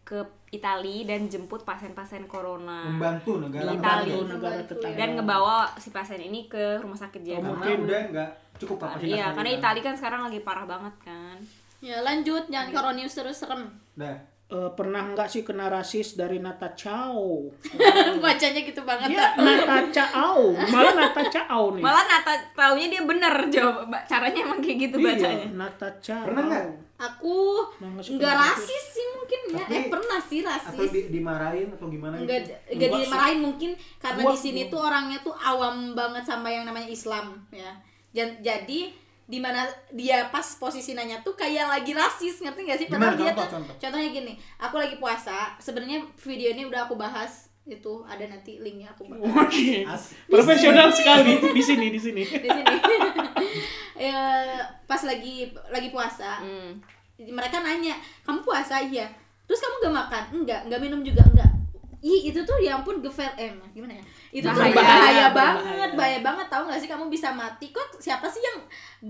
Ke 0.09 0.19
Itali 0.49 1.05
dan 1.05 1.29
jemput 1.29 1.61
pasien-pasien 1.61 2.25
corona 2.25 2.89
membantu 2.89 3.37
negara 3.39 3.69
Di 3.69 3.77
Itali. 3.77 4.09
Membantu 4.09 4.33
negara 4.33 4.55
Membantu, 4.57 4.73
tetangga. 4.73 4.97
dan 4.97 5.09
ngebawa 5.13 5.57
si 5.77 5.89
pasien 5.91 6.21
ini 6.23 6.49
ke 6.49 6.81
rumah 6.81 6.97
sakit 6.97 7.21
Oh, 7.21 7.27
Jerman. 7.29 7.53
karena 7.59 7.77
udah 7.79 8.03
nggak 8.09 8.31
cukup 8.57 8.77
kapasitas 8.81 9.13
Iya, 9.13 9.27
karena. 9.31 9.51
Itali 9.55 9.81
kan 9.83 9.95
sekarang 9.95 10.21
lagi 10.25 10.41
parah 10.41 10.65
banget 10.65 10.95
kan. 11.03 11.37
Ya 11.79 12.01
lanjut 12.01 12.49
jangan 12.49 12.73
koronius 12.73 13.13
terus 13.13 13.37
serem. 13.37 13.69
Dah. 13.95 14.17
Eh, 14.49 14.71
pernah 14.73 15.05
nggak 15.05 15.29
sih 15.29 15.45
kena 15.45 15.69
rasis 15.69 16.17
dari 16.17 16.41
Nata 16.41 16.73
Chow? 16.73 17.53
Bacanya 18.25 18.61
gitu 18.65 18.81
banget. 18.81 19.13
Iya. 19.13 19.37
Nata 19.37 19.93
Chow. 19.93 20.57
Malah 20.73 20.95
Nata 20.97 21.23
Chow 21.29 21.77
nih. 21.77 21.85
Malah 21.85 22.05
Nata 22.09 22.33
taunya 22.57 22.89
dia 22.89 23.05
bener 23.05 23.29
jawab 23.49 23.85
caranya 24.03 24.41
emang 24.43 24.57
kayak 24.59 24.89
gitu 24.89 24.97
bacanya. 24.99 25.45
Iya, 25.45 25.53
Nata 25.53 25.89
Chow. 26.01 26.25
Pernah 26.25 26.43
nggak? 26.49 26.65
Aku 26.97 27.37
nggak 27.77 28.09
nggak 28.09 28.35
rasis? 28.35 28.85
sih 28.91 29.07
mungkin 29.13 29.41
ya. 29.53 29.57
Tapi- 29.61 29.77
Eh 29.77 29.83
pernah 29.87 30.19
sih 30.19 30.41
Atau 30.41 30.51
rasis. 30.81 30.91
di, 30.91 31.01
dimarahin 31.13 31.69
atau 31.71 31.87
gimana 31.87 32.15
Enggak 32.17 32.41
gitu? 32.41 32.53
enggak 32.73 32.89
sih- 32.89 33.03
dimarahin 33.05 33.41
mungkin 33.45 33.71
karena 34.01 34.23
di 34.25 34.39
sini 34.41 34.61
tuh 34.67 34.81
orangnya 34.81 35.19
tuh 35.21 35.37
awam 35.37 35.93
banget 35.93 36.25
sama 36.25 36.49
yang 36.49 36.65
namanya 36.65 36.89
Islam 36.89 37.37
ya. 37.53 37.77
Jadi 38.41 38.97
di 39.29 39.39
mana 39.39 39.61
dia 39.91 40.27
pas 40.27 40.57
posisi 40.57 40.93
nanya 40.93 41.21
tuh 41.21 41.33
kayak 41.33 41.69
lagi 41.69 41.93
rasis 41.93 42.41
ngerti 42.41 42.61
gak 42.65 42.79
sih 42.79 42.89
padahal 42.89 43.13
dia 43.13 43.29
Contoh, 43.29 43.45
tuh 43.45 43.53
contoh. 43.55 43.75
contohnya 43.77 44.09
gini 44.11 44.33
aku 44.57 44.75
lagi 44.75 44.97
puasa 44.97 45.37
sebenarnya 45.59 46.01
video 46.17 46.49
ini 46.51 46.65
udah 46.65 46.81
aku 46.83 46.97
bahas 46.97 47.47
itu 47.63 48.01
ada 48.03 48.25
nanti 48.25 48.57
linknya 48.57 48.89
aku 48.89 49.05
bahas 49.07 49.29
Oke. 49.45 49.85
Asik. 49.85 50.17
Profesional 50.27 50.89
sekali 50.89 51.37
di 51.53 51.61
sini 51.61 51.87
di 51.89 52.01
sini. 52.01 52.25
di 52.45 52.49
sini 52.49 52.75
ya, 54.01 54.21
pas 54.83 55.03
lagi 55.03 55.53
lagi 55.69 55.89
puasa 55.89 56.41
Hmm. 56.41 56.81
mereka 57.19 57.59
nanya 57.59 57.93
kamu 58.23 58.41
puasa 58.41 58.81
iya 58.81 59.11
terus 59.45 59.59
kamu 59.59 59.75
gak 59.83 59.97
makan 59.99 60.25
enggak 60.39 60.61
enggak 60.65 60.81
minum 60.81 61.01
juga 61.03 61.21
enggak 61.27 61.51
Ih, 61.99 62.31
itu 62.31 62.39
tuh 62.41 62.55
ya 62.57 62.79
ampun 62.79 63.03
gefer 63.03 63.27
eh 63.35 63.51
gimana 63.75 63.91
ya? 63.93 64.05
Itu 64.39 64.47
tuh 64.47 64.55
Bahaya, 64.55 64.71
bahaya, 64.71 64.95
bahaya, 64.95 65.27
banget, 65.29 65.65
bahaya. 65.65 65.89
bahaya 65.93 66.19
banget 66.23 66.47
tahu 66.47 66.63
nggak 66.65 66.79
sih 66.79 66.87
kamu 66.87 67.05
bisa 67.09 67.29
mati 67.33 67.67
kok 67.69 67.89
siapa 67.97 68.27
sih 68.27 68.39
yang 68.41 68.59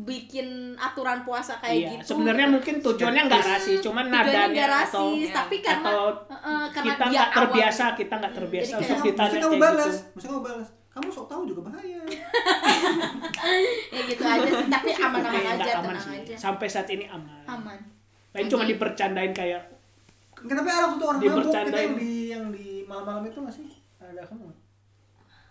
bikin 0.01 0.49
aturan 0.75 1.21
puasa 1.21 1.59
kayak 1.59 1.75
Iya, 1.75 1.89
gitu? 1.95 2.05
sebenarnya 2.09 2.47
mungkin 2.47 2.75
tujuannya 2.79 3.23
nggak 3.25 3.45
rasis, 3.45 3.79
cuman 3.81 4.05
nadanya 4.07 4.49
nggak 4.49 4.69
atau 4.87 5.05
rasis, 5.11 5.29
tapi 5.31 5.57
karena 5.61 5.85
atau 5.87 6.05
eh, 6.27 6.67
karena 6.71 6.89
kita 6.91 7.05
nggak 7.07 7.29
terbiasa, 7.31 7.85
kita 7.95 8.15
nggak 8.17 8.35
terbiasa 8.35 8.65
Jadi 8.65 8.75
untuk 8.75 8.89
kayak- 8.91 9.07
kita 9.07 9.23
Mesti 9.23 9.37
kamu 9.39 9.49
kayak 9.51 9.63
balas, 9.63 9.95
gitu. 10.11 10.25
kamu 10.25 10.41
balas. 10.41 10.69
Kamu 10.89 11.09
sok 11.13 11.27
tahu 11.27 11.43
juga 11.45 11.61
bahaya. 11.65 12.01
ya 13.89 14.01
gitu 14.05 14.23
aja 14.25 14.49
sih, 14.51 14.69
tapi 14.69 14.89
aman-aman 14.91 15.31
Tapi 15.31 15.39
nggak 15.39 15.57
aja, 15.61 15.73
aman 15.75 15.87
tenang 15.89 16.03
sih. 16.05 16.19
aja. 16.23 16.35
Sampai 16.37 16.67
saat 16.67 16.89
ini 16.89 17.05
aman. 17.07 17.45
Aman. 17.45 17.79
Lain 18.31 18.47
cuma 18.47 18.65
dipercandain 18.65 19.33
kayak 19.33 19.63
Enggak, 20.37 20.55
tapi 20.57 20.69
ada 20.69 20.81
waktu 20.85 20.97
itu 20.97 21.05
orang 21.05 21.21
mabuk 21.21 21.51
kita 21.51 21.79
yang 21.81 21.95
di 21.97 22.13
yang 22.29 22.45
di 22.49 22.67
malam-malam 22.85 23.27
itu 23.27 23.39
nggak 23.41 23.51
sih? 23.53 23.67
Ada 23.99 24.23
kamu? 24.25 24.47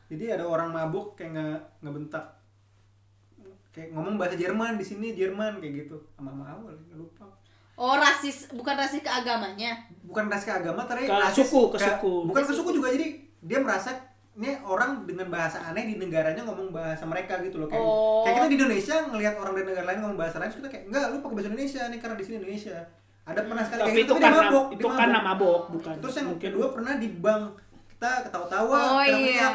Jadi 0.07 0.25
ada 0.29 0.43
orang 0.43 0.69
mabuk 0.69 1.13
kayak 1.13 1.31
nggak 1.33 1.59
ngebentak 1.81 2.25
kayak 3.69 3.91
ngomong 3.91 4.15
bahasa 4.15 4.33
Jerman 4.33 4.73
di 4.73 4.83
sini 4.83 5.13
Jerman 5.13 5.59
kayak 5.59 5.85
gitu 5.85 5.95
sama 6.11 6.31
sama 6.31 6.45
awal 6.47 6.73
nggak 6.73 6.97
lupa 6.97 7.25
Oh, 7.77 7.93
rasis 7.93 8.49
bukan 8.49 8.73
rasis 8.73 8.99
ke 8.99 9.11
agamanya. 9.11 9.77
bukan 10.01 10.25
ras 10.25 10.41
ke 10.41 10.49
agama 10.51 10.81
tapi 10.81 11.05
Ke 11.05 11.13
rasis 11.13 11.45
suku, 11.45 11.69
ke 11.69 11.77
suku. 11.77 12.25
bukan 12.25 12.41
ke 12.41 12.49
suku 12.51 12.69
juga 12.73 12.89
jadi 12.89 13.13
dia 13.37 13.59
merasa 13.59 13.93
ini 14.33 14.57
orang 14.59 15.03
dengan 15.03 15.27
bahasa 15.27 15.61
aneh 15.61 15.85
di 15.85 15.93
negaranya 15.95 16.41
ngomong 16.41 16.71
bahasa 16.71 17.05
mereka 17.05 17.37
gitu 17.39 17.59
loh 17.59 17.67
kayak 17.67 17.77
Oh. 17.77 18.25
kayak 18.25 18.33
kita 18.35 18.47
di 18.47 18.55
Indonesia 18.55 18.95
ngelihat 19.03 19.33
orang 19.35 19.53
dari 19.53 19.65
negara 19.67 19.85
lain 19.85 19.99
ngomong 20.01 20.17
bahasa 20.17 20.35
lain 20.37 20.49
terus 20.49 20.59
kita 20.59 20.69
kayak 20.71 20.83
enggak 20.87 21.05
lu 21.07 21.17
pakai 21.19 21.35
bahasa 21.35 21.49
Indonesia 21.51 21.81
nih 21.85 21.99
karena 21.99 22.15
di 22.15 22.23
sini 22.23 22.35
Indonesia 22.39 22.77
ada 23.27 23.39
pernah 23.43 23.61
sekali 23.61 23.79
tapi 23.79 23.89
kayak 23.91 23.99
itu 23.99 24.07
gitu, 24.07 24.13
karena 24.17 24.41
mabok, 24.41 24.65
itu 24.65 24.79
dia 24.79 24.89
karena 24.95 25.19
mabok. 25.19 25.27
mabok 25.27 25.61
bukan. 25.75 25.95
terus 25.99 26.15
yang 26.15 26.27
mungkin 26.27 26.41
kedua 26.49 26.67
pernah 26.71 26.93
di 26.95 27.07
bank 27.13 27.43
kita 27.91 28.11
ketawa-tawa 28.23 28.79
Oh, 28.95 29.03
iya. 29.05 29.49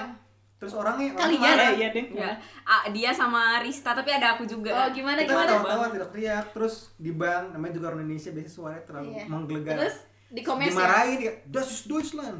Terus 0.62 0.72
orangnya 0.72 1.10
Kalian? 1.10 1.18
orangnya 1.18 1.42
Iya, 1.42 1.50
marah. 1.58 1.70
iya 1.74 1.88
deh. 1.90 2.04
Ya, 2.14 2.30
ah, 2.62 2.82
dia 2.88 3.10
sama 3.10 3.42
Rista 3.58 3.90
tapi 3.90 4.10
ada 4.10 4.32
aku 4.32 4.46
juga. 4.46 4.70
Oh, 4.70 4.88
gimana 4.88 5.18
kita 5.18 5.34
gimana? 5.34 5.50
ketawa-tawa 5.50 5.86
teriak-teriak 5.90 6.44
terus 6.52 6.74
di 6.96 7.10
bank 7.10 7.50
namanya 7.50 7.72
juga 7.74 7.86
orang 7.88 8.00
Indonesia 8.04 8.30
biasanya 8.30 8.54
suaranya 8.54 8.84
terlalu 8.84 9.08
Iya. 9.10 9.24
menggelegar 9.26 9.74
Terus 9.76 9.96
di 10.28 10.40
komen 10.40 10.62
ya. 10.62 10.70
dimarahin 10.70 11.16
dia 11.18 11.32
das 11.44 11.66
ist 11.68 11.84
Deutschland 11.84 12.38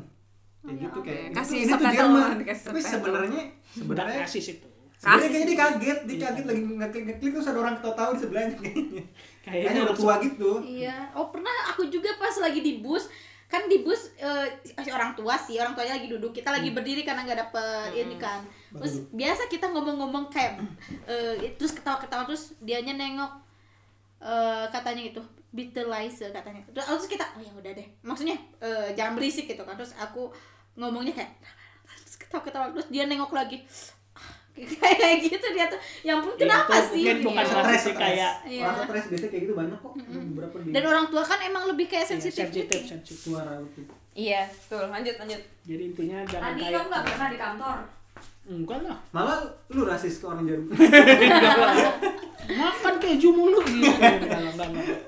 kayak 0.60 0.76
gitu 0.80 0.96
oke. 0.96 1.04
kayak 1.04 1.26
Kasih 1.32 1.56
itu, 1.56 1.66
ini 1.66 1.72
tuh 1.74 1.86
Jerman 1.90 2.30
tapi 2.38 2.80
sebenarnya 2.80 3.42
sebenarnya 3.76 4.18
rasis 4.22 4.46
itu. 4.48 4.68
sebenarnya 4.94 5.18
Kasih 5.18 5.28
kayaknya 5.28 5.44
dia 5.44 5.58
kaget 5.58 5.98
dia 6.06 6.18
kaget 6.22 6.44
lagi 6.46 6.60
ngeklik 6.62 7.04
ngeklik 7.04 7.30
terus 7.34 7.48
ada 7.48 7.58
orang 7.60 7.74
ketawa 7.76 8.10
di 8.10 8.20
sebelahnya 8.20 8.54
kayaknya 8.54 9.04
Kayaknya 9.42 9.58
kayaknya 9.66 9.80
udah 9.82 9.96
tua 9.98 10.14
gitu 10.22 10.50
Iya. 10.62 10.96
Oh, 11.12 11.26
pernah 11.28 11.50
aku 11.68 11.82
juga 11.88 12.14
pas 12.14 12.30
lagi 12.38 12.60
di 12.60 12.78
bus 12.78 13.10
kan 13.53 13.68
di 13.68 13.84
bus 13.84 14.16
eh, 14.16 14.48
si 14.64 14.88
orang 14.88 15.12
tua 15.12 15.36
sih 15.36 15.61
orang 15.61 15.76
tuanya 15.76 16.00
lagi 16.00 16.09
duduk 16.09 16.32
kita 16.32 16.48
lagi 16.48 16.72
berdiri 16.72 17.05
karena 17.05 17.28
nggak 17.28 17.40
dapet 17.48 18.00
ini 18.00 18.16
kan. 18.16 18.40
Terus 18.72 19.05
biasa 19.12 19.53
kita 19.53 19.68
ngomong-ngomong 19.68 20.32
kayak 20.32 20.57
eh, 21.05 21.53
terus 21.61 21.76
ketawa-ketawa 21.76 22.24
terus 22.24 22.57
dianya 22.64 22.96
nengok 22.96 23.32
eh, 24.24 24.64
katanya 24.72 25.05
gitu 25.05 25.20
Beatleize 25.53 26.32
katanya. 26.32 26.64
Terus, 26.72 27.05
kita 27.05 27.28
oh 27.36 27.44
ya 27.44 27.53
udah 27.53 27.72
deh. 27.76 27.88
Maksudnya 28.00 28.40
eh, 28.64 28.96
jangan 28.96 29.20
berisik 29.20 29.44
gitu 29.44 29.68
kan. 29.68 29.76
Terus 29.76 29.92
aku 30.00 30.32
ngomongnya 30.80 31.12
kayak 31.12 31.36
terus 31.84 32.16
ketawa-ketawa 32.16 32.72
terus 32.72 32.88
dia 32.88 33.05
nengok 33.05 33.36
lagi 33.36 33.61
kayak 34.82 35.16
gitu 35.22 35.46
dia 35.50 35.64
tuh 35.66 35.80
ya 36.00 36.12
ampun 36.14 36.32
Iya, 36.32 36.40
kenapa 36.42 36.74
itu 36.74 36.84
sih 36.86 37.03
mungkin 37.03 37.18
bukan 37.24 37.40
Iya. 37.42 37.55
rasis 37.55 37.64
stres 37.64 37.82
sih, 37.82 37.94
kayak 37.94 38.32
Iya. 38.44 38.62
orang 38.62 38.78
stres 38.84 39.05
biasanya 39.09 39.30
kayak 39.30 39.42
gitu 39.42 39.55
banyak 39.55 39.78
kok 39.78 39.92
beberapa 40.28 40.55
di 40.59 40.68
dan 40.70 40.84
orang 40.84 41.07
tua 41.09 41.22
kan 41.22 41.38
emang 41.40 41.64
lebih 41.66 41.86
kayak 41.86 42.05
Iya, 42.05 42.12
sensitif 42.12 42.44
sensitif, 42.46 42.68
gitu. 42.70 42.90
sensitif. 42.90 43.16
suara 43.26 43.53
gitu 43.64 43.80
Iya, 44.12 44.44
betul. 44.44 44.84
Lanjut, 44.86 45.16
lanjut. 45.16 45.40
Jadi 45.64 45.82
intinya 45.88 46.18
jangan 46.22 46.44
Tadi 46.46 46.61
kayak 46.61 46.72
kamu 46.74 46.86
nggak 46.86 47.05
pernah 47.07 47.28
di 47.28 47.38
kantor. 47.38 47.76
enggak 48.44 48.78
lah. 48.82 48.98
malah 49.09 49.38
lu 49.68 49.82
rasis 49.82 50.14
ke 50.18 50.26
orang 50.26 50.44
Jerman 50.44 50.74
Makan 52.53 52.94
keju 52.98 53.28
mulu 53.30 53.59
gitu. 53.62 53.88
Enggak, 53.88 54.66
enggak. 54.68 54.98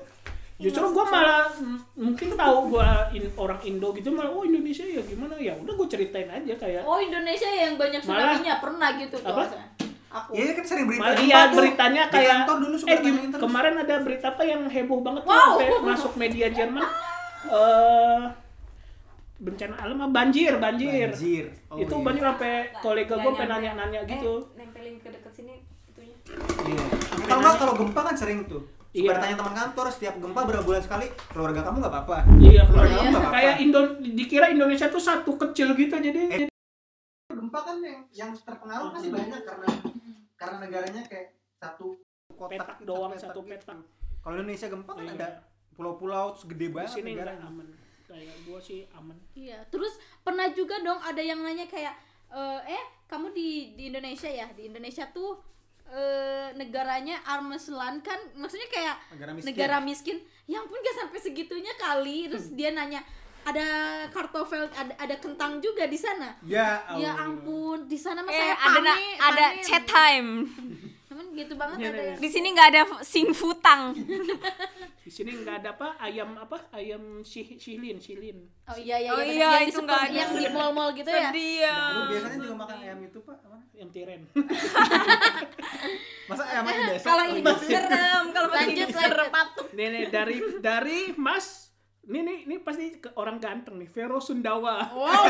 Justru 0.55 0.87
gua 0.89 1.03
malah 1.05 1.51
mm, 1.51 1.99
mungkin 1.99 2.31
tahu 2.31 2.57
gua 2.69 2.87
in- 3.11 3.33
orang 3.35 3.59
Indo 3.61 3.91
gitu 3.91 4.07
malah 4.09 4.29
oh 4.29 4.41
Indonesia 4.41 4.81
ya 4.81 5.01
gimana 5.01 5.35
ya 5.35 5.51
udah 5.53 5.73
gua 5.73 5.83
ceritain 5.85 6.25
aja 6.25 6.53
kayak 6.53 6.81
Oh 6.81 6.95
Indonesia 6.97 7.43
yang 7.45 7.75
banyak 7.75 7.99
Malah- 8.01 8.39
tsunami-nya 8.39 8.55
pernah 8.57 8.89
gitu 8.95 9.15
Apa? 9.19 9.43
tuh. 9.45 9.59
Aku. 10.07 10.31
Iya 10.31 10.51
kan 10.53 10.63
sering 10.63 10.85
berita 10.85 11.03
Malah 11.03 11.19
iya 11.19 11.39
tuh. 11.45 11.55
beritanya 11.57 12.03
Di 12.05 12.13
kayak 12.15 12.37
dulu 12.47 12.75
suka 12.77 12.87
eh 12.87 12.97
ditanyain 12.97 13.29
terus. 13.29 13.41
kemarin 13.41 13.73
ada 13.75 13.95
berita 13.99 14.27
apa 14.29 14.43
yang 14.43 14.61
heboh 14.65 14.99
banget 15.01 15.21
tuh 15.21 15.29
Wow. 15.29 15.59
sampai 15.59 15.67
masuk 15.85 16.11
media 16.15 16.47
Jerman 16.49 16.87
eh 17.51 18.23
bencana 19.35 19.75
alam 19.77 19.97
apa? 19.99 20.11
banjir 20.15 20.55
banjir, 20.55 21.11
Banjir. 21.11 21.45
Oh, 21.67 21.75
itu 21.75 21.91
iya. 21.91 21.99
banjir 22.01 22.23
sampai 22.25 22.53
kolega 22.79 23.11
gue 23.11 23.19
Nggak 23.19 23.35
pengen 23.35 23.51
nyampe. 23.51 23.63
nanya-nanya 23.75 23.99
gitu 24.07 24.31
Eh, 24.47 24.55
nempelin 24.55 24.95
ke 24.97 25.09
dekat 25.11 25.31
sini. 25.33 25.55
Iya. 26.65 26.83
Kalau 27.21 27.39
nggak 27.43 27.55
kalau 27.59 27.73
gempa 27.75 27.99
kan 28.01 28.15
sering 28.15 28.47
tuh. 28.47 28.63
Iya. 28.95 29.11
Iya. 29.11 29.19
tanya 29.19 29.35
teman 29.35 29.53
kantor 29.53 29.85
setiap 29.89 30.15
gempa 30.15 30.41
berapa 30.41 30.63
bulan 30.63 30.79
sekali 30.79 31.05
keluarga 31.27 31.61
kamu 31.61 31.77
nggak 31.77 31.93
apa-apa. 31.93 32.17
Iya, 32.39 32.61
Keluarga 32.63 32.87
Iya. 32.87 32.95
kamu 32.95 33.09
nggak 33.09 33.19
apa-apa. 33.19 33.35
kayak 33.35 33.55
Indo 33.59 33.81
dikira 33.99 34.45
Indonesia 34.47 34.87
tuh 34.87 35.01
satu 35.01 35.31
kecil 35.37 35.67
gitu 35.73 35.95
jadi 35.97 36.21
Eh, 36.31 36.47
gempa 37.29 37.59
kan 37.61 37.77
yang 37.79 37.99
yang 38.09 38.31
terpengaruh 38.33 38.89
pasti 38.89 39.09
banyak 39.09 39.41
karena 39.43 39.67
karena 40.33 40.55
negaranya 40.59 41.01
kayak 41.03 41.27
satu 41.53 41.99
kotak 42.31 42.55
petak 42.57 42.77
gitu, 42.77 42.87
doang 42.87 43.11
petak 43.11 43.23
satu 43.25 43.39
gitu. 43.41 43.51
petak. 43.51 43.77
Kalau 44.21 44.33
Indonesia 44.33 44.67
gempa 44.69 44.91
kan 44.93 45.03
Iya. 45.03 45.13
ada 45.13 45.27
pulau-pulau 45.75 46.25
gede 46.41 46.55
Di 46.61 46.71
banget 46.71 46.91
sini 46.93 47.09
enggak 47.11 47.35
negaranya. 47.35 47.51
aman. 47.51 47.67
Kayak 48.05 48.35
gua 48.43 48.59
sih 48.59 48.79
aman. 48.93 49.17
Iya, 49.33 49.57
terus 49.67 49.93
pernah 50.21 50.47
juga 50.49 50.79
dong 50.79 50.99
ada 50.99 51.19
yang 51.19 51.41
nanya 51.41 51.65
kayak 51.65 51.99
eh, 52.27 52.59
eh 52.69 52.83
kamu 53.05 53.27
di 53.31 53.49
di 53.75 53.83
Indonesia 53.87 54.25
ya? 54.25 54.47
Di 54.49 54.65
Indonesia 54.65 55.03
tuh 55.09 55.35
eh 55.87 56.47
negaranya 56.53 57.21
Armeslan 57.23 58.01
kan 58.01 58.17
maksudnya 58.33 58.65
kayak 58.67 58.95
Negara 59.13 59.31
miskin. 59.33 59.47
negara 59.47 59.77
miskin. 59.79 60.17
Ya 60.45 60.59
ampun 60.59 60.77
gak 60.77 60.97
sampai 61.01 61.19
segitunya 61.19 61.73
kali. 61.75 62.29
Terus 62.29 62.51
dia 62.51 62.69
nanya 62.69 63.01
ada 63.45 63.67
kartofel 64.09 64.65
ada 64.73 64.93
ada 64.95 65.15
kentang 65.17 65.61
juga 65.61 65.85
di 65.85 65.95
sana. 65.95 66.33
Ya, 66.41 66.81
Ya 66.97 67.13
ampun, 67.15 67.85
di 67.85 67.93
sana 67.95 68.21
mah 68.21 68.29
Eh, 68.29 68.37
saya 68.37 68.55
ada 68.57 68.81
panen, 68.81 68.97
ada 69.19 69.45
chat 69.61 69.83
time. 69.85 70.29
Emang 71.15 71.31
gitu 71.31 71.55
banget 71.55 71.77
Iya, 71.79 71.89
ada 71.89 72.03
yang 72.03 72.19
Di 72.19 72.27
sini 72.27 72.47
nggak 72.51 72.67
ada 72.69 72.81
sing 72.99 73.31
futang. 73.31 73.95
Di 75.05 75.11
sini 75.13 75.31
enggak 75.31 75.63
ada 75.63 75.69
apa 75.71 75.95
ayam 75.97 76.35
apa 76.35 76.67
ayam 76.73 77.23
sih 77.23 77.55
silin 77.55 78.01
silin. 78.01 78.41
Oh 78.65 78.75
iya 78.75 78.97
iya 78.97 79.13
Oh 79.13 79.21
iya, 79.21 79.31
iya, 79.31 79.49
yang 79.55 79.63
di 79.63 79.71
itu 79.71 79.79
nggak 79.79 80.01
ada. 80.01 80.11
yang 80.11 80.31
di 80.33 80.45
mall-mall 80.49 80.89
gitu 80.91 81.07
ya. 81.07 81.29
Sedih 81.29 81.53
ya. 81.61 81.71
Nah, 81.71 81.87
lu 81.87 82.01
biasanya 82.09 82.37
juga 82.41 82.55
makan 82.57 82.77
ayam 82.81 82.99
itu, 82.99 83.19
Pak? 83.21 83.37
Apa? 83.39 83.57
Ayam 83.71 83.89
tiren. 83.93 84.21
Masa 86.29 86.43
ayam 86.49 86.65
aja 86.65 86.81
besok? 86.89 87.05
Kalau 87.05 87.25
hidup 87.31 87.59
serem, 87.61 88.23
kalau 88.33 88.47
Lanjut, 88.49 88.73
hidup 88.73 88.89
serem. 88.91 89.27
lanjut. 89.29 89.65
Nih, 89.71 89.87
nih 89.87 90.03
dari 90.09 90.37
dari 90.59 90.99
Mas 91.15 91.64
ini 92.05 92.19
nih 92.21 92.37
ini 92.45 92.55
pasti 92.61 93.01
ke 93.01 93.09
orang 93.17 93.41
ganteng 93.41 93.81
nih 93.81 93.89
Vero 93.89 94.21
Sundawa. 94.21 94.93
Wow, 94.93 95.25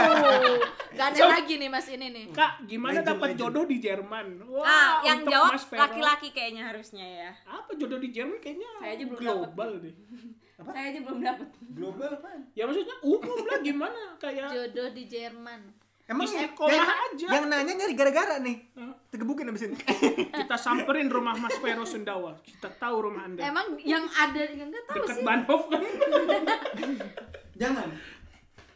gak 0.98 1.08
ada 1.16 1.40
lagi 1.40 1.56
nih 1.56 1.70
mas 1.72 1.88
ini 1.88 2.08
nih. 2.12 2.26
Kak, 2.36 2.68
gimana 2.68 3.00
dapat 3.00 3.40
jodoh 3.40 3.64
di 3.64 3.80
Jerman? 3.80 4.44
Wah, 4.44 4.64
Ah, 4.68 4.92
yang 5.02 5.24
jawab 5.24 5.56
laki-laki 5.56 6.36
kayaknya 6.36 6.68
harusnya 6.68 7.06
ya. 7.06 7.32
Apa 7.48 7.72
jodoh 7.76 8.00
di 8.00 8.12
Jerman 8.12 8.38
kayaknya 8.44 8.68
Saya 8.78 8.92
aja 8.92 9.04
belum 9.08 9.20
global 9.20 9.70
deh. 9.80 9.96
Saya 10.66 10.88
aja 10.88 11.00
belum 11.04 11.20
dapet. 11.20 11.48
Global 11.76 12.10
apaan? 12.16 12.42
Ya 12.56 12.64
maksudnya 12.64 12.96
umum 13.04 13.40
lah 13.44 13.60
gimana 13.60 14.02
kayak 14.16 14.48
Jodoh 14.52 14.90
di 14.96 15.04
Jerman. 15.04 15.85
Emang 16.06 16.22
Di 16.24 16.38
yang, 16.38 16.54
sekolah 16.54 16.70
yang, 16.72 16.86
aja. 16.86 17.28
yang 17.34 17.46
nanya 17.50 17.74
nyari 17.76 17.94
gara-gara 17.94 18.38
nih. 18.38 18.58
Hah? 18.78 18.94
Tegebukin 19.10 19.50
abis 19.50 19.66
ini. 19.66 19.78
kita 20.40 20.54
samperin 20.54 21.10
rumah 21.10 21.34
Mas 21.34 21.58
Vero 21.58 21.82
Sundawa. 21.82 22.38
Kita 22.40 22.70
tahu 22.72 23.10
rumah 23.10 23.26
Anda. 23.26 23.42
Emang 23.42 23.74
yang 23.82 24.06
ada 24.08 24.38
yang 24.46 24.70
nggak 24.70 24.86
tahu 24.86 25.02
Dekat 25.02 25.16
sih. 25.18 25.24
Banhof 25.26 25.64
kan 25.66 25.82
Jangan. 27.62 27.90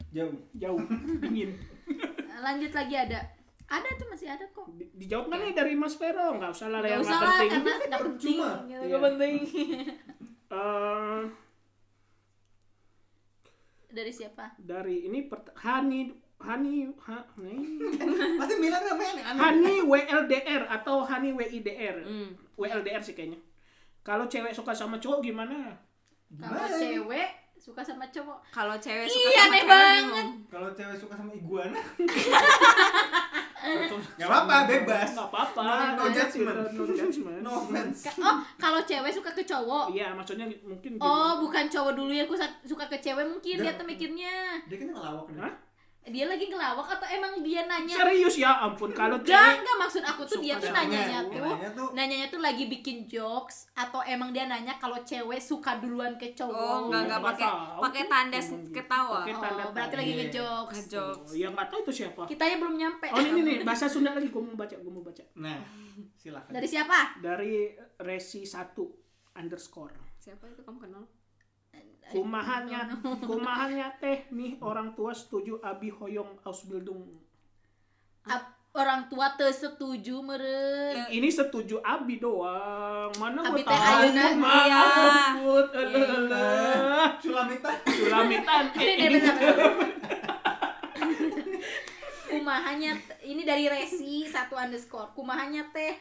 Jauh. 0.10 0.34
jauh 0.56 0.82
dingin. 1.22 1.54
Lanjut 2.36 2.74
lagi 2.74 2.96
ada. 2.98 3.20
Ada 3.70 3.90
tuh 3.94 4.10
masih 4.10 4.26
ada 4.26 4.50
kok. 4.50 4.66
Di- 4.74 4.90
Dijawab 4.98 5.30
kan 5.30 5.46
nih 5.46 5.54
dari 5.54 5.78
Mas 5.78 5.94
Vero, 5.94 6.34
nggak 6.34 6.50
usah 6.50 6.68
lah 6.68 6.82
Gak 6.82 6.90
yang 6.90 7.02
usah 7.06 7.14
nggak 7.14 7.22
lah 7.22 7.30
penting. 7.30 7.50
karena 7.54 7.70
nggak 7.86 8.02
penting. 8.02 8.38
Gitu, 8.42 8.74
Iya. 8.74 8.78
nggak 8.90 9.04
penting. 9.06 9.36
Eh, 10.50 11.22
Dari 13.90 14.10
siapa? 14.10 14.58
dari 14.58 15.06
ini 15.06 15.30
Hani 15.56 16.10
Hani 16.40 16.88
ha. 17.04 17.20
Pasti 18.40 18.56
bilang 18.64 18.84
namanya 18.88 19.12
nih 19.12 19.24
aneh. 19.28 19.40
Hani 19.44 19.74
WLDR 19.84 20.64
atau 20.72 21.04
Hani 21.04 21.36
WIDR. 21.36 22.00
Hmm. 22.08 22.32
WLDR 22.56 23.04
sih 23.04 23.12
kayaknya. 23.12 23.40
Kalau 24.00 24.26
cewek 24.32 24.56
suka 24.56 24.72
sama 24.72 24.96
cowok 24.98 25.20
gimana? 25.20 25.76
Kalau 26.32 26.56
Gimana? 26.64 26.80
cewek 26.80 27.30
suka 27.60 27.84
sama 27.84 28.08
cowok. 28.08 28.40
Kalau 28.56 28.76
cewek 28.80 29.04
suka 29.04 29.30
Iya, 29.30 29.40
sama 29.44 29.52
cewek 29.52 29.66
banget. 29.68 30.28
Kalau 30.48 30.70
cewek 30.72 30.98
suka 30.98 31.14
sama 31.20 31.32
iguana. 31.36 31.80
Gak 34.16 34.24
apa-apa, 34.32 34.56
bebas. 34.66 35.12
Nggak 35.14 35.30
apa-apa. 35.30 35.64
No- 35.94 36.08
no 36.08 36.16
judgment. 36.16 36.56
No 36.72 36.84
judgment. 36.88 37.40
No 37.44 37.52
offense. 37.60 38.08
Oh, 38.18 38.40
kalau 38.56 38.80
cewek 38.88 39.12
suka 39.12 39.36
ke 39.36 39.44
cowok. 39.44 39.92
Iya, 39.92 40.16
maksudnya 40.16 40.48
mungkin 40.64 40.96
Oh, 41.04 41.44
bukan 41.44 41.68
cowok 41.68 41.94
dulu 41.94 42.16
yang 42.16 42.26
suka 42.26 42.48
suka 42.64 42.88
ke 42.88 42.98
cewek 43.04 43.28
mungkin 43.28 43.60
dia 43.60 43.76
tuh 43.76 43.84
mikirnya. 43.84 44.64
Dia 44.72 44.78
kan 44.80 44.88
ngelawak 44.96 45.28
nih. 45.36 45.54
Dia 46.10 46.26
lagi 46.26 46.46
ngelawak 46.46 46.88
atau 46.90 47.08
emang 47.08 47.40
dia 47.40 47.64
nanya? 47.64 47.96
Serius 47.96 48.36
ya 48.36 48.52
ampun 48.60 48.90
kalau 48.92 49.16
Enggak, 49.16 49.30
cewek 49.30 49.58
enggak 49.60 49.78
maksud 49.80 50.04
aku 50.04 50.22
tuh 50.24 50.38
dia 50.38 50.56
tuh 50.56 50.70
nanyanya 50.70 51.20
tuh, 51.24 51.38
nanyanya 51.38 51.70
tuh- 51.72 51.92
nanyanya 51.92 52.28
tuh 52.28 52.40
lagi 52.40 52.66
bikin 52.66 53.06
jokes 53.06 53.70
atau 53.74 54.02
emang 54.02 54.30
dia 54.30 54.46
nanya 54.46 54.76
kalau 54.76 54.98
cewek 55.00 55.38
suka 55.38 55.78
duluan 55.78 56.16
ke 56.16 56.34
cowok. 56.34 56.52
Oh, 56.52 56.78
enggak 56.86 57.02
enggak 57.06 57.20
Nggak 57.20 57.30
pakai 57.32 57.50
pakai 57.80 58.04
tanda 58.06 58.38
gitu. 58.38 58.56
ketawa. 58.72 59.18
Pakai 59.22 59.36
tanda 59.36 59.62
Oh, 59.62 59.72
berarti 59.72 59.96
lagi 59.96 60.12
ngejokes. 60.16 60.76
Ngejokes. 60.76 61.30
Ya 61.34 61.48
nggak 61.50 61.68
tahu 61.68 61.80
itu 61.82 61.94
siapa. 61.96 62.22
Kitanya 62.26 62.56
belum 62.58 62.76
nyampe. 62.76 63.08
Oh 63.08 63.20
ini 63.20 63.40
nih 63.40 63.56
bahasa 63.62 63.86
Sunda 63.86 64.12
lagi 64.12 64.28
gue 64.28 64.42
mau 64.42 64.56
baca, 64.56 64.74
gue 64.74 64.92
mau 64.92 65.02
baca. 65.02 65.24
Nah, 65.36 65.62
silakan. 66.16 66.50
Dari 66.50 66.68
siapa? 66.68 67.20
Dari 67.20 67.54
resi 68.00 68.42
1 68.42 68.74
underscore. 69.36 69.94
Siapa 70.18 70.48
itu 70.48 70.62
kamu 70.62 70.80
kenal? 70.82 71.04
Kumahannya, 72.10 72.82
kumahannya 73.22 73.88
teh 73.98 74.26
nih 74.30 74.58
orang 74.60 74.92
tua 74.92 75.12
setuju 75.12 75.58
abi 75.60 75.88
hoyong 75.88 76.42
Ausbildung. 76.42 77.06
Ap- 78.26 78.58
orang 78.70 79.06
tua 79.06 79.34
teu 79.34 79.50
setuju 79.50 80.22
meren. 80.22 81.06
Ini 81.08 81.26
setuju 81.28 81.82
abi 81.82 82.18
doang. 82.18 83.10
Mana 83.18 83.42
Abi 83.44 83.62
teh 83.62 83.70
tahu 83.70 83.94
ayeuna. 84.06 84.26
mah. 84.36 84.54
Iya. 84.62 84.82
Ampun, 84.86 85.66
eleleh. 85.72 86.74
Sulamitan. 87.20 87.76
Sulamitan. 87.84 88.64
Ini 88.80 88.94
deh 88.96 89.10
bentar. 89.12 89.36
Kumahannya 92.30 92.94
ini 93.26 93.42
dari 93.42 93.66
resi 93.66 94.22
satu 94.24 94.54
underscore. 94.54 95.10
Kumahannya 95.14 95.66
teh 95.70 95.98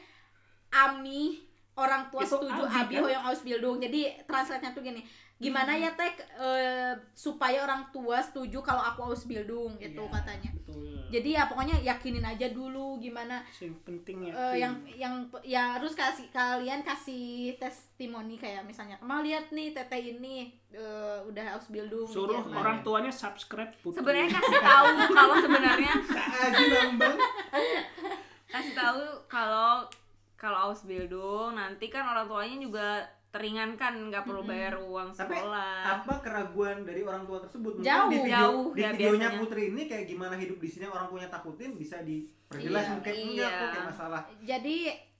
Ami 0.68 1.40
orang 1.72 2.12
tua 2.12 2.20
Itu 2.20 2.36
setuju 2.36 2.62
Abi, 2.62 2.76
Abi 2.76 2.94
kan? 2.94 3.02
hoyong 3.08 3.24
Ausbildung. 3.24 3.76
Jadi 3.80 4.00
translate-nya 4.28 4.76
tuh 4.76 4.84
gini. 4.84 5.00
Gimana 5.38 5.70
ya 5.70 5.90
teh 5.92 6.10
eh, 6.34 6.92
supaya 7.14 7.62
orang 7.62 7.86
tua 7.88 8.18
setuju 8.18 8.58
kalau 8.58 8.82
aku 8.82 9.06
Ausbildung 9.06 9.78
gitu 9.78 10.02
Iya, 10.02 10.12
katanya. 10.12 10.50
Betul. 10.52 10.98
Jadi 11.08 11.28
ya 11.32 11.46
pokoknya 11.46 11.76
yakinin 11.80 12.20
aja 12.20 12.50
dulu 12.50 12.98
gimana 12.98 13.40
Yang 13.56 13.80
penting 13.80 14.16
ya. 14.26 14.32
eh, 14.34 14.54
yang 14.58 14.74
yang 14.92 15.14
ya 15.40 15.78
harus 15.78 15.94
kasih 15.94 16.26
kalian 16.28 16.82
kasih 16.82 17.54
testimoni 17.56 18.34
kayak 18.34 18.60
misalnya 18.62 18.98
mau 19.00 19.22
lihat 19.22 19.48
nih 19.48 19.72
teteh 19.72 20.12
ini 20.12 20.50
eh, 20.68 21.18
udah 21.22 21.54
Ausbildung 21.54 22.04
suruh 22.04 22.42
Jerman." 22.42 22.58
orang 22.58 22.76
tuanya 22.82 23.08
subscribe 23.08 23.72
putri. 23.78 23.96
Sebenarnya 23.96 24.28
kasih 24.28 24.58
tahu 24.60 24.86
kalau 25.08 25.34
sebenarnya 25.38 25.92
kasih 28.48 28.72
tahu 28.74 29.00
kalau 29.26 29.84
kalau 30.34 30.70
Ausbildung 30.70 31.54
nanti 31.54 31.86
kan 31.86 32.06
orang 32.06 32.26
tuanya 32.26 32.56
juga 32.58 32.88
teringankan 33.38 33.94
nggak 34.04 34.24
perlu 34.24 34.42
bayar 34.42 34.74
uang 34.76 35.08
Tapi 35.08 35.30
sekolah. 35.32 35.78
apa 35.96 36.14
keraguan 36.18 36.82
dari 36.82 37.00
orang 37.00 37.22
tua 37.22 37.38
tersebut? 37.38 37.70
Mungkin 37.72 37.86
Jauh, 37.86 38.08
di 38.08 38.16
video, 38.18 38.34
jauh 38.34 38.64
di 38.68 38.80
ya 38.80 38.90
videonya 38.90 39.18
biasanya. 39.28 39.40
Putri 39.40 39.62
ini 39.68 39.82
kayak 39.84 40.04
gimana 40.04 40.34
hidup 40.34 40.58
di 40.58 40.68
sini 40.68 40.84
orang 40.84 41.06
tuanya 41.06 41.28
takutin 41.28 41.70
bisa 41.72 42.02
diperjelas 42.02 42.82
Iya, 42.82 42.92
mungkin 42.92 43.14
iya. 43.14 43.24
enggak 43.24 43.50
kok 43.52 43.68
kayak 43.70 43.86
masalah. 43.86 44.22
jadi 44.42 44.76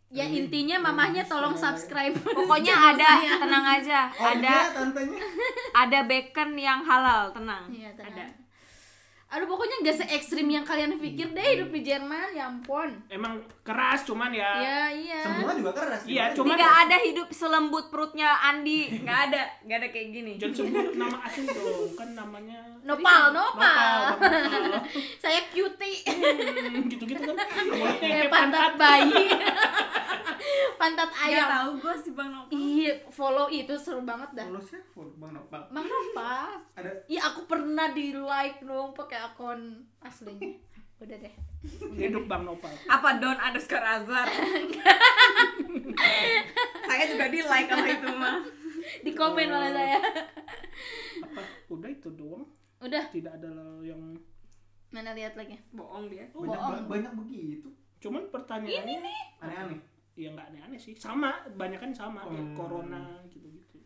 ya 0.09 0.25
Ini- 0.25 0.37
intinya 0.43 0.77
ini 0.77 0.85
mamahnya 0.85 1.23
bisa. 1.23 1.31
tolong 1.31 1.55
subscribe 1.55 2.17
Pokoknya 2.39 2.75
ada 2.75 3.11
saya. 3.15 3.33
tenang 3.39 3.67
aja, 3.71 4.01
Oh 4.11 4.27
ada 4.27 4.51
iya 4.51 4.73
tantenya. 4.73 5.21
ada 5.85 5.99
bacon 6.03 6.51
yang 6.53 6.81
halal, 6.81 7.31
tenang. 7.31 7.65
Iya, 7.69 7.95
tenang. 7.95 8.17
Ada. 8.19 8.27
Aduh 9.29 9.45
pokoknya 9.45 9.77
gak 9.83 9.93
se 9.95 10.05
ekstrim 10.09 10.49
yang 10.49 10.63
kalian 10.63 10.97
pikir 10.97 11.29
deh 11.29 11.45
hidup 11.53 11.69
di 11.69 11.81
Jerman 11.83 12.33
ya 12.33 12.49
ampun 12.49 12.97
Emang 13.09 13.37
keras 13.61 14.01
cuman 14.03 14.33
ya. 14.33 14.57
ya 14.57 14.81
iya 14.89 15.21
Semua 15.21 15.53
juga 15.53 15.73
keras. 15.75 16.01
Iya, 16.03 16.25
gimana? 16.25 16.35
cuma- 16.35 16.49
Tidak 16.51 16.73
ada 16.81 16.97
hidup 16.99 17.29
selembut 17.31 17.85
perutnya 17.89 18.41
Andi, 18.41 18.89
nggak 18.99 19.19
ada, 19.29 19.43
nggak 19.63 19.77
ada 19.77 19.89
kayak 19.91 20.09
gini. 20.11 20.33
Jangan 20.35 20.55
sebut 20.59 20.97
nama 20.97 21.17
asli 21.21 21.45
dong, 21.45 21.93
kan 21.93 22.09
namanya 22.15 22.61
nopal 22.89 23.23
Nopal, 23.29 23.93
nopal 24.17 24.81
saya 25.21 25.41
cutie 25.47 26.01
Hmm, 26.09 26.89
gitu-gitu 26.89 27.29
kan. 27.29 27.37
Mulutnya 27.69 28.01
kayak 28.01 28.29
pantat 28.29 28.73
bayi 28.75 29.25
pantat 30.81 31.11
Nggak 31.11 31.29
ayam 31.29 31.49
tahu 31.51 31.71
gue 31.79 31.95
sih 31.99 32.13
bang 32.13 32.29
Nopal. 32.31 32.51
iya 32.51 32.93
follow 33.09 33.47
itu 33.47 33.73
seru 33.75 34.01
banget 34.03 34.29
dah 34.33 34.45
Kalau 34.47 34.63
siapa 34.63 35.01
Bang 35.17 35.33
Nopal? 35.33 35.61
Mang 35.69 35.85
Nopal 35.85 36.49
Ada 36.73 36.89
Iya 37.05 37.21
aku 37.27 37.45
pernah 37.45 37.87
di 37.91 38.13
like 38.13 38.61
dong 38.61 38.93
pakai 38.93 39.19
akun 39.23 39.85
aslinya. 40.01 40.57
Udah 40.99 41.15
deh. 41.15 41.31
hidup 41.93 42.25
Bang 42.25 42.43
Nopal. 42.43 42.69
Apa 42.89 43.17
Don 43.17 43.37
underscore 43.37 43.83
Azhar? 43.83 44.27
Saya 46.85 47.03
juga 47.07 47.25
di 47.29 47.41
like 47.41 47.67
kalau 47.67 47.87
itu 47.87 48.09
mah. 48.13 48.37
Di 48.99 49.11
komen 49.13 49.47
malah 49.47 49.71
saya. 49.71 49.99
Apa? 51.21 51.41
Udah 51.69 51.87
itu 51.87 52.09
doang. 52.11 52.43
Udah, 52.79 53.05
Tidak 53.09 53.33
ada 53.33 53.51
yang 53.81 53.99
mana 54.89 55.13
lihat 55.13 55.35
lagi. 55.35 55.59
Bohong 55.69 56.07
dia. 56.07 56.25
banyak 56.27 56.47
bohong. 56.55 56.87
banyak 56.87 57.13
begitu. 57.17 57.69
cuman 57.99 58.23
pertanyaannya 58.29 59.11
Aneh-aneh. 59.39 59.79
ya 60.15 60.31
nggak 60.31 60.47
aneh-aneh 60.49 60.79
sih 60.79 60.95
sama 60.95 61.31
banyak 61.53 61.77
kan 61.77 61.91
sama 61.91 62.23
kayak 62.25 62.45
Hmm. 62.45 62.55
corona 62.55 63.03
gitu-gitu 63.25 63.83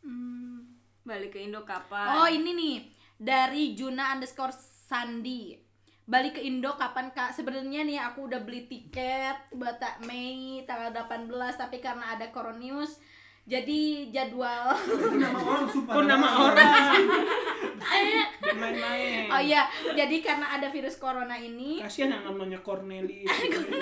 Hmm. 0.00 0.64
Balik 1.02 1.30
ke 1.30 1.40
Indo 1.40 1.60
kapan? 1.62 2.08
Oh 2.14 2.24
ini 2.24 2.50
nih 2.50 2.76
dari 3.14 3.72
Juna 3.74 4.10
underscore 4.10 4.52
Sandi 4.52 5.60
balik 6.02 6.34
ke 6.34 6.42
Indo 6.42 6.74
kapan 6.74 7.08
kak 7.10 7.30
sebenarnya 7.30 7.84
nih 7.84 8.00
aku 8.02 8.26
udah 8.26 8.40
beli 8.40 8.64
tiket 8.64 9.36
buat 9.52 9.76
tak 9.76 10.00
Mei 10.02 10.64
tanggal 10.64 10.90
18 10.90 11.28
tapi 11.54 11.78
karena 11.78 12.16
ada 12.16 12.26
Coronius 12.28 12.96
jadi 13.42 13.80
jadwal 14.10 14.72
nama 15.14 15.38
orang 15.38 15.66
sumpah. 15.68 15.94
nama 16.02 16.28
orang 16.42 16.98
main-main 18.60 19.28
oh 19.28 19.40
iya 19.40 19.64
jadi 19.90 20.16
karena 20.20 20.56
ada 20.56 20.68
virus 20.68 20.96
corona 20.96 21.34
ini 21.34 21.80
kasihan 21.80 22.12
yang 22.12 22.24
namanya 22.26 22.60
Cornelis 22.60 23.28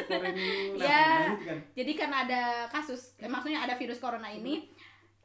Cornelius 0.04 0.78
ya 0.78 1.28
Nah, 1.28 1.36
kan. 1.38 1.58
jadi 1.72 1.92
karena 1.94 2.16
ada 2.24 2.42
kasus 2.68 3.14
eh, 3.16 3.26
maksudnya 3.26 3.60
ada 3.60 3.74
virus 3.74 3.98
corona 3.98 4.28
ini 4.28 4.68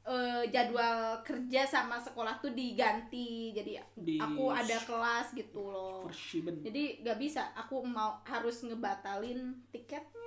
eh, 0.03 0.43
jadwal 0.49 1.23
kerja 1.23 1.63
sama 1.63 1.95
sekolah 1.95 2.35
tuh 2.37 2.51
diganti. 2.51 3.55
Jadi 3.55 3.79
Di- 3.95 4.19
aku 4.19 4.51
ada 4.51 4.75
kelas 4.77 5.31
gitu 5.31 5.63
loh. 5.63 6.03
Jadi 6.59 6.99
gak 6.99 7.15
bisa 7.15 7.55
aku 7.55 7.79
mau 7.81 8.19
harus 8.23 8.59
ngebatalin 8.61 9.39
tiketnya. 9.71 10.03
gitu 10.03 10.11
maaf 10.11 10.22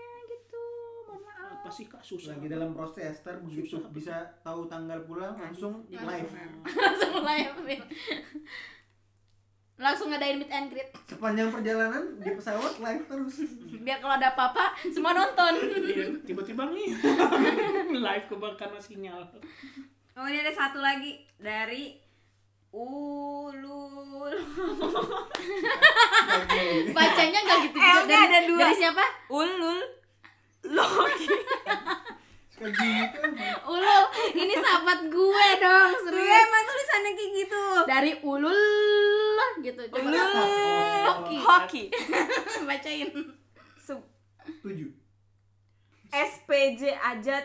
apa 1.66 1.74
sih 1.74 1.90
kak? 1.90 1.98
Susah. 1.98 2.38
Lagi 2.38 2.46
dalam 2.46 2.78
proses, 2.78 3.26
ntar 3.26 3.42
begitu 3.42 3.74
Susah. 3.74 3.90
bisa 3.90 4.14
tahu 4.46 4.70
tanggal 4.70 5.02
pulang 5.02 5.34
langsung 5.42 5.82
live. 5.90 6.30
langsung 6.62 7.26
live 7.26 7.82
langsung 9.76 10.08
ngadain 10.08 10.40
meet 10.40 10.48
and 10.48 10.72
greet. 10.72 10.88
Sepanjang 11.04 11.52
perjalanan 11.52 12.16
di 12.16 12.32
pesawat 12.32 12.80
live 12.80 13.04
terus. 13.10 13.44
biar 13.82 13.98
kalau 14.00 14.14
ada 14.16 14.32
apa-apa 14.32 14.72
semua 14.88 15.12
nonton. 15.12 15.52
Iya, 15.84 16.16
tiba-tiba 16.24 16.64
nih. 16.72 16.96
Live 18.06 18.24
kebal 18.32 18.56
karena 18.56 18.80
sinyal. 18.80 19.20
Oh 20.16 20.24
ini 20.24 20.40
ada 20.40 20.48
satu 20.48 20.80
lagi 20.80 21.20
dari 21.36 22.00
Ulul. 22.72 24.32
Bacanya 26.96 27.40
gak 27.44 27.58
gitu 27.68 27.76
juga 27.76 28.00
oke, 28.00 28.08
dari, 28.08 28.24
ada 28.32 28.40
dua. 28.48 28.60
dari 28.64 28.74
siapa? 28.80 29.04
Ulul 29.28 29.95
Loki. 30.68 31.26
Kayak 32.56 32.72
gitu. 32.72 33.20
ulul 33.68 34.02
ini 34.32 34.56
sahabat 34.56 35.04
gue 35.04 35.46
dong 35.60 35.90
Iya 35.92 36.00
serius 36.00 36.40
emang 36.40 36.62
tulisannya 36.64 37.10
kayak 37.12 37.30
gitu. 37.36 37.64
Dari 37.84 38.12
ulul 38.22 38.60
gitu. 39.60 39.82
Coba 39.86 40.08
hoki. 41.06 41.36
Hoki. 41.38 41.82
Bacain. 42.68 43.10
Se- 43.76 44.08
Tujuh. 44.62 44.88
SPJ 46.08 46.96
aja 46.96 47.44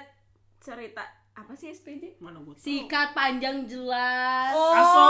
cerita. 0.57 1.03
Apa 1.33 1.55
sih 1.55 1.69
SPJ? 1.69 2.15
mana 2.17 2.39
gue 2.39 2.55
sikat 2.55 3.11
panjang 3.11 3.63
jelas. 3.65 4.51
Oh, 4.51 4.71
Aso. 4.73 5.07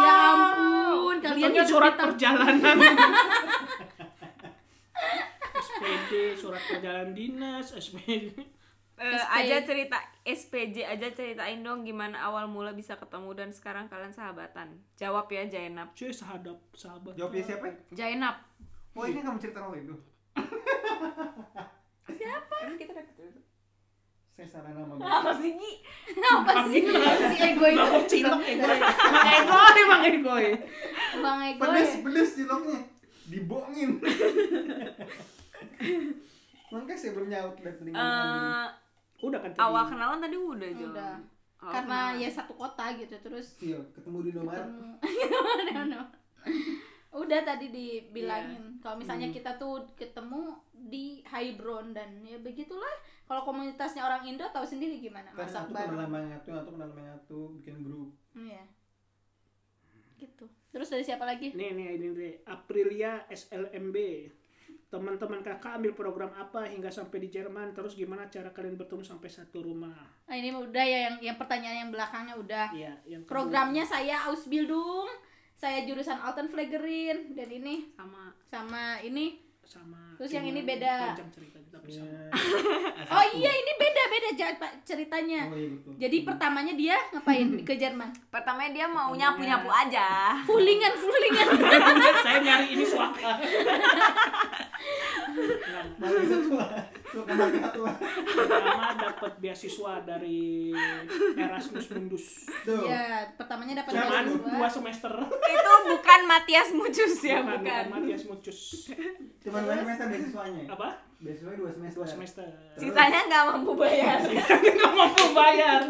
ya 0.00 0.14
ampun 0.32 1.16
kalian 1.20 1.62
surat 1.62 1.94
perjalanan 1.94 2.78
SPD 5.66 6.12
surat 6.34 6.62
perjalanan 6.62 7.12
dinas 7.12 7.72
SPD 7.72 8.36
Eh, 8.94 9.10
SP. 9.10 9.26
aja 9.34 9.56
cerita 9.60 9.98
SPJ 10.22 10.86
aja 10.86 11.10
ceritain 11.10 11.58
dong 11.58 11.82
gimana 11.82 12.14
awal 12.20 12.46
mula 12.46 12.70
bisa 12.70 12.94
ketemu 12.94 13.34
dan 13.34 13.50
sekarang 13.50 13.88
kalian 13.88 14.08
sahabatan. 14.08 14.78
Jawab 14.94 15.26
ya 15.28 15.42
Jainab. 15.44 15.90
cuy 15.92 16.08
sahabat 16.08 16.54
sahabat 16.72 17.10
Jawabnya 17.12 17.42
siapa? 17.44 17.66
Jainab 17.90 18.36
Oh 18.92 19.02
ini 19.02 19.18
kamu 19.18 19.38
cerita 19.38 19.58
orang 19.60 19.82
itu. 19.82 19.96
Kan 22.46 22.74
kita 22.76 22.92
udah 22.92 23.04
ketemu. 23.04 23.40
Saya 24.32 24.46
salah 24.48 24.70
nama 24.70 24.94
gue. 24.94 25.02
Apa 25.02 25.30
sih 25.36 25.50
Gi? 25.52 25.72
apa 26.24 26.52
sih 26.64 26.80
si 26.80 27.36
ego 27.40 27.66
itu 27.66 27.82
Bang 27.82 28.06
cilok 28.06 28.40
egoy 28.44 28.78
Bang 28.78 29.26
egoy 29.26 29.82
Bang 29.84 30.02
egoy 30.04 30.46
bang 31.16 31.38
ego 31.48 31.60
Pedes, 31.60 31.90
pedes 31.98 32.30
ciloknya. 32.34 32.78
Dibongin. 33.26 33.90
Makanya 36.72 36.96
saya 36.96 37.12
belum 37.12 37.28
nyaut 37.28 37.56
dari 37.56 37.76
telinga. 37.76 37.96
Eh, 37.96 38.66
udah 39.20 39.38
kan 39.38 39.50
tadi? 39.50 39.60
awal 39.60 39.84
kenalan 39.86 40.18
tadi 40.18 40.36
udah. 40.36 40.68
Udah. 40.84 41.14
Awal 41.58 41.72
karena 41.72 41.98
kenalan. 42.10 42.20
ya 42.20 42.28
satu 42.30 42.52
kota 42.54 42.84
gitu 42.94 43.14
terus 43.18 43.46
Iya, 43.58 43.78
ketemu 43.92 44.16
di 44.20 44.28
Indomaret. 44.30 44.66
ketemu. 44.66 46.02
Udah 47.14 47.40
tadi 47.40 47.70
dibilangin. 47.70 48.82
Kalau 48.82 48.98
misalnya 48.98 49.30
kita 49.30 49.54
tuh 49.54 49.86
ketemu 49.94 50.50
di 50.74 51.22
Highbrown 51.22 51.94
dan 51.94 52.10
ya 52.20 52.34
begitulah. 52.36 52.90
Kalau 53.24 53.46
komunitasnya 53.46 54.02
orang 54.02 54.26
Indo 54.26 54.42
tahu 54.50 54.66
sendiri 54.66 54.98
gimana 54.98 55.30
Kan 55.30 55.46
masak 55.46 55.64
aku 55.64 55.72
kenal 55.72 55.94
bareng. 55.94 56.00
sama 56.04 56.18
yang 56.18 56.32
satu 56.34 56.50
kenal 56.68 56.88
sama 56.90 57.00
yang 57.00 57.14
satu, 57.16 57.38
bikin 57.54 57.76
grup. 57.80 58.10
iya. 58.34 58.66
Gitu. 60.16 60.44
Terus 60.68 60.90
dari 60.90 61.04
siapa 61.06 61.22
lagi? 61.22 61.54
Nih 61.54 61.70
nih 61.70 61.88
ini 61.94 62.06
nih. 62.12 62.34
Aprilia 62.44 63.22
SLMB 63.30 63.96
teman-teman 64.94 65.42
kakak 65.42 65.82
ambil 65.82 65.90
program 65.98 66.30
apa 66.38 66.70
hingga 66.70 66.86
sampai 66.86 67.26
di 67.26 67.28
Jerman 67.34 67.74
terus 67.74 67.98
gimana 67.98 68.30
cara 68.30 68.54
kalian 68.54 68.78
bertemu 68.78 69.02
sampai 69.02 69.26
satu 69.26 69.66
rumah? 69.66 70.06
Nah, 70.30 70.36
ini 70.38 70.54
udah 70.54 70.84
ya 70.86 70.98
yang 71.10 71.16
yang 71.18 71.34
pertanyaan 71.34 71.82
yang 71.82 71.90
belakangnya 71.90 72.34
udah. 72.38 72.66
Iya 72.70 72.94
yang 73.02 73.26
kedua. 73.26 73.34
programnya 73.34 73.82
saya 73.82 74.30
Ausbildung 74.30 75.10
saya 75.58 75.82
jurusan 75.82 76.22
Altenpflegerin 76.22 77.34
dan 77.34 77.48
ini 77.50 77.90
sama. 77.98 78.30
sama 78.46 79.02
ini. 79.02 79.42
Sama. 79.66 80.14
Terus 80.20 80.30
yang 80.30 80.46
ini 80.46 80.62
beda. 80.62 81.16
panjang 81.16 81.30
cerita 81.34 81.53
Iya. 81.84 82.02
oh 83.14 83.24
iya 83.30 83.52
ini 83.52 83.72
beda 83.76 84.02
beda 84.08 84.28
ceritanya 84.82 85.46
Oh 85.46 85.54
iya 85.54 85.68
betul. 85.70 85.92
jadi 86.00 86.16
pertamanya 86.24 86.74
dia 86.74 86.96
ngapain 87.12 87.48
ke 87.68 87.74
Jerman 87.76 88.10
pertamanya 88.28 88.72
dia 88.72 88.86
mau 88.88 89.12
nyapu-nyapu 89.12 89.68
aja. 89.68 90.32
Fulingan, 90.48 90.94
fulingan. 90.94 91.48
saya 92.20 92.38
nyari 92.40 92.66
ini 92.72 92.84
suaka 92.84 93.30
pertama 97.14 98.90
dapat 98.96 99.32
beasiswa 99.38 99.92
dari 100.02 100.74
Erasmus 101.36 101.86
Mundus 101.90 102.26
Tuh. 102.64 102.84
ya, 102.84 103.30
pertamanya 103.34 103.82
dapat 103.82 103.92
cuman 103.94 104.24
dua 104.26 104.34
beasiswa. 104.34 104.68
semester 104.72 105.12
Itu 105.44 105.72
bukan 105.86 106.20
Matias 106.26 106.68
Mucus 106.74 107.14
ya, 107.22 107.38
bukan 107.40 107.62
bukan. 107.62 107.84
Matias 107.90 108.22
Mucus 108.26 108.58
Cuma 109.40 109.58
dua 109.62 109.74
semester 109.78 110.06
beasiswanya. 110.10 110.62
apa 110.68 110.88
Beasiswanya 111.24 111.56
dua 111.56 111.70
semester. 111.70 111.96
dua 111.96 112.06
semester 112.06 112.46
Sisanya 112.74 113.20
nggak 113.24 113.42
mampu 113.48 113.72
bayar. 113.74 114.20
nggak 114.76 114.92
mampu 114.92 115.26
bayar 115.32 115.80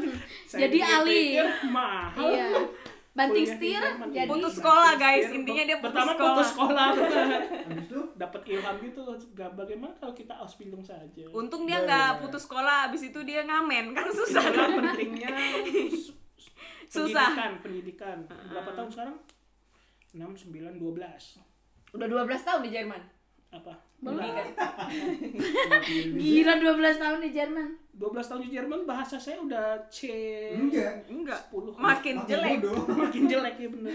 Saya 0.46 0.60
Jadi 0.64 0.78
Ali. 0.78 1.24
mahal 1.68 2.30
Iya. 2.30 2.48
Banting 3.12 3.42
setir 3.44 3.78
jadi 4.08 4.26
Putus 4.26 4.58
sekolah 4.58 4.94
guys, 4.94 5.26
intinya 5.28 5.62
dia 5.64 5.78
putus 5.78 5.86
pertama 5.88 6.10
sekolah. 6.12 6.30
putus 6.32 6.48
sekolah 6.50 6.86
Habis 7.66 7.86
itu 7.86 8.00
dapat 8.14 8.42
ilham 8.48 8.76
gitu 8.80 9.00
gak 9.32 9.50
bagaimana 9.52 9.94
kalau 9.94 10.10
kita 10.12 10.34
ausbildung 10.36 10.82
saja 10.82 11.22
Untung 11.30 11.62
dia 11.62 11.78
Iya, 11.78 11.84
nggak 11.84 12.08
iya. 12.08 12.18
putus 12.20 12.42
sekolah, 12.42 12.76
abis 12.86 13.02
itu 13.04 13.20
dia 13.22 13.42
ngamen 13.42 13.90
kan 13.90 14.06
susah. 14.08 14.42
Itulah 14.44 14.70
pentingnya 14.88 15.30
su- 15.90 16.14
Susah. 16.86 17.26
pendidikan 17.28 17.50
pendidikan 17.60 18.16
berapa 18.48 18.70
tahun 18.72 18.86
sekarang 18.88 19.16
6 20.12 20.46
9 20.46 20.74
12 20.74 21.42
Udah 21.92 22.06
12 22.08 22.18
tahun 22.40 22.60
di 22.62 22.70
Jerman. 22.72 23.02
Apa 23.54 23.72
Pendidikan. 23.96 24.50
gila 26.12 26.52
12 26.58 26.76
tahun 26.98 27.18
di 27.20 27.30
Jerman. 27.32 27.68
12 27.94 28.28
tahun 28.28 28.42
di 28.42 28.50
Jerman 28.50 28.80
bahasa 28.84 29.16
saya 29.16 29.38
udah 29.38 29.64
C 29.86 29.98
enggak. 30.52 31.06
Enggak. 31.06 31.40
10 31.48 31.72
Makin 31.72 31.80
Makin 31.80 32.16
jelek. 32.26 32.52
bodoh. 32.60 32.76
makin 33.00 33.22
jelek 33.24 33.54
ya 33.56 33.68
bener 33.70 33.94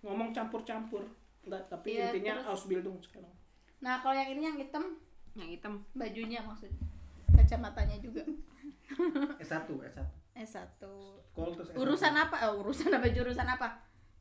ngomong 0.00 0.30
campur-campur 0.30 1.00
enggak 1.42 1.62
tapi 1.66 1.96
Iya, 1.96 2.12
intinya 2.12 2.34
terus- 2.38 2.48
ausbildung 2.54 3.00
sekarang 3.00 3.32
Nah, 3.80 3.98
kalau 3.98 4.14
yang 4.14 4.30
ini 4.30 4.42
yang 4.44 4.56
hitam 4.56 4.84
Yang 5.34 5.48
hitam. 5.58 5.74
bajunya 5.92 6.40
maksudnya. 6.40 6.78
Kacamatanya 7.34 7.98
juga. 7.98 8.22
S1, 9.36 9.66
S1. 9.66 9.98
S1. 10.34 10.80
Sekolah 11.26 11.52
terus 11.52 11.68
S1. 11.68 11.76
Urusan 11.76 12.14
apa? 12.14 12.36
Oh, 12.46 12.62
urusan 12.62 12.88
apa 12.88 13.06
jurusan 13.08 13.44
apa? 13.44 13.68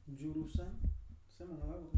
Jurusan 0.10 0.68
saya 1.32 1.46
mau 1.48 1.80
ngomong 1.80 1.96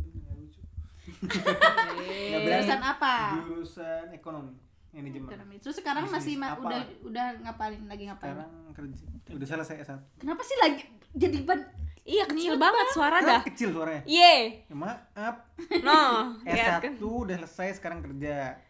nggak 1.05 2.41
berani. 2.41 2.61
Jurusan 2.61 2.81
apa? 2.81 3.15
Jurusan 3.41 4.05
ekonomi. 4.11 4.53
Manajemen. 4.91 5.27
Ekonomi. 5.27 5.55
Terus 5.59 5.75
sekarang 5.75 6.03
Bisnis 6.07 6.15
masih 6.17 6.33
ma- 6.39 6.55
apa? 6.55 6.61
udah 6.63 6.81
udah 7.03 7.25
ngapain 7.43 7.81
lagi 7.83 8.03
ngapain? 8.07 8.31
Sekarang 8.31 8.51
kerja. 8.71 9.05
Udah 9.29 9.47
selesai 9.47 9.75
S1. 9.83 9.99
Kenapa 10.17 10.41
sih 10.41 10.57
lagi 10.57 10.81
jadi 11.11 11.37
ban 11.43 11.59
Iya 12.05 12.29
kecil 12.29 12.61
banget 12.61 12.87
suara 12.93 13.17
dah. 13.17 13.41
Kan 13.41 13.49
kecil 13.49 13.73
suaranya. 13.73 14.05
Ye. 14.05 14.61
Ya, 14.63 14.75
maaf. 14.77 15.35
No. 15.81 16.01
Lihat 16.45 16.77
kan. 16.79 16.93
S1 16.93 17.01
udah 17.01 17.35
selesai 17.41 17.81
sekarang 17.81 18.05
kerja. 18.05 18.61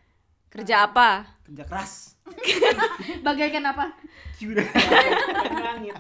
Kerja 0.48 0.88
apa? 0.88 1.28
Kerja 1.44 1.68
keras. 1.68 2.16
bagaikan 3.28 3.76
apa? 3.76 3.92
Udah. 4.40 4.66
Kan 4.66 5.62
langit 5.62 5.96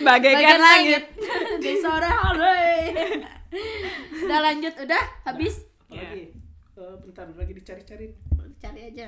Bagaikan 0.00 0.58
langit. 0.58 1.02
di 1.60 1.72
sore 1.76 2.08
hari. 2.08 3.20
Udah 4.22 4.38
lanjut, 4.40 4.74
udah 4.78 5.02
habis. 5.24 5.64
apalagi 5.86 6.34
Eh, 6.72 6.94
bentar 6.98 7.28
lagi 7.28 7.52
dicari-cari. 7.52 8.06
Cari 8.56 8.80
aja. 8.88 9.06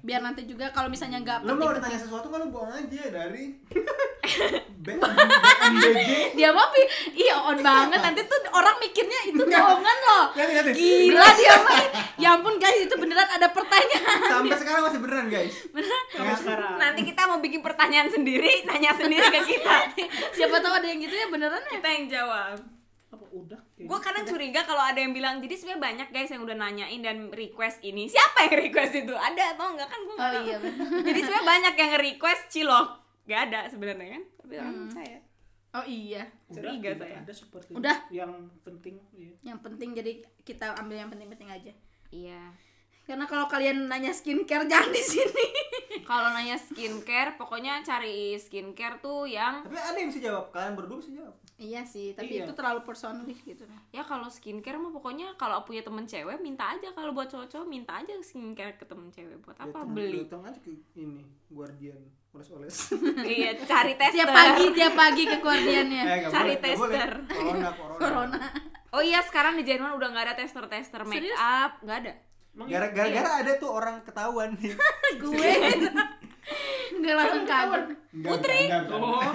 biar 0.00 0.22
nanti 0.22 0.46
juga 0.46 0.70
kalau 0.70 0.86
misalnya 0.86 1.18
nggak 1.18 1.42
Lo 1.42 1.58
mau 1.58 1.74
ditanya 1.74 1.98
sesuatu 1.98 2.30
kan 2.30 2.38
lo 2.38 2.48
bohong 2.48 2.70
aja 2.70 3.10
dari 3.10 3.58
dia 6.38 6.48
mah 6.54 6.66
pi- 6.70 6.90
iya 7.18 7.34
on 7.36 7.58
banget. 7.58 7.98
Nanti 7.98 8.22
tuh 8.22 8.38
orang 8.50 8.78
mikirnya 8.78 9.18
itu 9.26 9.42
bohongan 9.42 9.96
loh. 10.00 10.24
Gila 10.70 11.28
dia 11.34 11.54
mah. 11.58 11.82
Ya 12.16 12.28
ampun 12.32 12.54
guys 12.56 12.80
itu 12.80 12.94
beneran 12.94 13.28
ada 13.28 13.50
pertanyaan. 13.50 14.18
Sampai 14.30 14.56
sekarang 14.56 14.82
masih 14.86 15.00
beneran 15.02 15.26
guys. 15.26 15.52
Sampai 16.14 16.34
sekarang. 16.38 16.74
Nanti 16.78 17.00
kita 17.02 17.20
mau 17.26 17.38
bikin 17.38 17.60
pertanyaan 17.60 18.06
sendiri, 18.06 18.64
nanya 18.64 18.94
sendiri 18.94 19.26
ke 19.26 19.40
kita. 19.44 19.76
siapa 20.38 20.56
tahu 20.56 20.72
ada 20.72 20.86
yang 20.86 21.02
gitu 21.02 21.12
ya 21.12 21.26
beneran 21.26 21.60
ya? 21.66 21.70
Kita 21.76 21.88
yang 21.90 22.04
jawab. 22.06 22.56
Apa 23.10 23.26
udah? 23.28 23.58
Kayak 23.74 23.86
Gue 23.86 23.98
kadang 23.98 24.24
curiga 24.24 24.60
kalau 24.62 24.80
ada 24.80 24.94
yang 24.96 25.10
bilang, 25.10 25.38
jadi 25.38 25.50
sebenarnya 25.52 25.82
banyak 25.82 26.08
guys 26.10 26.30
yang 26.30 26.42
udah 26.42 26.54
nanyain 26.54 27.00
dan 27.00 27.16
request 27.30 27.82
ini. 27.82 28.06
Siapa 28.06 28.46
yang 28.46 28.56
request 28.62 28.94
itu? 28.96 29.10
Ada 29.10 29.54
atau 29.54 29.74
enggak 29.74 29.88
kan 29.88 30.00
gue 30.00 30.14
oh 30.14 30.32
iya. 30.40 30.56
Jadi 31.10 31.18
sebenarnya 31.20 31.46
banyak 31.46 31.74
yang 31.74 31.92
request 31.98 32.42
cilok. 32.48 32.88
Gak 33.26 33.40
ada 33.50 33.60
sebenarnya 33.66 34.08
kan? 34.14 34.22
Tapi 34.38 34.52
orang 34.56 34.74
percaya. 34.84 35.18
oh 35.70 35.86
iya 35.86 36.22
Udah, 36.46 36.54
Curiga 36.54 36.90
tidak 36.90 36.98
saya. 36.98 37.16
Ada 37.22 37.32
seperti 37.32 37.70
Udah. 37.74 37.96
yang 38.10 38.32
penting. 38.60 38.94
Iya. 39.10 39.32
yang 39.44 39.58
penting 39.58 39.90
jadi 39.92 40.12
kita 40.42 40.66
ambil 40.74 40.96
yang 40.98 41.10
penting-penting 41.10 41.46
aja 41.46 41.72
Iya. 42.10 42.42
Karena 43.02 43.24
kalau 43.24 43.46
kalian 43.46 43.86
nanya 43.86 44.10
skincare 44.10 44.64
jangan 44.70 44.88
di 44.88 45.02
sini 45.02 45.46
Kalau 46.00 46.26
nanya 46.28 46.56
skincare, 46.56 47.34
pokoknya 47.34 47.80
cari 47.80 48.34
skincare 48.34 48.98
tuh 48.98 49.24
yang 49.24 49.62
Tapi 49.62 49.76
ada 49.76 49.94
yang 49.94 50.08
bisa 50.08 50.18
jawab. 50.20 50.50
Kalian 50.50 50.74
berdua 50.74 50.98
bisa 50.98 51.12
jawab. 51.12 51.34
iya 51.56 51.84
sih 51.84 52.10
tapi 52.12 52.32
Iya. 52.32 52.42
itu 52.42 52.52
terlalu 52.52 52.80
personal 52.80 53.20
gitu 53.28 53.62
ya 53.90 54.02
kalau 54.02 54.26
skincare 54.26 54.74
mah 54.74 54.90
pokoknya 54.90 55.36
kalau 55.36 55.60
punya 55.60 55.80
temen 55.80 56.02
cewek 56.02 56.40
minta 56.40 56.72
aja 56.72 56.88
kalau 56.90 57.12
buat 57.12 57.28
cowok-cowok 57.28 57.68
minta 57.68 57.94
aja 57.94 58.16
skincare 58.18 58.74
ke 58.74 58.82
temen 58.82 59.06
cewek 59.08 59.36
buat 59.38 59.54
apa 59.54 59.68
Datang- 59.76 59.92
beli 59.92 60.24
Datang 60.24 60.40
aja 60.46 60.56
ke 60.56 60.72
ini 60.96 61.20
Guardian 61.46 62.00
oles-oles. 62.30 62.96
iya 63.28 63.52
cari 63.60 63.92
tester 63.92 64.16
tiap 64.16 64.32
pagi 64.32 64.66
tiap 64.72 64.94
pagi 64.94 65.22
ke 65.26 65.36
guardiannya 65.38 66.02
Eh, 66.16 66.18
Cari 66.24 66.54
boleh, 66.54 66.56
nggak 66.56 66.78
boleh. 66.78 66.96
tester. 66.96 67.12
Corona, 67.28 67.70
corona. 67.70 67.98
corona 67.98 68.38
oh 68.88 69.02
iya 69.04 69.20
sekarang 69.20 69.54
di 69.54 69.62
Jerman 69.62 69.92
udah 69.92 70.08
nggak 70.08 70.24
ada 70.26 70.34
tester 70.34 70.64
tester 70.64 71.04
make 71.04 71.20
Serius? 71.22 71.36
up 71.36 71.76
nggak 71.80 71.98
ada 72.00 72.12
Gara-gara 72.66 73.30
ada 73.38 73.52
tuh 73.56 73.70
orang 73.70 74.02
ketahuan. 74.02 74.52
Nih. 74.56 74.74
gue? 75.22 75.52
Nggak 76.92 77.14
langsung 77.14 77.44
kaget 77.44 77.84
Putri. 78.18 78.62
Oh. 78.90 79.32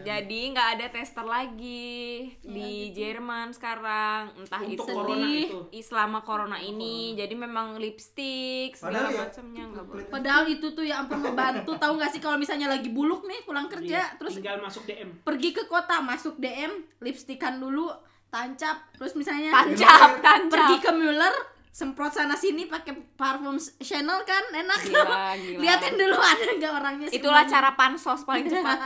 jadi 0.00 0.40
nggak 0.48 0.68
ada 0.78 0.86
tester 0.88 1.20
lagi 1.22 2.24
di 2.40 2.88
Jerman 2.90 3.52
sekarang. 3.52 4.32
Entah 4.34 4.56
Untuk 4.58 4.72
itu 4.72 4.82
corona 4.86 5.12
Sedih. 5.12 5.44
itu. 5.44 5.60
selama 5.84 6.18
corona 6.22 6.56
ini. 6.56 7.12
jadi 7.12 7.34
memang 7.36 7.76
lipstick 7.76 8.72
segala 8.72 9.12
ya, 9.12 9.28
macamnya 9.28 9.64
nggak 9.68 9.84
boleh. 9.84 10.04
padahal 10.08 10.48
itu 10.48 10.72
tuh 10.72 10.88
ya 10.88 11.04
ampun 11.04 11.20
ngebantu. 11.20 11.76
Tahu 11.76 11.92
nggak 11.94 12.10
sih 12.10 12.20
kalau 12.22 12.40
misalnya 12.40 12.72
lagi 12.72 12.88
buluk 12.88 13.28
nih 13.28 13.44
pulang 13.44 13.68
Iya, 13.68 13.72
kerja 13.76 14.00
terus 14.16 14.40
tinggal 14.40 14.56
masuk 14.58 14.88
DM. 14.88 15.08
pergi 15.20 15.50
ke 15.52 15.68
kota 15.68 16.00
masuk 16.00 16.34
DM 16.38 16.72
lipstikan 16.98 17.60
dulu 17.60 17.92
tancap 18.30 18.88
terus 18.94 19.12
misalnya 19.12 19.52
tancap 19.52 20.16
tancap. 20.18 20.48
pergi 20.48 20.76
ke 20.80 20.90
Mueller 20.94 21.34
semprot 21.70 22.10
sana 22.10 22.34
sini 22.34 22.66
pakai 22.66 23.14
parfum 23.14 23.54
Chanel 23.78 24.20
kan 24.22 24.42
enak 24.52 24.78
Gila, 24.82 25.32
gila. 25.38 25.58
liatin 25.60 25.94
dulu 25.94 26.18
ada 26.18 26.44
nggak 26.52 26.72
orangnya 26.74 27.06
itulah 27.08 27.40
semuanya. 27.40 27.52
cara 27.52 27.70
pansos 27.72 28.20
paling 28.22 28.42
cepat 28.44 28.78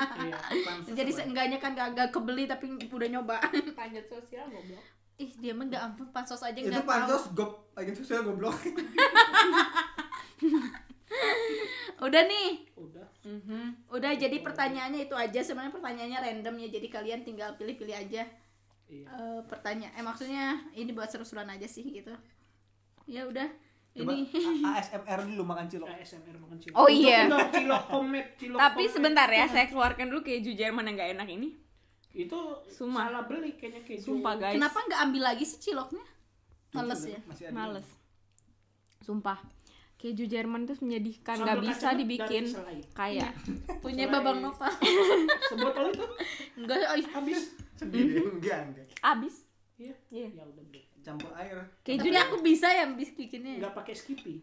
Iya. 0.52 0.92
jadi 0.92 1.10
seenggaknya 1.10 1.58
kan 1.58 1.72
gak, 1.72 1.92
gak 1.92 2.08
kebeli 2.10 2.44
tapi 2.44 2.64
udah 2.86 3.08
nyoba 3.10 3.40
panjat 3.72 4.04
sosial 4.04 4.44
goblok 4.46 4.84
ih 5.16 5.30
dia 5.34 5.50
mah 5.50 5.64
gak 5.66 5.82
ampun 5.82 6.06
pansos 6.10 6.40
aja 6.40 6.52
Itu 6.54 6.68
tahu 6.70 6.84
pansos 6.84 7.24
gop 7.32 7.72
agen 7.72 7.94
sosial 7.94 8.20
goblok. 8.22 8.52
udah 12.00 12.22
nih 12.22 12.50
Udah. 12.74 13.06
udah 13.88 14.12
jadi 14.12 14.36
pertanyaannya 14.38 15.06
itu 15.06 15.14
aja 15.14 15.40
sebenarnya 15.40 15.72
pertanyaannya 15.72 16.18
random 16.20 16.54
ya 16.58 16.68
jadi 16.70 16.86
kalian 16.90 17.20
tinggal 17.22 17.56
pilih-pilih 17.56 17.96
aja 17.96 18.28
Iya. 18.84 19.08
Eh, 19.08 19.40
pertanyaan 19.48 19.96
eh 19.96 20.04
maksudnya 20.04 20.44
ini 20.72 20.92
buat 20.92 21.08
seru-seruan 21.08 21.48
aja 21.48 21.64
sih 21.64 21.80
gitu 21.82 22.12
ya 23.04 23.22
udah 23.28 23.48
Coba 23.94 24.10
ini 24.10 24.26
ASMR 24.58 25.22
dulu 25.22 25.46
makan 25.46 25.70
cilok. 25.70 25.86
ASMR 25.86 26.34
makan 26.42 26.58
cilok. 26.58 26.74
Oh, 26.74 26.90
iya. 26.90 27.30
Cilok 27.30 27.84
komet, 27.86 28.26
cilok 28.34 28.58
tapi 28.58 28.90
sebentar 28.90 29.30
ya 29.30 29.46
saya 29.46 29.70
keluarkan 29.70 30.10
dulu 30.10 30.26
keju 30.26 30.50
Jerman 30.58 30.90
yang 30.90 30.98
nggak 30.98 31.10
enak 31.14 31.28
ini 31.30 31.54
Itu 32.10 32.58
Sumpah. 32.66 33.06
salah 33.10 33.22
beli 33.26 33.54
kayaknya 33.54 33.82
keju. 33.86 34.02
sumpah 34.18 34.34
guys 34.38 34.54
kenapa 34.54 34.78
nggak 34.86 35.00
ambil 35.02 35.22
lagi 35.30 35.44
sih 35.46 35.58
ciloknya 35.62 36.02
males 36.74 37.02
ya 37.06 37.18
males 37.54 37.86
sumpah 39.02 39.38
keju 39.94 40.26
Jerman 40.26 40.66
itu 40.66 40.74
menyedihkan 40.82 41.38
nggak 41.38 41.62
bisa 41.62 41.94
dibikin 41.94 42.44
kayak 42.98 43.30
punya 43.82 44.10
Selain- 44.10 44.14
babang 44.14 44.38
nova 44.42 44.70
Sebotol 45.54 45.94
itu 45.94 46.06
enggak 46.58 46.76
oh, 46.82 46.98
habis. 47.14 47.54
Sedih 47.74 48.06
deh. 48.06 48.22
Enggak, 48.26 48.58
enggak. 48.70 48.86
abis 49.02 49.46
Iya. 49.74 49.94
Iya. 50.10 50.28
Ya 50.38 50.44
udah 50.46 50.64
Campur 51.04 51.28
air. 51.34 51.60
keju 51.84 52.08
aku 52.10 52.40
bisa 52.40 52.64
ya 52.66 52.88
bis- 52.90 53.12
bikinnya 53.12 53.60
Enggak 53.60 53.76
pakai 53.76 53.92
Skippy. 53.92 54.40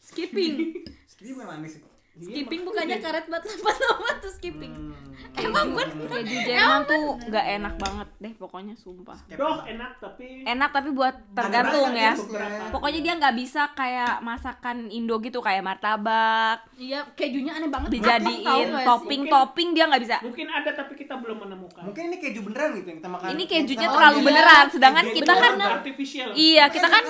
skipping 0.00 0.54
Segini 1.10 1.36
bukan 1.36 1.48
manis. 1.52 1.76
Iya, 2.14 2.30
skipping 2.30 2.62
bukannya 2.62 3.02
karet 3.02 3.26
buat 3.26 3.42
lompat-lompat 3.42 4.16
tuh 4.22 4.32
skipping. 4.38 4.70
Hmm. 4.70 4.94
emang 5.34 5.74
bener 5.74 5.90
keju 5.98 6.46
Jerman 6.46 6.86
tuh 6.86 7.18
nggak 7.26 7.46
enak 7.58 7.74
banget 7.74 8.08
deh 8.22 8.32
pokoknya 8.38 8.74
sumpah. 8.78 9.18
Doh 9.34 9.66
enak 9.66 9.98
tapi 9.98 10.46
enak 10.46 10.70
tapi 10.70 10.94
buat 10.94 11.10
tergantung 11.34 11.90
ya. 11.90 12.14
pokoknya 12.70 13.00
dia 13.02 13.14
nggak 13.18 13.34
bisa 13.34 13.66
kayak 13.74 14.22
masakan 14.22 14.86
Indo 14.94 15.18
gitu 15.18 15.42
kayak 15.42 15.66
martabak. 15.66 16.62
Iya 16.78 17.02
kejunya 17.18 17.58
aneh 17.58 17.66
banget. 17.66 17.98
Dijadiin 17.98 18.68
topping 18.86 19.22
topping 19.26 19.68
dia 19.74 19.90
nggak 19.90 20.02
bisa. 20.06 20.16
Mungkin 20.22 20.46
ada 20.46 20.70
tapi 20.70 20.94
kita 20.94 21.18
belum 21.18 21.50
menemukan. 21.50 21.82
Mungkin 21.82 22.14
ini 22.14 22.16
keju 22.22 22.40
beneran 22.46 22.78
gitu 22.78 22.94
yang 22.94 22.98
kita 23.02 23.10
makan. 23.10 23.26
ini 23.34 23.44
kejunya 23.50 23.88
kita 23.90 23.94
terlalu 23.98 24.18
beneran 24.22 24.64
sedangkan 24.70 25.06
kita 25.10 25.32
kan 25.34 25.54
artificial. 25.82 26.28
iya 26.38 26.70
kita 26.70 26.86
kan 26.86 27.02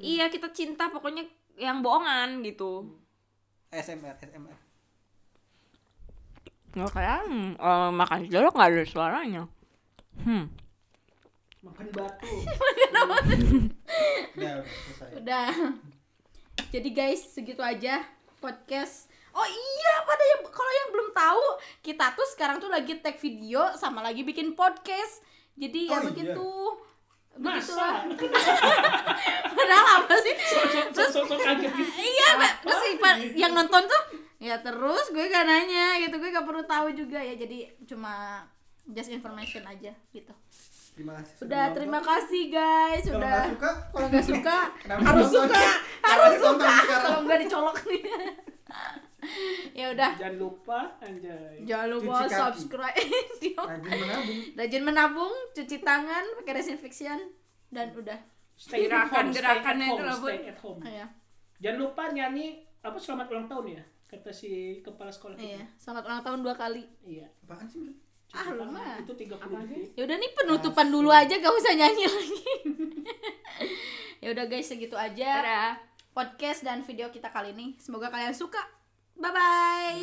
iya 0.00 0.32
kita 0.32 0.48
cinta 0.56 0.88
pokoknya 0.88 1.28
yang 1.60 1.84
bohongan 1.84 2.40
gitu 2.40 2.88
ASMR, 3.70 4.16
ASMR. 4.16 4.56
nggak 6.70 6.90
kayak 6.90 7.18
hmm, 7.24 7.56
eh, 7.56 7.90
makan 7.90 8.20
cilok 8.24 8.54
nggak 8.54 8.70
ada 8.70 8.84
suaranya 8.84 9.42
hmm 10.20 10.44
Makan 11.58 11.90
batu. 11.90 12.22
Udah, 12.94 13.02
udah 14.38 14.52
selesai. 14.62 15.10
udah 15.18 15.48
jadi 16.70 16.88
guys 16.88 17.34
segitu 17.34 17.58
aja 17.58 17.98
podcast 18.38 19.10
oh 19.32 19.42
iya 19.42 19.94
pada 20.02 20.22
yang 20.22 20.40
kalau 20.46 20.72
yang 20.72 20.88
belum 20.88 21.08
tahu 21.10 21.44
kita 21.82 22.14
tuh 22.14 22.28
sekarang 22.30 22.62
tuh 22.62 22.70
lagi 22.70 23.02
tag 23.02 23.18
video 23.18 23.74
sama 23.74 24.00
lagi 24.00 24.22
bikin 24.22 24.54
podcast 24.54 25.18
jadi 25.58 25.90
ya 25.90 25.98
Oh, 25.98 26.02
iya. 26.14 26.34
Masa? 27.38 28.02
padahal 29.56 29.86
apa 30.02 30.14
sih? 30.22 30.34
Terus 30.90 31.12
kaget 31.14 31.70
gitu. 31.70 31.82
iya 31.96 32.28
Mbak. 32.34 32.52
terus 32.66 32.82
yang 33.38 33.52
nonton 33.54 33.82
tuh 33.86 34.02
ya 34.38 34.58
terus 34.62 35.10
gue 35.14 35.24
gak 35.30 35.46
nanya 35.46 36.02
gitu. 36.02 36.18
Gue 36.18 36.30
gak 36.34 36.46
perlu 36.46 36.62
tahu 36.66 36.90
juga 36.94 37.22
ya. 37.22 37.38
Jadi 37.38 37.66
cuma 37.86 38.42
just 38.90 39.10
information 39.14 39.62
aja 39.66 39.94
gitu. 40.10 40.34
Terima 40.98 41.14
kasih. 41.14 41.34
sudah 41.38 41.46
udah 41.46 41.74
terima 41.78 42.00
kasih 42.02 42.42
guys. 42.50 43.04
Kalau 43.06 43.22
udah. 43.22 43.30
nggak 43.30 43.46
suka, 43.54 43.70
kalau 43.94 44.06
nggak 44.10 44.26
suka 44.34 44.58
harus 44.82 45.28
suka. 45.30 45.62
Harus 46.02 46.34
suka. 46.42 46.72
sekarang? 46.74 47.02
kalau 47.06 47.18
nggak 47.22 47.38
dicolok 47.46 47.78
nih 47.86 48.02
ya 49.72 49.90
udah 49.90 50.12
Jangan 50.14 50.36
lupa 50.36 50.78
anjay. 50.98 51.62
jangan 51.62 51.88
lupa 51.90 52.14
Cuci 52.20 52.30
subscribe 52.30 52.96
rajin 53.66 53.98
menabung. 53.98 54.38
rajin 54.54 54.82
menabung 54.84 55.34
cuci 55.52 55.76
tangan 55.78 56.24
pakai 56.36 56.52
disinfection 56.56 57.18
dan 57.68 57.90
udah 57.92 58.18
Stay 58.54 58.84
at 58.84 59.06
home, 59.06 59.30
stay 59.30 59.38
at 59.38 59.62
Gerakan-gerakannya 59.62 59.86
home, 59.86 59.94
itu 59.94 60.02
loh, 60.04 60.16
Bun. 60.18 60.28
stay 60.28 60.42
at 60.44 60.58
home. 60.58 60.80
ya 60.82 61.06
Jangan 61.58 61.78
lupa 61.80 62.02
nyanyi 62.08 62.46
apa 62.78 62.96
selamat 62.96 63.26
ulang 63.28 63.46
tahun 63.46 63.66
ya 63.72 63.82
kata 64.06 64.30
si 64.30 64.50
kepala 64.80 65.08
sekolah 65.08 65.36
iya 65.36 65.58
kita. 65.58 65.66
selamat 65.78 66.02
ulang 66.04 66.22
tahun 66.22 66.40
dua 66.40 66.54
kali 66.54 66.82
Iya. 67.02 67.26
Apaan 67.42 67.66
sih? 67.66 67.80
Bro? 67.80 67.92
ah 68.30 68.44
Cuci 68.44 68.52
lu 68.52 68.64
mah 68.68 68.96
Itu 69.00 69.12
30 69.14 69.40
detik. 69.64 69.88
ya 69.94 70.02
udah 70.04 70.16
nih 70.16 70.30
penutupan 70.34 70.86
dulu 70.86 71.08
aja 71.08 71.34
gak 71.34 71.48
usah 71.50 71.72
nyanyi 71.74 72.04
lagi 72.10 72.40
ya 74.18 74.28
udah 74.30 74.44
guys 74.44 74.64
segitu 74.64 74.92
aja 74.94 75.30
Dadah. 75.38 75.72
Podcast 76.18 76.66
dan 76.66 76.82
video 76.82 77.14
kita 77.14 77.30
kali 77.30 77.54
ini 77.54 77.78
semoga 77.78 78.10
kalian 78.10 78.34
suka 78.34 78.58
bye 79.14 79.30
bye. 79.30 80.02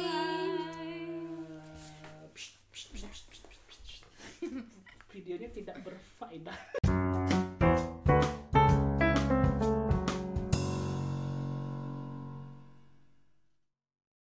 Videonya 5.11 5.49
tidak 5.51 5.80
berfaedah. 5.84 7.03